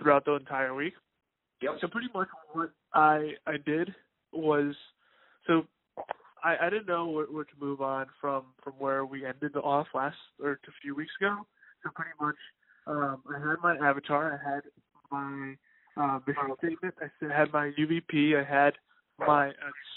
throughout 0.00 0.24
the 0.24 0.32
entire 0.32 0.74
week. 0.74 0.94
Yep. 1.64 1.76
So 1.80 1.88
pretty 1.88 2.08
much 2.14 2.28
what 2.52 2.70
I 2.92 3.32
I 3.46 3.56
did 3.64 3.94
was 4.32 4.74
so 5.46 5.66
I 6.42 6.56
I 6.60 6.70
didn't 6.70 6.86
know 6.86 7.08
where, 7.08 7.24
where 7.24 7.44
to 7.44 7.52
move 7.58 7.80
on 7.80 8.06
from 8.20 8.44
from 8.62 8.74
where 8.74 9.06
we 9.06 9.24
ended 9.24 9.52
the 9.54 9.60
off 9.60 9.86
last 9.94 10.16
or 10.42 10.52
a 10.52 10.72
few 10.82 10.94
weeks 10.94 11.12
ago. 11.18 11.46
So 11.82 11.90
pretty 11.94 12.10
much 12.20 12.36
um 12.86 13.22
I 13.34 13.38
had 13.38 13.56
my 13.62 13.76
avatar, 13.76 14.38
I 14.38 14.54
had 14.54 14.62
my 15.10 15.54
uh, 15.96 16.18
mission 16.26 16.54
statement, 16.58 16.94
I 17.00 17.34
had 17.34 17.50
my 17.50 17.72
UVP, 17.78 18.38
I 18.38 18.44
had 18.44 18.74
my 19.18 19.48
uh, 19.48 19.52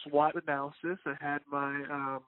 SWOT 0.06 0.36
analysis, 0.42 1.00
I 1.06 1.16
had 1.20 1.40
my 1.52 1.74
um 1.92 2.20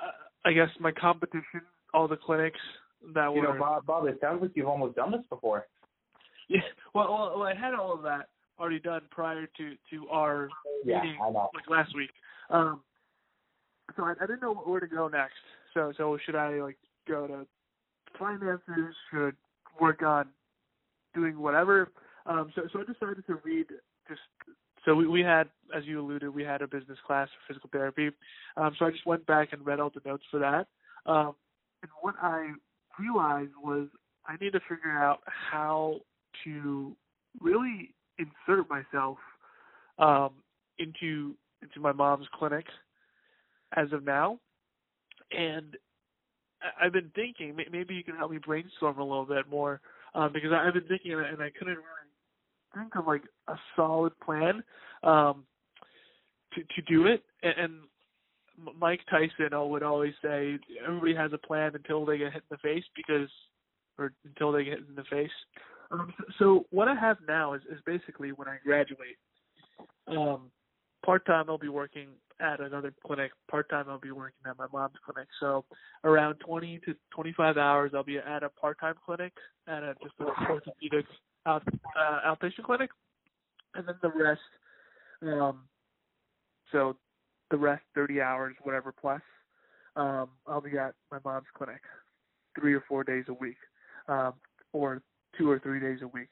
uh, 0.00 0.12
I 0.44 0.52
guess 0.52 0.68
my 0.78 0.92
competition, 0.92 1.62
all 1.92 2.06
the 2.06 2.16
clinics 2.16 2.60
that 3.14 3.34
you 3.34 3.40
were. 3.40 3.54
know, 3.54 3.58
Bob, 3.58 3.86
Bob, 3.86 4.06
it 4.06 4.18
sounds 4.20 4.42
like 4.42 4.52
you've 4.54 4.68
almost 4.68 4.94
done 4.94 5.10
this 5.10 5.22
before. 5.28 5.66
Yeah, 6.48 6.60
well, 6.94 7.12
well, 7.12 7.38
well, 7.38 7.48
I 7.48 7.54
had 7.54 7.74
all 7.74 7.94
of 7.94 8.02
that 8.02 8.28
already 8.58 8.80
done 8.80 9.02
prior 9.10 9.46
to 9.46 9.74
to 9.90 10.08
our 10.08 10.48
yeah, 10.84 11.02
meeting 11.02 11.18
like 11.20 11.68
last 11.68 11.94
week. 11.94 12.10
Um, 12.50 12.82
so 13.96 14.04
I, 14.04 14.12
I 14.20 14.26
didn't 14.26 14.42
know 14.42 14.54
where 14.54 14.80
to 14.80 14.86
go 14.86 15.08
next. 15.08 15.34
So 15.74 15.92
so 15.96 16.18
should 16.24 16.36
I 16.36 16.60
like 16.62 16.78
go 17.08 17.26
to 17.26 17.46
finances? 18.18 18.94
Should 19.10 19.36
work 19.80 20.02
on 20.02 20.28
doing 21.14 21.38
whatever? 21.38 21.90
Um, 22.26 22.52
so 22.54 22.62
so 22.72 22.80
I 22.80 22.84
decided 22.84 23.26
to 23.26 23.38
read 23.44 23.66
just. 24.08 24.20
So 24.84 24.96
we, 24.96 25.06
we 25.06 25.20
had, 25.20 25.48
as 25.76 25.84
you 25.84 26.00
alluded, 26.00 26.34
we 26.34 26.42
had 26.42 26.60
a 26.60 26.66
business 26.66 26.98
class 27.06 27.28
for 27.28 27.52
physical 27.52 27.70
therapy. 27.72 28.10
Um, 28.56 28.74
so 28.76 28.86
I 28.86 28.90
just 28.90 29.06
went 29.06 29.24
back 29.26 29.52
and 29.52 29.64
read 29.64 29.78
all 29.78 29.90
the 29.90 30.00
notes 30.04 30.24
for 30.28 30.40
that. 30.40 30.66
Um, 31.06 31.36
and 31.82 31.90
what 32.00 32.16
I 32.20 32.50
realized 32.98 33.52
was 33.62 33.86
I 34.26 34.34
need 34.40 34.54
to 34.54 34.60
figure 34.68 34.90
out 34.90 35.20
how 35.26 36.00
to 36.44 36.96
really 37.40 37.94
insert 38.18 38.68
myself 38.68 39.18
um, 39.98 40.30
into 40.78 41.34
into 41.62 41.80
my 41.80 41.92
mom's 41.92 42.26
clinic 42.34 42.66
as 43.76 43.92
of 43.92 44.04
now, 44.04 44.38
and 45.30 45.76
I've 46.80 46.92
been 46.92 47.10
thinking 47.14 47.56
maybe 47.70 47.94
you 47.94 48.04
can 48.04 48.16
help 48.16 48.30
me 48.30 48.38
brainstorm 48.38 48.98
a 48.98 49.04
little 49.04 49.26
bit 49.26 49.48
more 49.48 49.80
um, 50.14 50.32
because 50.32 50.50
I've 50.52 50.74
been 50.74 50.86
thinking 50.88 51.12
and 51.12 51.42
I 51.42 51.50
couldn't 51.50 51.74
really 51.74 52.02
think 52.74 52.96
of 52.96 53.06
like 53.06 53.22
a 53.48 53.54
solid 53.76 54.12
plan 54.20 54.62
um, 55.02 55.44
to 56.54 56.62
to 56.62 56.82
do 56.86 57.06
it. 57.06 57.22
And 57.42 57.80
Mike 58.78 59.00
Tyson 59.10 59.48
would 59.70 59.82
always 59.82 60.14
say 60.22 60.58
everybody 60.86 61.14
has 61.14 61.32
a 61.32 61.38
plan 61.38 61.72
until 61.74 62.04
they 62.04 62.18
get 62.18 62.32
hit 62.32 62.42
in 62.50 62.56
the 62.56 62.58
face 62.58 62.84
because, 62.94 63.28
or 63.98 64.12
until 64.24 64.52
they 64.52 64.64
get 64.64 64.78
hit 64.78 64.88
in 64.88 64.94
the 64.94 65.04
face. 65.04 65.30
Um, 65.92 66.12
so 66.38 66.66
what 66.70 66.88
I 66.88 66.94
have 66.94 67.18
now 67.28 67.52
is, 67.54 67.62
is 67.70 67.78
basically 67.84 68.32
when 68.32 68.48
I 68.48 68.56
graduate. 68.64 69.16
Um, 70.08 70.50
part 71.04 71.24
time 71.26 71.46
I'll 71.48 71.58
be 71.58 71.68
working 71.68 72.08
at 72.40 72.60
another 72.60 72.92
clinic. 73.06 73.32
Part 73.50 73.68
time 73.68 73.86
I'll 73.88 74.00
be 74.00 74.10
working 74.10 74.40
at 74.48 74.58
my 74.58 74.66
mom's 74.72 74.96
clinic. 75.04 75.28
So 75.38 75.64
around 76.04 76.36
20 76.40 76.80
to 76.86 76.94
25 77.14 77.56
hours 77.58 77.92
I'll 77.94 78.02
be 78.02 78.18
at 78.18 78.42
a 78.42 78.48
part 78.48 78.80
time 78.80 78.94
clinic 79.04 79.32
at 79.68 79.82
a 79.82 79.94
just 80.02 80.14
an 80.18 80.26
orthopedic 80.48 81.06
out, 81.46 81.62
uh, 81.98 82.34
outpatient 82.34 82.64
clinic, 82.64 82.90
and 83.74 83.86
then 83.86 83.94
the 84.02 84.10
rest. 84.10 84.40
Um, 85.22 85.60
so 86.70 86.96
the 87.50 87.56
rest 87.56 87.82
30 87.94 88.20
hours, 88.20 88.56
whatever 88.62 88.92
plus, 88.92 89.20
um, 89.96 90.30
I'll 90.46 90.60
be 90.60 90.78
at 90.78 90.94
my 91.10 91.18
mom's 91.24 91.46
clinic 91.54 91.80
three 92.58 92.74
or 92.74 92.82
four 92.88 93.04
days 93.04 93.24
a 93.28 93.34
week, 93.34 93.56
um, 94.08 94.34
or 94.72 95.02
two 95.36 95.50
or 95.50 95.58
three 95.58 95.80
days 95.80 96.00
a 96.02 96.08
week. 96.08 96.28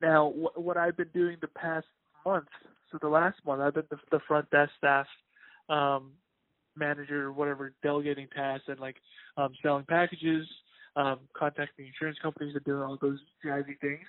Now, 0.00 0.30
wh- 0.30 0.58
what 0.58 0.76
I've 0.76 0.96
been 0.96 1.10
doing 1.14 1.36
the 1.40 1.48
past 1.48 1.86
month, 2.26 2.48
so 2.90 2.98
the 3.00 3.08
last 3.08 3.38
month, 3.46 3.60
I've 3.60 3.74
been 3.74 3.84
the, 3.90 3.98
the 4.10 4.20
front 4.26 4.50
desk 4.50 4.72
staff, 4.78 5.06
um, 5.68 6.12
manager, 6.76 7.32
whatever, 7.32 7.72
delegating 7.82 8.28
tasks 8.34 8.66
and 8.68 8.80
like 8.80 8.96
um, 9.36 9.52
selling 9.62 9.84
packages, 9.84 10.46
um, 10.96 11.20
contacting 11.36 11.86
insurance 11.86 12.18
companies 12.22 12.54
and 12.54 12.64
doing 12.64 12.82
all 12.82 12.98
those 13.00 13.18
jazzy 13.44 13.78
things. 13.80 14.06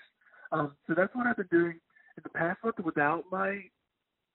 Um, 0.52 0.74
so 0.88 0.94
that's 0.96 1.14
what 1.16 1.28
I've 1.28 1.38
been 1.38 1.48
doing 1.52 1.80
in 2.18 2.24
the 2.24 2.30
past 2.30 2.64
month 2.64 2.80
without 2.84 3.24
my, 3.32 3.62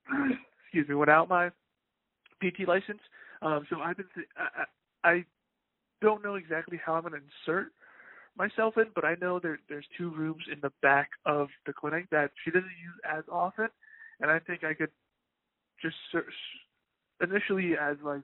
excuse 0.65 0.89
me, 0.89 0.95
without 0.95 1.29
my 1.29 1.51
PT 2.43 2.67
license. 2.67 3.01
Um, 3.43 3.67
so 3.71 3.81
I've 3.81 3.97
been, 3.97 4.07
I, 4.37 5.09
I 5.09 5.25
don't 6.01 6.23
know 6.23 6.35
exactly 6.35 6.81
how 6.85 6.95
I'm 6.95 7.03
going 7.03 7.15
to 7.15 7.21
insert 7.47 7.73
myself 8.37 8.77
in, 8.77 8.87
but 8.95 9.05
I 9.05 9.17
know 9.21 9.39
there 9.39 9.59
there's 9.69 9.87
two 9.97 10.11
rooms 10.11 10.45
in 10.53 10.59
the 10.61 10.73
back 10.83 11.11
of 11.27 11.49
the 11.67 11.73
clinic 11.73 12.07
that 12.11 12.31
she 12.45 12.51
doesn't 12.51 12.69
use 12.69 13.01
as 13.05 13.25
often, 13.31 13.69
and 14.21 14.31
I 14.31 14.39
think 14.39 14.65
I 14.65 14.75
could 14.75 14.91
just 15.83 15.97
search 16.13 16.25
initially 17.23 17.75
as 17.81 17.97
like 18.03 18.23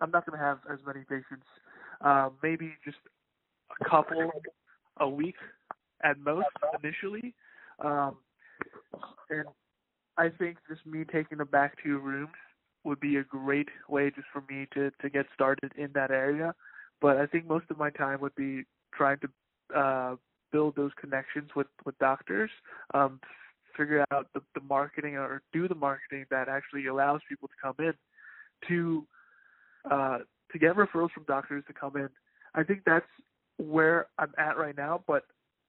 I'm 0.00 0.10
not 0.10 0.26
going 0.26 0.38
to 0.38 0.44
have 0.44 0.58
as 0.70 0.78
many 0.86 1.00
patients, 1.00 1.46
uh, 2.00 2.30
maybe 2.42 2.72
just 2.84 2.98
a 3.80 3.88
couple 3.88 4.30
a 4.98 5.08
week 5.08 5.36
at 6.02 6.18
most 6.18 6.46
initially, 6.82 7.34
um, 7.84 8.16
and 9.30 9.44
I 10.16 10.28
think 10.28 10.58
just 10.68 10.84
me 10.86 11.04
taking 11.04 11.38
the 11.38 11.44
back 11.44 11.76
two 11.82 11.98
rooms 11.98 12.34
would 12.84 13.00
be 13.00 13.16
a 13.16 13.24
great 13.24 13.68
way 13.88 14.10
just 14.10 14.28
for 14.32 14.42
me 14.48 14.66
to 14.74 14.90
to 15.02 15.10
get 15.10 15.26
started 15.34 15.72
in 15.76 15.90
that 15.94 16.10
area. 16.10 16.54
But 17.00 17.16
I 17.16 17.26
think 17.26 17.46
most 17.46 17.66
of 17.70 17.78
my 17.78 17.90
time 17.90 18.20
would 18.20 18.34
be 18.34 18.64
trying 18.98 19.18
to 19.20 19.78
uh, 19.78 20.16
build 20.52 20.76
those 20.76 20.90
connections 21.00 21.50
with 21.56 21.68
with 21.86 21.98
doctors, 21.98 22.50
um, 22.92 23.20
figure 23.76 24.04
out 24.10 24.26
the, 24.34 24.42
the 24.54 24.60
marketing 24.68 25.16
or 25.16 25.40
do 25.52 25.68
the 25.68 25.74
marketing 25.74 26.26
that 26.30 26.48
actually 26.48 26.86
allows 26.86 27.20
people 27.28 27.48
to 27.48 27.54
come 27.62 27.74
in 27.78 27.94
to 28.66 29.06
uh, 29.90 30.18
to 30.52 30.58
get 30.58 30.76
referrals 30.76 31.10
from 31.12 31.24
doctors 31.26 31.64
to 31.66 31.72
come 31.72 31.96
in. 31.96 32.08
I 32.54 32.64
think 32.64 32.82
that's 32.84 33.06
where 33.58 34.06
I'm 34.18 34.32
at 34.38 34.58
right 34.58 34.76
now. 34.76 35.02
But 35.06 35.24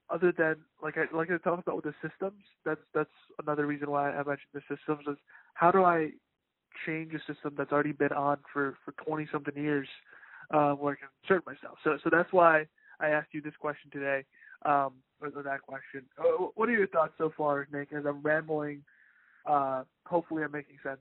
other 0.10 0.34
than 0.36 0.56
like 0.82 0.96
I 0.98 1.16
like 1.16 1.30
I 1.30 1.38
talked 1.38 1.68
about 1.68 1.76
with 1.76 1.86
the 1.86 1.94
systems, 2.08 2.42
that's 2.66 2.82
that's 2.94 3.10
another 3.42 3.68
reason 3.68 3.90
why 3.92 4.12
I 4.12 4.18
mentioned 4.18 4.54
the 4.54 4.62
systems 4.62 5.06
is 5.08 5.18
how 5.54 5.72
do 5.72 5.84
I 5.84 6.10
change 6.86 7.14
a 7.14 7.20
system 7.32 7.56
that's 7.58 7.72
already 7.72 7.92
been 7.92 8.14
on 8.14 8.38
for 8.52 8.76
for 8.86 8.94
20 9.06 9.28
something 9.32 9.56
years 9.56 9.88
uh, 10.52 10.72
where 10.74 10.94
I 10.94 10.96
can 10.96 11.10
insert 11.24 11.46
myself. 11.46 11.78
So 11.84 11.98
so 12.04 12.10
that's 12.12 12.32
why 12.32 12.66
I 13.00 13.10
asked 13.10 13.30
you 13.32 13.42
this 13.42 13.56
question 13.60 13.90
today, 13.92 14.26
um, 14.66 14.94
or 15.22 15.30
that 15.44 15.62
question. 15.62 16.04
Uh, 16.18 16.48
what 16.56 16.70
are 16.70 16.74
your 16.74 16.88
thoughts 16.88 17.14
so 17.18 17.32
far, 17.36 17.68
Nick? 17.72 17.90
As 17.94 18.06
I'm 18.06 18.22
rambling, 18.22 18.84
uh, 19.46 19.84
hopefully 20.06 20.44
I'm 20.44 20.52
making 20.52 20.78
sense. 20.84 21.00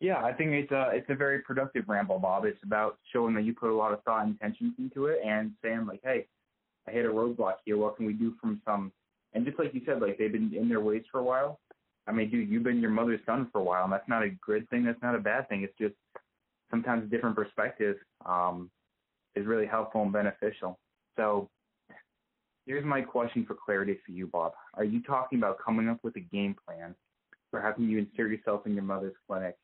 Yeah, 0.00 0.22
I 0.22 0.32
think 0.32 0.50
it's 0.50 0.72
a 0.72 0.90
it's 0.92 1.08
a 1.08 1.14
very 1.14 1.40
productive 1.40 1.88
ramble, 1.88 2.18
Bob. 2.18 2.44
It's 2.44 2.62
about 2.64 2.98
showing 3.12 3.34
that 3.34 3.44
you 3.44 3.54
put 3.54 3.70
a 3.70 3.74
lot 3.74 3.92
of 3.92 4.02
thought 4.02 4.24
and 4.24 4.32
intentions 4.32 4.74
into 4.78 5.06
it, 5.06 5.20
and 5.24 5.52
saying 5.62 5.86
like, 5.86 6.00
hey, 6.02 6.26
I 6.86 6.90
hit 6.90 7.06
a 7.06 7.08
roadblock 7.08 7.54
here. 7.64 7.76
What 7.78 7.96
can 7.96 8.06
we 8.06 8.12
do 8.12 8.34
from 8.40 8.60
some? 8.64 8.92
And 9.32 9.44
just 9.44 9.58
like 9.58 9.72
you 9.72 9.80
said, 9.86 10.00
like 10.00 10.18
they've 10.18 10.32
been 10.32 10.52
in 10.54 10.68
their 10.68 10.80
ways 10.80 11.04
for 11.10 11.20
a 11.20 11.24
while. 11.24 11.60
I 12.06 12.12
mean, 12.12 12.30
dude, 12.30 12.50
you've 12.50 12.64
been 12.64 12.80
your 12.80 12.90
mother's 12.90 13.20
son 13.24 13.48
for 13.50 13.60
a 13.60 13.64
while, 13.64 13.84
and 13.84 13.92
that's 13.92 14.08
not 14.08 14.22
a 14.22 14.30
good 14.44 14.68
thing. 14.68 14.84
That's 14.84 15.00
not 15.02 15.14
a 15.14 15.20
bad 15.20 15.48
thing. 15.48 15.62
It's 15.62 15.76
just 15.78 15.94
sometimes 16.70 17.04
a 17.04 17.06
different 17.06 17.34
perspective 17.34 17.96
um, 18.26 18.70
is 19.34 19.46
really 19.46 19.66
helpful 19.66 20.02
and 20.02 20.12
beneficial. 20.12 20.78
So 21.16 21.48
here's 22.66 22.84
my 22.84 23.00
question 23.02 23.44
for 23.46 23.54
clarity 23.54 23.98
for 24.04 24.12
you, 24.12 24.26
Bob. 24.26 24.52
Are 24.74 24.84
you 24.84 25.02
talking 25.02 25.38
about 25.38 25.58
coming 25.64 25.88
up 25.88 25.98
with 26.02 26.16
a 26.16 26.20
game 26.20 26.56
plan 26.66 26.94
for 27.50 27.60
having 27.60 27.88
you 27.88 27.98
insert 27.98 28.30
yourself 28.30 28.66
in 28.66 28.74
your 28.74 28.82
mother's 28.82 29.14
clinic 29.26 29.56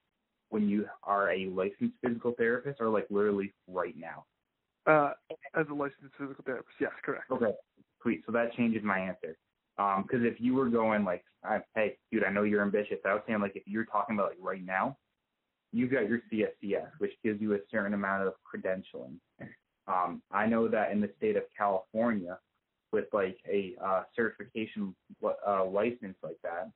when 0.50 0.68
you 0.68 0.86
are 1.04 1.30
a 1.32 1.46
licensed 1.46 1.96
physical 2.04 2.32
therapist 2.36 2.80
or 2.80 2.88
like 2.88 3.06
literally 3.10 3.52
right 3.66 3.94
now? 3.96 4.24
Uh, 4.86 5.12
as 5.54 5.66
a 5.70 5.74
licensed 5.74 6.14
physical 6.18 6.42
therapist, 6.44 6.74
yes, 6.80 6.92
correct. 7.04 7.30
Okay, 7.30 7.52
sweet. 8.02 8.22
So 8.26 8.32
that 8.32 8.54
changes 8.54 8.82
my 8.82 8.98
answer. 8.98 9.36
Because 9.76 10.20
um, 10.20 10.26
if 10.26 10.40
you 10.40 10.54
were 10.54 10.68
going 10.68 11.04
like, 11.04 11.24
I, 11.44 11.60
hey, 11.74 11.96
dude, 12.12 12.24
I 12.24 12.30
know 12.30 12.42
you're 12.42 12.62
ambitious. 12.62 12.98
I 13.04 13.14
was 13.14 13.22
saying 13.26 13.40
like 13.40 13.56
if 13.56 13.62
you're 13.66 13.86
talking 13.86 14.14
about 14.16 14.30
like 14.30 14.38
right 14.40 14.64
now, 14.64 14.96
you've 15.72 15.90
got 15.90 16.08
your 16.08 16.20
CSCS, 16.30 16.90
which 16.98 17.12
gives 17.24 17.40
you 17.40 17.54
a 17.54 17.58
certain 17.70 17.94
amount 17.94 18.26
of 18.26 18.34
credentialing. 18.44 19.16
Um, 19.90 20.22
I 20.31 20.46
know 20.46 20.68
that 20.68 20.92
in 20.92 21.00
the 21.00 21.11
state 21.18 21.37
of 21.37 21.44
California, 21.57 22.38
with 22.92 23.07
like 23.12 23.38
a 23.48 23.74
uh, 23.85 24.03
certification 24.16 24.94
uh, 25.24 25.64
license 25.64 26.16
like 26.22 26.38
that, 26.42 26.70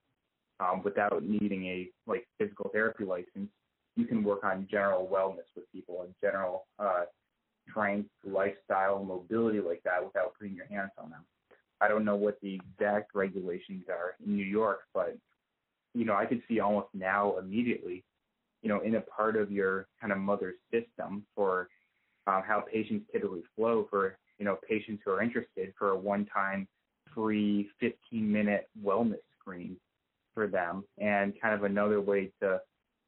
um, 0.60 0.82
without 0.82 1.22
needing 1.22 1.66
a 1.66 1.88
like 2.06 2.26
physical 2.38 2.70
therapy 2.72 3.04
license, 3.04 3.50
you 3.96 4.06
can 4.06 4.22
work 4.22 4.44
on 4.44 4.68
general 4.70 5.08
wellness 5.12 5.46
with 5.54 5.70
people 5.72 6.02
and 6.02 6.14
general 6.22 6.66
uh, 6.78 7.04
strength, 7.68 8.08
lifestyle, 8.24 9.04
mobility 9.04 9.60
like 9.60 9.82
that 9.84 10.04
without 10.04 10.34
putting 10.38 10.54
your 10.54 10.66
hands 10.66 10.90
on 10.98 11.10
them. 11.10 11.24
I 11.80 11.88
don't 11.88 12.04
know 12.04 12.16
what 12.16 12.40
the 12.40 12.54
exact 12.54 13.14
regulations 13.14 13.84
are 13.88 14.14
in 14.24 14.36
New 14.36 14.44
York, 14.44 14.80
but 14.94 15.16
you 15.94 16.04
know 16.04 16.14
I 16.14 16.26
could 16.26 16.42
see 16.48 16.60
almost 16.60 16.88
now 16.94 17.36
immediately, 17.38 18.04
you 18.62 18.68
know, 18.68 18.80
in 18.80 18.94
a 18.96 19.00
part 19.00 19.36
of 19.36 19.50
your 19.50 19.86
kind 20.00 20.12
of 20.12 20.18
mother 20.18 20.54
system 20.72 21.24
for 21.34 21.68
um, 22.26 22.42
how 22.46 22.60
patients 22.60 23.06
typically 23.12 23.42
flow 23.56 23.86
for 23.90 24.16
you 24.38 24.44
know 24.44 24.58
patients 24.68 25.02
who 25.04 25.12
are 25.12 25.22
interested 25.22 25.72
for 25.78 25.90
a 25.90 25.96
one-time 25.98 26.66
free 27.14 27.68
15-minute 27.82 28.68
wellness 28.82 29.22
screen 29.38 29.76
for 30.34 30.48
them, 30.48 30.84
and 30.98 31.32
kind 31.40 31.54
of 31.54 31.62
another 31.62 32.00
way 32.00 32.30
to 32.42 32.58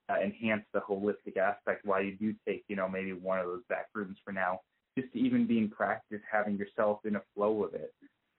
uh, 0.09 0.15
enhance 0.23 0.63
the 0.73 0.81
holistic 0.81 1.37
aspect 1.37 1.85
while 1.85 2.03
you 2.03 2.17
do 2.17 2.35
take 2.47 2.65
you 2.69 2.77
know 2.77 2.89
maybe 2.89 3.13
one 3.13 3.39
of 3.39 3.47
those 3.47 3.63
back 3.69 3.87
rooms 3.95 4.17
for 4.25 4.33
now, 4.33 4.61
just 4.99 5.13
to 5.13 5.19
even 5.19 5.47
be 5.47 5.59
in 5.59 5.69
practice 5.69 6.21
having 6.31 6.57
yourself 6.57 7.01
in 7.05 7.17
a 7.17 7.23
flow 7.35 7.65
of 7.65 7.75
it. 7.75 7.93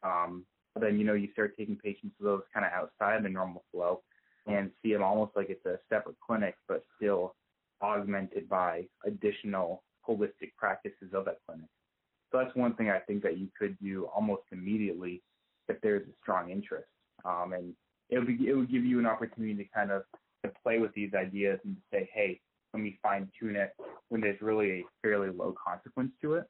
Um, 0.03 0.45
then 0.79 0.99
you 0.99 1.05
know 1.05 1.13
you 1.13 1.29
start 1.33 1.55
taking 1.57 1.75
patients 1.75 2.15
to 2.19 2.23
those 2.23 2.43
kind 2.53 2.65
of 2.65 2.71
outside 2.71 3.23
the 3.23 3.29
normal 3.29 3.63
flow 3.71 4.01
and 4.47 4.71
see 4.81 4.93
them 4.93 5.03
almost 5.03 5.31
like 5.35 5.49
it's 5.49 5.65
a 5.65 5.77
separate 5.89 6.15
clinic, 6.25 6.55
but 6.67 6.83
still 6.95 7.35
augmented 7.81 8.47
by 8.47 8.85
additional 9.05 9.83
holistic 10.08 10.56
practices 10.58 11.13
of 11.13 11.26
that 11.26 11.38
clinic. 11.46 11.67
So 12.32 12.39
that's 12.39 12.56
one 12.56 12.74
thing 12.76 12.89
I 12.89 13.00
think 13.00 13.24
that 13.24 13.38
you 13.38 13.48
could 13.58 13.78
do 13.80 14.06
almost 14.13 14.43
immediately 14.52 15.22
if 15.70 15.80
there's 15.82 16.08
a 16.08 16.12
strong 16.22 16.50
interest. 16.50 16.88
Um, 17.26 17.54
and 17.54 17.74
it 18.10 18.20
would 18.20 18.28
be, 18.28 18.48
it 18.48 18.54
would 18.54 18.72
give 18.72 18.86
you 18.86 19.00
an 19.00 19.06
opportunity 19.06 19.56
to 19.56 19.65
kind 19.74 19.91
of 19.91 20.04
to 20.43 20.52
play 20.63 20.80
with 20.80 20.93
these 20.93 21.13
ideas 21.13 21.60
and 21.63 21.76
say, 21.91 22.10
hey, 22.13 22.39
let 22.74 22.84
me 22.84 23.00
fine 23.02 23.30
tune 23.39 23.56
it 23.56 23.74
when 24.10 24.22
there's 24.22 24.41
really 24.41 24.72
a 24.72 24.84
fairly 25.02 25.30
low 25.30 25.54
consequence 25.63 26.12
to 26.22 26.36
it. 26.36 26.46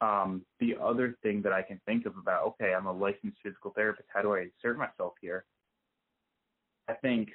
Um, 0.00 0.42
the 0.60 0.76
other 0.82 1.16
thing 1.22 1.42
that 1.42 1.52
I 1.52 1.62
can 1.62 1.80
think 1.86 2.06
of 2.06 2.16
about, 2.16 2.46
okay, 2.46 2.72
I'm 2.74 2.86
a 2.86 2.92
licensed 2.92 3.38
physical 3.42 3.72
therapist. 3.74 4.08
How 4.12 4.22
do 4.22 4.34
I 4.34 4.46
insert 4.64 4.78
myself 4.78 5.14
here? 5.20 5.44
I 6.88 6.94
think 6.94 7.28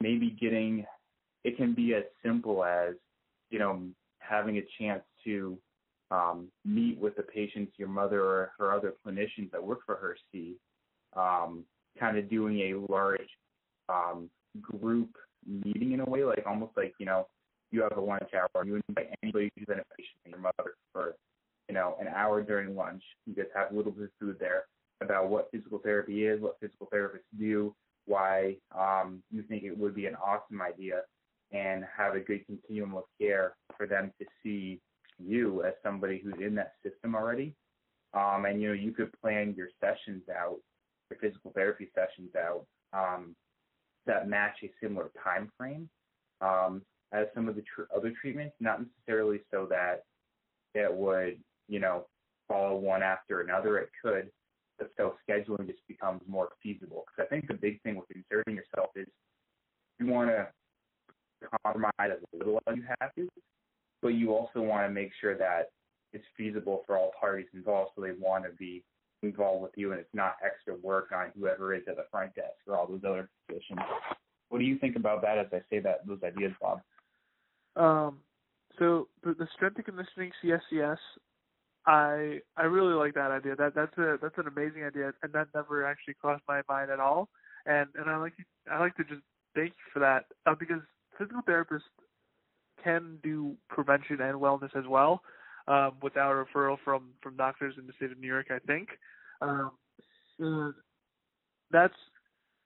maybe 0.00 0.30
getting 0.30 0.86
it 1.44 1.56
can 1.56 1.74
be 1.74 1.94
as 1.94 2.04
simple 2.24 2.64
as, 2.64 2.94
you 3.50 3.58
know, 3.58 3.82
having 4.28 4.58
a 4.58 4.62
chance 4.78 5.02
to 5.24 5.58
um, 6.10 6.48
meet 6.64 6.98
with 6.98 7.16
the 7.16 7.22
patients 7.22 7.72
your 7.76 7.88
mother 7.88 8.22
or 8.22 8.52
her 8.58 8.72
other 8.72 8.94
clinicians 9.04 9.50
that 9.52 9.62
work 9.62 9.80
for 9.86 9.96
her 9.96 10.16
see, 10.32 10.56
um, 11.16 11.64
kind 11.98 12.18
of 12.18 12.28
doing 12.30 12.58
a 12.60 12.92
large 12.92 13.20
um, 13.88 14.28
group 14.60 15.10
meeting 15.46 15.92
in 15.92 16.00
a 16.00 16.04
way, 16.04 16.24
like 16.24 16.44
almost 16.46 16.72
like, 16.76 16.94
you 16.98 17.06
know, 17.06 17.26
you 17.70 17.82
have 17.82 17.96
a 17.96 18.00
lunch 18.00 18.30
hour, 18.34 18.64
you 18.64 18.80
invite 18.88 19.10
anybody 19.22 19.50
who's 19.56 19.66
been 19.66 19.80
a 19.80 19.94
patient 19.96 20.16
your 20.26 20.38
mother 20.38 20.74
for, 20.92 21.16
you 21.68 21.74
know, 21.74 21.96
an 22.00 22.08
hour 22.08 22.42
during 22.42 22.76
lunch. 22.76 23.02
You 23.26 23.34
just 23.34 23.48
have 23.54 23.72
a 23.72 23.74
little 23.74 23.92
bit 23.92 24.04
of 24.04 24.10
food 24.20 24.36
there 24.38 24.64
about 25.00 25.28
what 25.28 25.50
physical 25.50 25.78
therapy 25.78 26.26
is, 26.26 26.40
what 26.40 26.56
physical 26.60 26.88
therapists 26.94 27.20
do, 27.38 27.74
why 28.06 28.56
um, 28.78 29.22
you 29.30 29.42
think 29.42 29.64
it 29.64 29.76
would 29.76 29.94
be 29.94 30.06
an 30.06 30.14
awesome 30.16 30.62
idea 30.62 31.00
and 31.54 31.84
have 31.96 32.14
a 32.14 32.20
good 32.20 32.44
continuum 32.46 32.94
of 32.96 33.04
care 33.20 33.54
for 33.76 33.86
them 33.86 34.12
to 34.20 34.26
see 34.42 34.80
you 35.18 35.62
as 35.64 35.72
somebody 35.82 36.20
who's 36.22 36.34
in 36.44 36.54
that 36.56 36.72
system 36.82 37.14
already. 37.14 37.54
Um, 38.12 38.44
and 38.44 38.60
you 38.60 38.68
know, 38.68 38.74
you 38.74 38.92
could 38.92 39.10
plan 39.20 39.54
your 39.56 39.68
sessions 39.80 40.22
out, 40.30 40.58
your 41.10 41.18
physical 41.20 41.52
therapy 41.52 41.90
sessions 41.94 42.30
out, 42.36 42.66
um, 42.92 43.34
that 44.06 44.28
match 44.28 44.56
a 44.62 44.70
similar 44.82 45.10
time 45.22 45.50
frame 45.56 45.88
um, 46.40 46.82
as 47.12 47.26
some 47.34 47.48
of 47.48 47.54
the 47.54 47.62
tr- 47.62 47.92
other 47.94 48.12
treatments, 48.20 48.54
not 48.60 48.80
necessarily 48.80 49.40
so 49.52 49.66
that 49.70 50.02
it 50.74 50.92
would, 50.92 51.38
you 51.68 51.78
know, 51.78 52.06
follow 52.48 52.76
one 52.76 53.02
after 53.02 53.40
another. 53.40 53.78
It 53.78 53.90
could, 54.02 54.28
but 54.78 54.90
so 54.96 55.14
scheduling 55.28 55.66
just 55.66 55.86
becomes 55.88 56.20
more 56.26 56.50
feasible. 56.62 57.04
Because 57.06 57.26
I 57.26 57.34
think 57.34 57.48
the 57.48 57.54
big 57.54 57.80
thing 57.82 57.96
with 57.96 58.10
inserting 58.14 58.56
yourself 58.56 58.90
is 58.96 59.06
you 59.98 60.06
want 60.06 60.30
to 60.30 60.48
compromise 61.64 61.92
as 62.00 62.18
little 62.32 62.60
as 62.66 62.76
you 62.76 62.84
have 63.00 63.14
to, 63.14 63.28
but 64.02 64.08
you 64.08 64.32
also 64.32 64.60
want 64.60 64.86
to 64.86 64.92
make 64.92 65.10
sure 65.20 65.36
that 65.36 65.70
it's 66.12 66.24
feasible 66.36 66.82
for 66.86 66.96
all 66.96 67.10
parties 67.18 67.46
involved, 67.54 67.92
so 67.94 68.02
they 68.02 68.12
want 68.12 68.44
to 68.44 68.50
be 68.50 68.84
involved 69.22 69.62
with 69.62 69.72
you, 69.76 69.92
and 69.92 70.00
it's 70.00 70.14
not 70.14 70.36
extra 70.44 70.76
work 70.76 71.10
on 71.12 71.32
whoever 71.38 71.74
is 71.74 71.82
at 71.88 71.96
the 71.96 72.04
front 72.10 72.34
desk 72.34 72.54
or 72.66 72.76
all 72.76 72.86
those 72.86 73.00
other 73.06 73.28
positions. 73.48 73.80
What 74.48 74.58
do 74.58 74.64
you 74.64 74.78
think 74.78 74.96
about 74.96 75.22
that 75.22 75.38
as 75.38 75.46
I 75.52 75.60
say 75.70 75.80
that 75.80 76.06
those 76.06 76.20
ideas, 76.22 76.52
Bob? 76.60 76.80
Um, 77.76 78.18
so 78.78 79.08
the, 79.22 79.34
the 79.34 79.48
strength 79.54 79.76
and 79.76 79.84
conditioning 79.84 80.30
CSCS, 80.42 80.98
I 81.86 82.40
I 82.56 82.62
really 82.62 82.94
like 82.94 83.14
that 83.14 83.30
idea. 83.30 83.56
That 83.56 83.74
that's 83.74 83.96
a 83.98 84.16
that's 84.22 84.38
an 84.38 84.46
amazing 84.46 84.84
idea, 84.84 85.12
and 85.22 85.32
that 85.32 85.48
never 85.54 85.84
actually 85.84 86.14
crossed 86.14 86.44
my 86.48 86.62
mind 86.68 86.90
at 86.90 87.00
all. 87.00 87.28
And 87.66 87.88
and 87.98 88.08
I 88.08 88.16
like 88.16 88.34
I 88.70 88.78
like 88.78 88.94
to 88.96 89.04
just 89.04 89.22
thank 89.54 89.70
you 89.70 89.84
for 89.92 90.00
that 90.00 90.26
uh, 90.46 90.54
because 90.54 90.80
physical 91.18 91.42
therapists 91.42 91.80
can 92.82 93.18
do 93.22 93.56
prevention 93.68 94.20
and 94.20 94.38
wellness 94.38 94.74
as 94.76 94.84
well 94.88 95.22
um, 95.68 95.92
without 96.02 96.32
a 96.32 96.44
referral 96.44 96.76
from 96.84 97.10
from 97.22 97.36
doctors 97.36 97.74
in 97.78 97.86
the 97.86 97.92
state 97.96 98.12
of 98.12 98.18
New 98.18 98.28
York. 98.28 98.46
I 98.50 98.58
think 98.66 98.88
um, 99.40 99.70
uh, 100.44 100.70
that's 101.70 101.94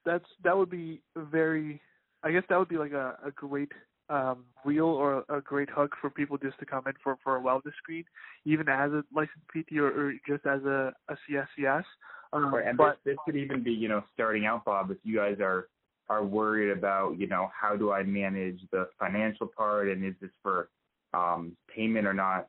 that's 0.04 0.24
that 0.44 0.56
would 0.56 0.70
be 0.70 1.00
very. 1.16 1.80
I 2.24 2.32
guess 2.32 2.42
that 2.48 2.58
would 2.58 2.68
be 2.68 2.78
like 2.78 2.92
a, 2.92 3.16
a 3.24 3.30
great 3.30 3.70
um, 4.10 4.44
wheel 4.64 4.86
or 4.86 5.24
a 5.28 5.40
great 5.40 5.70
hook 5.70 5.92
for 6.00 6.10
people 6.10 6.36
just 6.36 6.58
to 6.58 6.66
come 6.66 6.84
in 6.86 6.94
for 7.02 7.16
for 7.22 7.36
a 7.36 7.40
wellness 7.40 7.74
screen, 7.76 8.04
even 8.44 8.68
as 8.68 8.90
a 8.92 9.04
licensed 9.14 9.46
PT 9.50 9.78
or, 9.78 9.88
or 9.88 10.12
just 10.26 10.44
as 10.46 10.62
a, 10.64 10.92
a 11.08 11.16
CSCS. 11.30 11.84
Um, 12.32 12.54
right, 12.54 12.66
and 12.66 12.76
but, 12.76 12.98
this, 13.04 13.12
this 13.12 13.16
could 13.24 13.36
even 13.36 13.62
be, 13.62 13.70
you 13.72 13.88
know, 13.88 14.02
starting 14.12 14.44
out, 14.44 14.64
Bob, 14.64 14.90
if 14.90 14.98
you 15.02 15.16
guys 15.16 15.36
are 15.40 15.68
are 16.08 16.24
worried 16.24 16.70
about, 16.70 17.18
you 17.18 17.26
know, 17.26 17.50
how 17.58 17.76
do 17.76 17.92
I 17.92 18.02
manage 18.02 18.60
the 18.72 18.88
financial 18.98 19.46
part 19.46 19.88
and 19.88 20.04
is 20.04 20.14
this 20.20 20.30
for 20.42 20.68
um, 21.14 21.56
payment 21.74 22.06
or 22.06 22.14
not? 22.14 22.48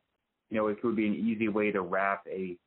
You 0.49 0.57
know, 0.57 0.68
it 0.68 0.82
could 0.82 0.95
be 0.95 1.07
an 1.07 1.16
easy 1.16 1.47
way 1.47 1.72
to 1.72 1.82
wrap 1.82 2.24
a 2.30 2.57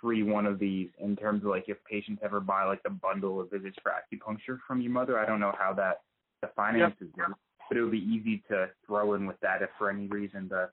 free 0.00 0.22
one 0.22 0.46
of 0.46 0.58
these 0.58 0.88
in 0.98 1.16
terms 1.16 1.42
of 1.42 1.50
like 1.50 1.64
if 1.68 1.78
patients 1.84 2.20
ever 2.24 2.40
buy 2.40 2.64
like 2.64 2.80
a 2.86 2.90
bundle 2.90 3.40
of 3.40 3.50
visits 3.50 3.76
for 3.82 3.92
acupuncture 3.92 4.58
from 4.66 4.80
your 4.80 4.92
mother. 4.92 5.18
I 5.18 5.26
don't 5.26 5.40
know 5.40 5.54
how 5.58 5.72
that 5.74 6.02
the 6.42 6.48
finances 6.54 7.08
yep. 7.16 7.28
but 7.68 7.78
it 7.78 7.82
would 7.82 7.92
be 7.92 7.98
easy 7.98 8.42
to 8.48 8.68
throw 8.86 9.14
in 9.14 9.26
with 9.26 9.40
that 9.40 9.62
if 9.62 9.70
for 9.78 9.90
any 9.90 10.06
reason 10.06 10.48
the 10.48 10.68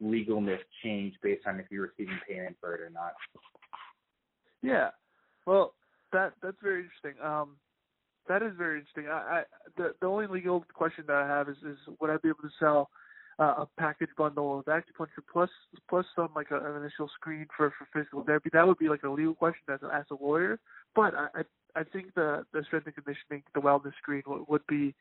legalness 0.00 0.60
changed 0.82 1.18
based 1.22 1.46
on 1.46 1.60
if 1.60 1.66
you're 1.70 1.92
receiving 1.96 2.18
payment 2.28 2.56
for 2.60 2.74
it 2.74 2.80
or 2.80 2.90
not. 2.90 3.12
Yeah. 4.62 4.90
Well, 5.46 5.74
that 6.12 6.32
that's 6.42 6.56
very 6.62 6.84
interesting. 6.84 7.22
Um, 7.22 7.56
that 8.28 8.42
is 8.42 8.52
very 8.56 8.78
interesting. 8.78 9.06
I, 9.08 9.12
I 9.12 9.42
the 9.76 9.94
the 10.00 10.06
only 10.06 10.26
legal 10.26 10.64
question 10.72 11.04
that 11.06 11.16
I 11.16 11.26
have 11.26 11.48
is 11.48 11.56
is 11.58 11.78
would 12.00 12.10
I 12.10 12.16
be 12.18 12.28
able 12.28 12.42
to 12.42 12.50
sell 12.58 12.90
uh, 13.38 13.64
a 13.64 13.68
package 13.78 14.10
bundle 14.16 14.58
of 14.58 14.64
acupuncture 14.66 15.24
plus 15.32 15.50
plus 15.88 16.06
some 16.14 16.30
like 16.34 16.50
a, 16.50 16.56
an 16.56 16.82
initial 16.82 17.08
screen 17.14 17.46
for 17.56 17.72
for 17.78 17.86
physical 17.92 18.22
therapy? 18.24 18.50
That 18.52 18.66
would 18.66 18.78
be 18.78 18.88
like 18.88 19.02
a 19.02 19.08
legal 19.08 19.34
question 19.34 19.64
as 19.72 19.80
a, 19.82 19.94
as 19.94 20.04
a 20.10 20.22
lawyer. 20.22 20.58
But 20.94 21.14
I 21.14 21.28
I, 21.34 21.80
I 21.80 21.84
think 21.84 22.14
the 22.14 22.44
the 22.52 22.62
strength 22.64 22.86
and 22.86 22.94
conditioning, 22.94 23.42
the 23.54 23.60
wellness 23.60 23.94
screen 24.00 24.22
would, 24.26 24.48
would 24.48 24.66
be, 24.66 24.94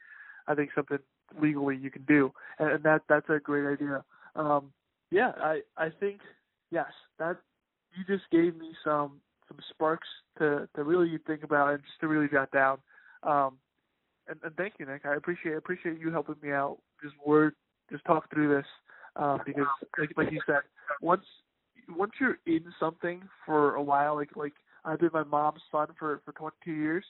I 0.47 0.55
think 0.55 0.71
something 0.76 0.99
legally 1.41 1.78
you 1.78 1.91
can 1.91 2.03
do, 2.03 2.32
and, 2.59 2.71
and 2.71 2.84
that 2.84 3.03
that's 3.07 3.30
a 3.30 3.39
great 3.39 3.71
idea. 3.71 4.03
Um, 4.36 4.71
yeah, 5.11 5.32
I 5.38 5.61
I 5.78 5.89
think 5.99 6.19
yes 6.71 6.91
that 7.19 7.38
you 7.95 8.03
just 8.05 8.30
gave 8.32 8.57
me 8.57 8.71
some 8.84 9.21
some 9.47 9.57
sparks 9.69 10.07
to 10.39 10.67
to 10.76 10.84
really 10.84 11.17
think 11.26 11.43
about 11.43 11.74
and 11.74 11.84
just 11.84 11.99
to 12.01 12.07
really 12.07 12.28
jot 12.28 12.51
down. 12.51 12.80
Um, 13.26 13.57
and, 14.28 14.39
and 14.43 14.55
thank 14.55 14.74
you, 14.80 14.86
Nick. 14.86 15.05
I 15.05 15.15
appreciate 15.15 15.55
appreciate 15.55 15.99
you 15.99 16.11
helping 16.11 16.36
me 16.41 16.51
out. 16.51 16.78
Just 17.01 17.15
word, 17.26 17.55
just 17.91 18.05
talk 18.05 18.30
through 18.32 18.55
this 18.55 18.65
um, 19.15 19.41
because, 19.45 19.65
like, 19.99 20.11
like 20.15 20.32
you 20.32 20.41
said, 20.45 20.61
once 21.01 21.26
once 21.89 22.13
you're 22.19 22.38
in 22.45 22.63
something 22.80 23.21
for 23.45 23.76
a 23.76 23.84
while, 23.84 24.15
like 24.15 24.36
like 24.36 24.53
I've 24.86 24.99
been 24.99 25.09
my 25.13 25.24
mom's 25.24 25.61
son 25.71 25.88
for 25.97 26.21
for 26.26 26.32
22 26.34 26.71
years. 26.71 27.05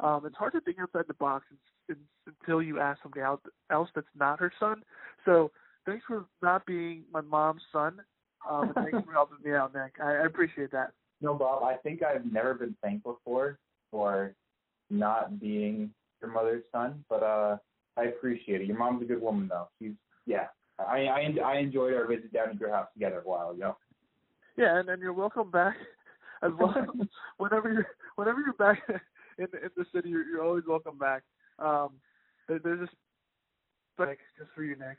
Um, 0.00 0.24
it's 0.26 0.36
hard 0.36 0.52
to 0.52 0.60
think 0.60 0.78
outside 0.80 1.04
the 1.08 1.14
box 1.14 1.46
until 1.88 2.62
you 2.62 2.78
ask 2.78 3.02
somebody 3.02 3.22
else 3.22 3.88
that's 3.94 4.06
not 4.16 4.38
her 4.38 4.52
son. 4.60 4.82
So 5.24 5.50
thanks 5.86 6.04
for 6.06 6.26
not 6.40 6.66
being 6.66 7.02
my 7.12 7.20
mom's 7.20 7.62
son. 7.72 8.00
Um, 8.48 8.72
thanks 8.74 8.98
for 9.04 9.12
helping 9.12 9.38
me 9.44 9.56
out, 9.56 9.74
Nick. 9.74 9.94
I, 10.02 10.12
I 10.12 10.26
appreciate 10.26 10.70
that. 10.72 10.92
No, 11.20 11.34
Bob, 11.34 11.64
I 11.64 11.76
think 11.76 12.02
I've 12.02 12.30
never 12.30 12.54
been 12.54 12.76
thankful 12.82 13.18
for 13.24 13.58
for 13.90 14.34
not 14.90 15.40
being 15.40 15.90
your 16.20 16.32
mother's 16.32 16.64
son, 16.72 17.04
but 17.08 17.22
uh 17.22 17.56
I 17.96 18.04
appreciate 18.04 18.60
it. 18.60 18.66
Your 18.66 18.78
mom's 18.78 19.02
a 19.02 19.06
good 19.06 19.20
woman 19.20 19.48
though. 19.48 19.68
She's 19.80 19.92
yeah. 20.26 20.46
I 20.78 21.06
I 21.06 21.34
I 21.44 21.58
enjoyed 21.58 21.94
our 21.94 22.06
visit 22.06 22.32
down 22.32 22.50
at 22.50 22.60
your 22.60 22.70
house 22.70 22.88
together 22.94 23.22
a 23.24 23.28
while 23.28 23.50
ago. 23.50 23.76
Yeah, 24.56 24.78
and, 24.78 24.88
and 24.88 25.00
you're 25.00 25.12
welcome 25.12 25.50
back 25.50 25.76
as 26.42 26.52
well. 26.58 26.74
whenever 27.38 27.72
you're 27.72 27.86
whenever 28.16 28.40
you're 28.40 28.54
back 28.54 28.82
in 29.38 29.46
in 29.62 29.70
the 29.76 29.84
city, 29.94 30.10
you're, 30.10 30.24
you're 30.24 30.44
always 30.44 30.64
welcome 30.66 30.98
back. 30.98 31.22
Um, 31.58 31.94
there, 32.48 32.60
there's 32.62 32.80
just 32.80 32.92
like 33.98 34.18
just 34.38 34.50
for 34.54 34.62
you, 34.62 34.76
Nick. 34.76 34.98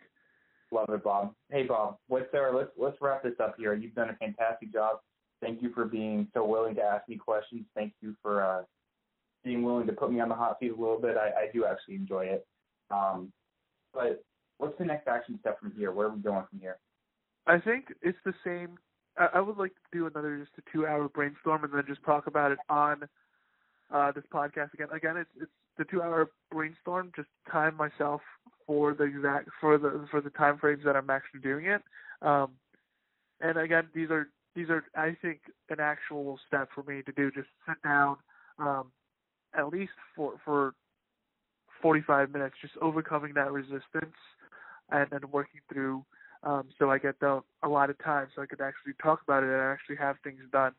Love 0.72 0.90
it, 0.90 1.04
Bob. 1.04 1.34
Hey, 1.50 1.64
Bob. 1.64 1.98
What's 2.08 2.32
there? 2.32 2.54
Let's 2.54 2.70
let's 2.78 2.98
wrap 3.02 3.24
this 3.24 3.40
up 3.42 3.56
here. 3.58 3.74
You've 3.74 3.96
done 3.96 4.10
a 4.10 4.16
fantastic 4.16 4.72
job. 4.72 5.00
Thank 5.42 5.62
you 5.62 5.72
for 5.74 5.86
being 5.86 6.28
so 6.34 6.46
willing 6.46 6.76
to 6.76 6.82
ask 6.82 7.08
me 7.08 7.16
questions. 7.16 7.66
Thank 7.74 7.94
you 8.02 8.16
for 8.22 8.44
uh, 8.44 8.64
being 9.44 9.64
willing 9.64 9.88
to 9.88 9.94
put 9.94 10.12
me 10.12 10.20
on 10.20 10.30
the 10.30 10.36
hot 10.36 10.58
seat 10.60 10.72
a 10.72 10.76
little 10.76 11.00
bit. 11.00 11.18
I, 11.18 11.28
I 11.28 11.52
do 11.54 11.66
actually 11.66 11.96
enjoy 11.96 12.26
it. 12.26 12.46
Um, 12.92 13.32
but 13.94 14.24
what's 14.58 14.78
the 14.78 14.86
next 14.86 15.08
action 15.08 15.38
step 15.42 15.60
from 15.60 15.72
here? 15.72 15.92
Where 15.92 16.08
are 16.08 16.14
we 16.14 16.22
going 16.22 16.46
from 16.50 16.60
here? 16.60 16.78
I 17.48 17.60
think 17.60 17.86
it's 18.02 18.18
the 18.26 18.34
same. 18.44 18.78
I, 19.18 19.30
I 19.36 19.42
would 19.42 19.58
like 19.58 19.72
to 19.72 19.98
do 19.98 20.08
another 20.08 20.38
just 20.38 20.52
a 20.58 20.72
two-hour 20.72 21.10
brainstorm 21.10 21.64
and 21.64 21.74
then 21.74 21.84
just 21.88 22.04
talk 22.04 22.28
about 22.28 22.52
it 22.52 22.60
on 22.70 23.08
uh, 23.92 24.12
this 24.12 24.26
podcast 24.34 24.74
again. 24.74 24.88
Again, 24.94 25.18
it's 25.18 25.30
it's 25.42 25.52
the 25.78 25.86
two-hour 25.86 26.30
brainstorm. 26.52 27.12
Just 27.16 27.30
time 27.52 27.76
myself 27.76 28.22
for 28.68 28.94
the 28.94 29.06
exact 29.06 29.50
for 29.60 29.78
the 29.78 30.06
for 30.12 30.22
the 30.22 30.30
time 30.32 30.58
frames 30.58 30.84
that 30.86 30.96
I'm 30.96 31.10
actually 31.10 31.40
doing 31.40 31.66
it. 31.66 31.82
Um, 32.22 32.52
and 33.42 33.58
again, 33.58 33.88
these 33.96 34.12
are 34.12 34.28
these 34.56 34.70
are 34.70 34.84
I 34.96 35.16
think 35.22 35.40
an 35.70 35.80
actual 35.80 36.40
step 36.48 36.70
for 36.76 36.84
me 36.84 37.02
to 37.04 37.12
do. 37.12 37.32
Just 37.32 37.48
sit 37.68 37.82
down, 37.84 38.18
um, 38.60 38.92
at 39.58 39.70
least 39.70 39.92
for 40.16 40.34
for 40.46 40.74
45 41.82 42.32
minutes, 42.32 42.56
just 42.62 42.76
overcoming 42.82 43.34
that 43.36 43.52
resistance 43.52 44.16
and 44.92 45.08
then 45.12 45.22
working 45.32 45.62
through 45.72 46.04
um, 46.44 46.70
so 46.78 46.90
I 46.90 46.98
get 46.98 47.20
the 47.20 47.42
a 47.64 47.68
lot 47.68 47.90
of 47.90 47.98
time 48.00 48.28
so 48.36 48.42
I 48.42 48.46
could 48.46 48.62
actually 48.62 48.94
talk 49.02 49.22
about 49.24 49.44
it 49.44 49.50
and 49.50 49.62
actually 49.62 49.98
have 49.98 50.16
things 50.24 50.40
done 50.52 50.74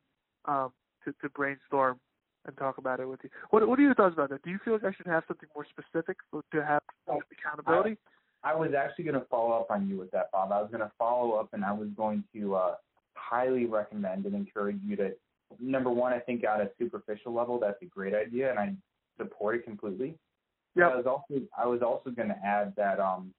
um, 0.46 0.72
to, 1.04 1.12
to 1.20 1.28
brainstorm 1.30 2.00
and 2.46 2.56
talk 2.56 2.78
about 2.78 3.00
it 3.00 3.08
with 3.08 3.20
you. 3.22 3.30
What 3.50 3.68
what 3.68 3.78
are 3.78 3.82
your 3.82 3.94
thoughts 3.94 4.14
about 4.14 4.30
that? 4.30 4.42
Do 4.42 4.50
you 4.50 4.58
feel 4.64 4.74
like 4.74 4.84
I 4.84 4.92
should 4.96 5.06
have 5.06 5.24
something 5.28 5.48
more 5.54 5.66
specific 5.66 6.16
to 6.52 6.64
have 6.64 6.82
accountability? 7.06 7.98
I, 8.42 8.52
I 8.52 8.54
was 8.54 8.70
actually 8.76 9.04
going 9.04 9.20
to 9.20 9.26
follow 9.26 9.52
up 9.60 9.70
on 9.70 9.86
you 9.86 9.98
with 9.98 10.10
that, 10.12 10.30
Bob. 10.32 10.50
I 10.50 10.62
was 10.62 10.70
going 10.70 10.80
to 10.80 10.92
follow 10.98 11.32
up 11.32 11.50
and 11.52 11.62
I 11.62 11.72
was 11.72 11.88
going 11.94 12.24
to 12.34 12.54
uh, 12.54 12.74
highly 13.12 13.66
recommend 13.66 14.24
and 14.24 14.34
encourage 14.34 14.78
you 14.82 14.96
to 14.96 15.10
number 15.58 15.90
one, 15.90 16.12
I 16.12 16.18
think 16.18 16.44
on 16.48 16.60
a 16.60 16.70
superficial 16.78 17.32
level, 17.32 17.58
that's 17.58 17.80
a 17.82 17.86
great 17.86 18.14
idea, 18.14 18.50
and 18.50 18.58
I 18.58 18.74
support 19.18 19.56
it 19.56 19.64
completely. 19.64 20.16
Yeah. 20.76 20.88
I 20.88 20.96
was 20.96 21.06
also 21.06 21.42
I 21.58 21.66
was 21.66 21.82
also 21.82 22.10
going 22.10 22.28
to 22.28 22.38
add 22.44 22.74
that 22.76 23.00
um, 23.00 23.34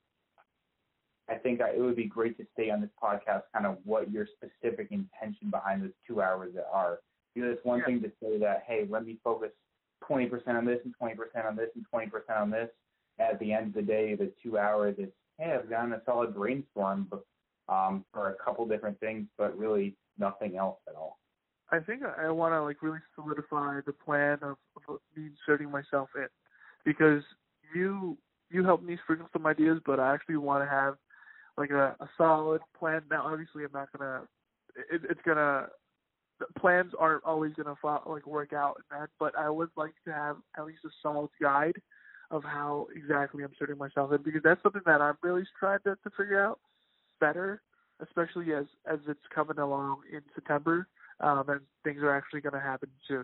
I 1.29 1.35
think 1.35 1.61
I, 1.61 1.71
it 1.71 1.79
would 1.79 1.95
be 1.95 2.05
great 2.05 2.37
to 2.37 2.45
stay 2.53 2.69
on 2.69 2.81
this 2.81 2.89
podcast, 3.01 3.43
kind 3.53 3.65
of 3.65 3.77
what 3.85 4.11
your 4.11 4.27
specific 4.35 4.89
intention 4.91 5.49
behind 5.49 5.83
those 5.83 5.91
two 6.07 6.21
hours 6.21 6.53
are. 6.71 6.99
Because 7.33 7.51
it's 7.53 7.65
one 7.65 7.79
yeah. 7.79 7.85
thing 7.85 8.01
to 8.01 8.11
say 8.21 8.37
that, 8.39 8.63
hey, 8.67 8.85
let 8.89 9.05
me 9.05 9.17
focus 9.23 9.51
20% 10.09 10.29
on 10.49 10.65
this 10.65 10.79
and 10.83 10.93
20% 11.01 11.45
on 11.45 11.55
this 11.55 11.69
and 11.75 11.85
20% 11.93 12.11
on 12.37 12.51
this. 12.51 12.69
At 13.19 13.39
the 13.39 13.53
end 13.53 13.67
of 13.67 13.73
the 13.73 13.81
day, 13.81 14.15
the 14.15 14.31
two 14.43 14.57
hours 14.57 14.95
is, 14.97 15.09
hey, 15.37 15.53
I've 15.53 15.69
done 15.69 15.93
a 15.93 16.01
solid 16.05 16.35
brainstorm 16.35 17.09
um, 17.69 18.03
for 18.11 18.29
a 18.29 18.35
couple 18.43 18.65
different 18.67 18.99
things, 18.99 19.27
but 19.37 19.57
really 19.57 19.95
nothing 20.17 20.57
else 20.57 20.79
at 20.87 20.95
all. 20.95 21.20
I 21.71 21.79
think 21.79 22.01
I 22.03 22.29
want 22.29 22.53
to 22.53 22.61
like 22.61 22.81
really 22.81 22.99
solidify 23.15 23.79
the 23.85 23.93
plan 23.93 24.39
of, 24.41 24.57
of 24.87 24.99
me 25.15 25.29
inserting 25.31 25.71
myself 25.71 26.09
in, 26.15 26.27
because 26.85 27.23
you 27.73 28.17
you 28.49 28.65
helped 28.65 28.83
me 28.83 28.97
sprinkle 29.03 29.29
some 29.31 29.45
ideas, 29.45 29.79
but 29.85 29.99
I 29.99 30.13
actually 30.13 30.37
want 30.37 30.63
to 30.63 30.69
have 30.69 30.95
like 31.57 31.71
a, 31.71 31.95
a 31.99 32.09
solid 32.17 32.61
plan. 32.77 33.01
Now, 33.09 33.23
obviously, 33.25 33.63
I'm 33.63 33.71
not 33.73 33.87
gonna. 33.97 34.23
It, 34.91 35.01
it's 35.09 35.21
gonna. 35.25 35.67
Plans 36.57 36.91
aren't 36.99 37.23
always 37.23 37.53
gonna 37.53 37.75
follow, 37.81 38.03
like 38.07 38.25
work 38.25 38.51
out 38.51 38.77
in 38.77 38.99
that, 38.99 39.09
but 39.19 39.37
I 39.37 39.49
would 39.49 39.69
like 39.77 39.93
to 40.05 40.13
have 40.13 40.37
at 40.57 40.65
least 40.65 40.79
a 40.85 40.89
solid 41.01 41.29
guide 41.39 41.75
of 42.31 42.43
how 42.43 42.87
exactly 42.95 43.43
I'm 43.43 43.51
starting 43.55 43.77
myself 43.77 44.11
in 44.11 44.21
because 44.23 44.41
that's 44.43 44.61
something 44.63 44.81
that 44.85 45.01
I'm 45.01 45.17
really 45.21 45.43
trying 45.59 45.79
to, 45.85 45.95
to 45.95 46.09
figure 46.17 46.43
out 46.43 46.59
better, 47.19 47.61
especially 48.01 48.53
as 48.53 48.65
as 48.91 48.99
it's 49.07 49.19
coming 49.33 49.59
along 49.59 49.99
in 50.11 50.21
September 50.33 50.87
um, 51.21 51.43
and 51.47 51.61
things 51.83 52.01
are 52.01 52.15
actually 52.15 52.41
going 52.41 52.53
to 52.53 52.59
happen 52.59 52.89
soon. 53.07 53.23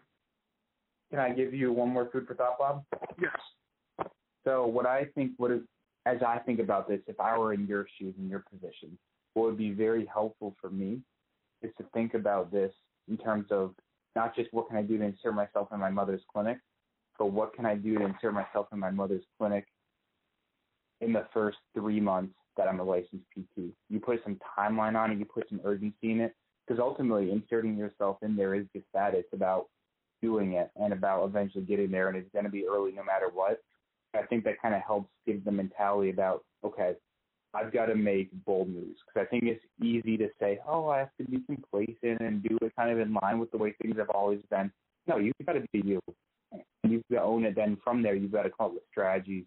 Can 1.10 1.20
I 1.20 1.32
give 1.32 1.54
you 1.54 1.72
one 1.72 1.90
more 1.90 2.10
food 2.12 2.28
for 2.28 2.36
thought, 2.36 2.58
Bob? 2.60 2.84
Yes. 3.22 4.10
So 4.44 4.66
what 4.66 4.86
I 4.86 5.06
think 5.16 5.32
what 5.38 5.52
is 5.52 5.62
as 6.06 6.18
I 6.26 6.40
think 6.40 6.60
about 6.60 6.88
this, 6.88 7.02
if 7.08 7.20
I 7.20 7.38
were 7.38 7.54
in 7.54 7.68
your 7.68 7.86
shoes 8.00 8.16
in 8.18 8.30
your 8.30 8.44
position, 8.50 8.98
what 9.34 9.44
would 9.44 9.58
be 9.58 9.72
very 9.72 10.06
helpful 10.06 10.56
for 10.62 10.70
me 10.70 11.02
is 11.62 11.72
to 11.78 11.86
think 11.94 12.14
about 12.14 12.52
this 12.52 12.72
in 13.10 13.18
terms 13.18 13.48
of 13.52 13.74
not 14.16 14.36
just 14.36 14.54
what 14.54 14.70
can 14.70 14.78
I 14.78 14.84
do 14.84 14.98
to 14.98 15.04
insert 15.04 15.36
myself 15.36 15.68
in 15.74 15.80
my 15.80 15.90
mother's 15.90 16.22
clinic, 16.32 16.60
but 17.20 17.28
what 17.28 17.54
can 17.54 17.66
I 17.66 17.76
do 17.76 17.98
to 17.98 18.06
insert 18.06 18.34
myself 18.34 18.68
in 18.72 18.80
my 18.80 18.90
mother's 18.90 19.24
clinic 19.38 19.66
in 21.02 21.14
the 21.14 21.26
first 21.34 21.58
three 21.74 22.00
months 22.00 22.34
that 22.56 22.68
I'm 22.68 22.80
a 22.80 22.84
licensed 22.84 23.26
PT. 23.36 23.74
You 23.90 24.00
put 24.00 24.24
some 24.24 24.40
timeline 24.58 24.96
on 24.96 25.12
it, 25.12 25.20
you 25.20 25.26
put 25.26 25.48
some 25.50 25.62
urgency 25.64 26.12
in 26.12 26.22
it, 26.22 26.36
because 26.68 26.82
ultimately 26.82 27.32
inserting 27.32 27.78
yourself 27.78 28.18
in 28.22 28.36
there 28.36 28.56
is 28.56 28.66
just 28.74 28.86
that. 28.94 29.14
It's 29.14 29.32
about 29.34 29.68
doing 30.22 30.54
it 30.54 30.70
and 30.76 30.94
about 30.94 31.26
eventually 31.26 31.64
getting 31.64 31.92
there, 31.92 32.10
and 32.10 32.18
it's 32.18 32.32
going 32.34 32.46
to 32.46 32.52
be 32.52 32.66
early 32.68 32.92
no 32.92 33.04
matter 33.04 33.30
what. 33.34 33.62
I 34.14 34.24
think 34.24 34.44
that 34.46 34.62
kind 34.62 34.74
of 34.74 34.82
helps 34.82 35.10
give 35.26 35.44
the 35.46 35.52
mentality 35.52 36.10
about, 36.10 36.44
okay, 36.64 36.94
I've 37.54 37.72
got 37.72 37.86
to 37.88 37.96
make 37.96 38.30
bold 38.46 38.70
moves 38.70 39.00
because 39.06 39.26
I 39.26 39.30
think 39.30 39.44
it's 39.44 39.64
easy 39.82 40.18
to 40.18 40.30
say, 40.40 40.60
oh, 40.68 40.90
I 40.90 41.00
have 41.00 41.16
to 41.20 41.24
be 41.26 41.42
complacent 41.46 42.22
and 42.22 42.44
do 42.44 42.58
it 42.62 42.74
kind 42.76 42.92
of 42.92 43.00
in 43.00 43.14
line 43.14 43.40
with 43.40 43.52
the 43.52 43.58
way 43.58 43.74
things 43.82 43.98
have 43.98 44.10
always 44.10 44.40
been. 44.50 44.72
No, 45.08 45.18
you've 45.18 45.34
got 45.46 45.54
to 45.54 45.64
be 45.72 45.82
you. 45.86 46.02
And 46.52 46.92
you've 46.94 47.04
got 47.12 47.20
to 47.20 47.26
own 47.26 47.46
it. 47.46 47.56
Then 47.56 47.78
from 47.84 48.02
there, 48.02 48.16
you've 48.16 48.32
got 48.32 48.44
to 48.44 48.50
come 48.50 48.68
up 48.68 48.74
with 48.74 48.84
strategies 48.92 49.46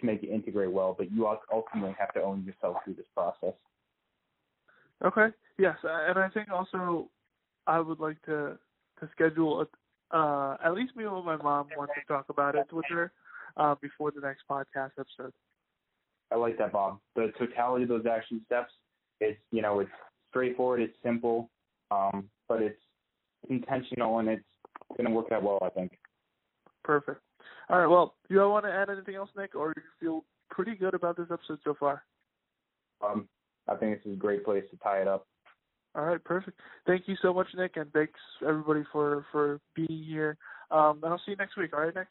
to 0.00 0.06
make 0.06 0.22
it 0.22 0.30
integrate 0.30 0.70
well, 0.70 0.94
but 0.96 1.10
you 1.12 1.26
ultimately 1.52 1.94
have 1.98 2.12
to 2.14 2.22
own 2.22 2.44
yourself 2.44 2.76
through 2.84 2.94
this 2.94 3.06
process. 3.14 3.54
Okay. 5.04 5.28
Yes, 5.58 5.76
and 5.82 6.18
I 6.18 6.28
think 6.28 6.48
also 6.50 7.10
I 7.66 7.80
would 7.80 8.00
like 8.00 8.20
to 8.22 8.58
to 9.00 9.08
schedule 9.12 9.66
a, 10.12 10.16
uh, 10.16 10.56
at 10.64 10.74
least 10.74 10.96
me 10.96 11.04
and 11.04 11.24
my 11.24 11.36
mom 11.36 11.68
want 11.76 11.90
to 11.94 12.06
talk 12.06 12.26
about 12.28 12.54
it 12.54 12.70
with 12.72 12.84
her 12.90 13.12
uh, 13.56 13.74
before 13.80 14.10
the 14.10 14.20
next 14.20 14.42
podcast 14.50 14.90
episode. 14.98 15.32
I 16.30 16.36
like 16.36 16.58
that, 16.58 16.72
Bob. 16.72 16.98
The 17.16 17.32
totality 17.38 17.84
of 17.84 17.88
those 17.88 18.06
action 18.06 18.42
steps, 18.46 18.72
it's 19.20 19.38
you 19.50 19.62
know, 19.62 19.80
it's 19.80 19.90
straightforward, 20.30 20.80
it's 20.80 20.96
simple, 21.02 21.50
um, 21.90 22.28
but 22.48 22.62
it's 22.62 22.80
intentional 23.48 24.18
and 24.18 24.28
it's 24.28 24.44
going 24.96 25.06
to 25.06 25.10
work 25.10 25.32
out 25.32 25.42
well, 25.42 25.58
I 25.62 25.70
think. 25.70 25.92
Perfect. 26.84 27.20
All 27.68 27.78
right. 27.78 27.86
Well, 27.86 28.14
do 28.28 28.34
you 28.34 28.40
want 28.48 28.64
to 28.64 28.72
add 28.72 28.90
anything 28.90 29.14
else, 29.14 29.30
Nick, 29.36 29.54
or 29.54 29.72
do 29.74 29.80
you 29.80 29.90
feel 30.00 30.24
pretty 30.50 30.74
good 30.74 30.94
about 30.94 31.16
this 31.16 31.28
episode 31.30 31.58
so 31.64 31.74
far? 31.78 32.02
Um, 33.04 33.28
I 33.70 33.76
think 33.76 33.96
this 33.96 34.06
is 34.06 34.14
a 34.14 34.20
great 34.20 34.44
place 34.44 34.64
to 34.70 34.76
tie 34.78 35.00
it 35.00 35.08
up. 35.08 35.26
All 35.94 36.04
right, 36.04 36.22
perfect. 36.22 36.60
Thank 36.86 37.08
you 37.08 37.16
so 37.22 37.32
much, 37.32 37.48
Nick, 37.56 37.76
and 37.76 37.92
thanks 37.92 38.18
everybody 38.46 38.84
for 38.92 39.24
for 39.32 39.60
being 39.74 40.04
here. 40.04 40.36
Um, 40.70 41.00
and 41.02 41.12
I'll 41.12 41.22
see 41.24 41.32
you 41.32 41.36
next 41.36 41.56
week. 41.56 41.72
All 41.72 41.80
right, 41.80 41.94
Nick. 41.94 42.06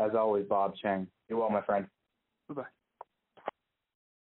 As 0.00 0.10
always, 0.16 0.46
Bob 0.46 0.74
Chang. 0.82 1.06
You're 1.28 1.38
well, 1.38 1.50
my 1.50 1.62
friend. 1.62 1.86
Bye 2.48 2.54
bye. 2.54 2.83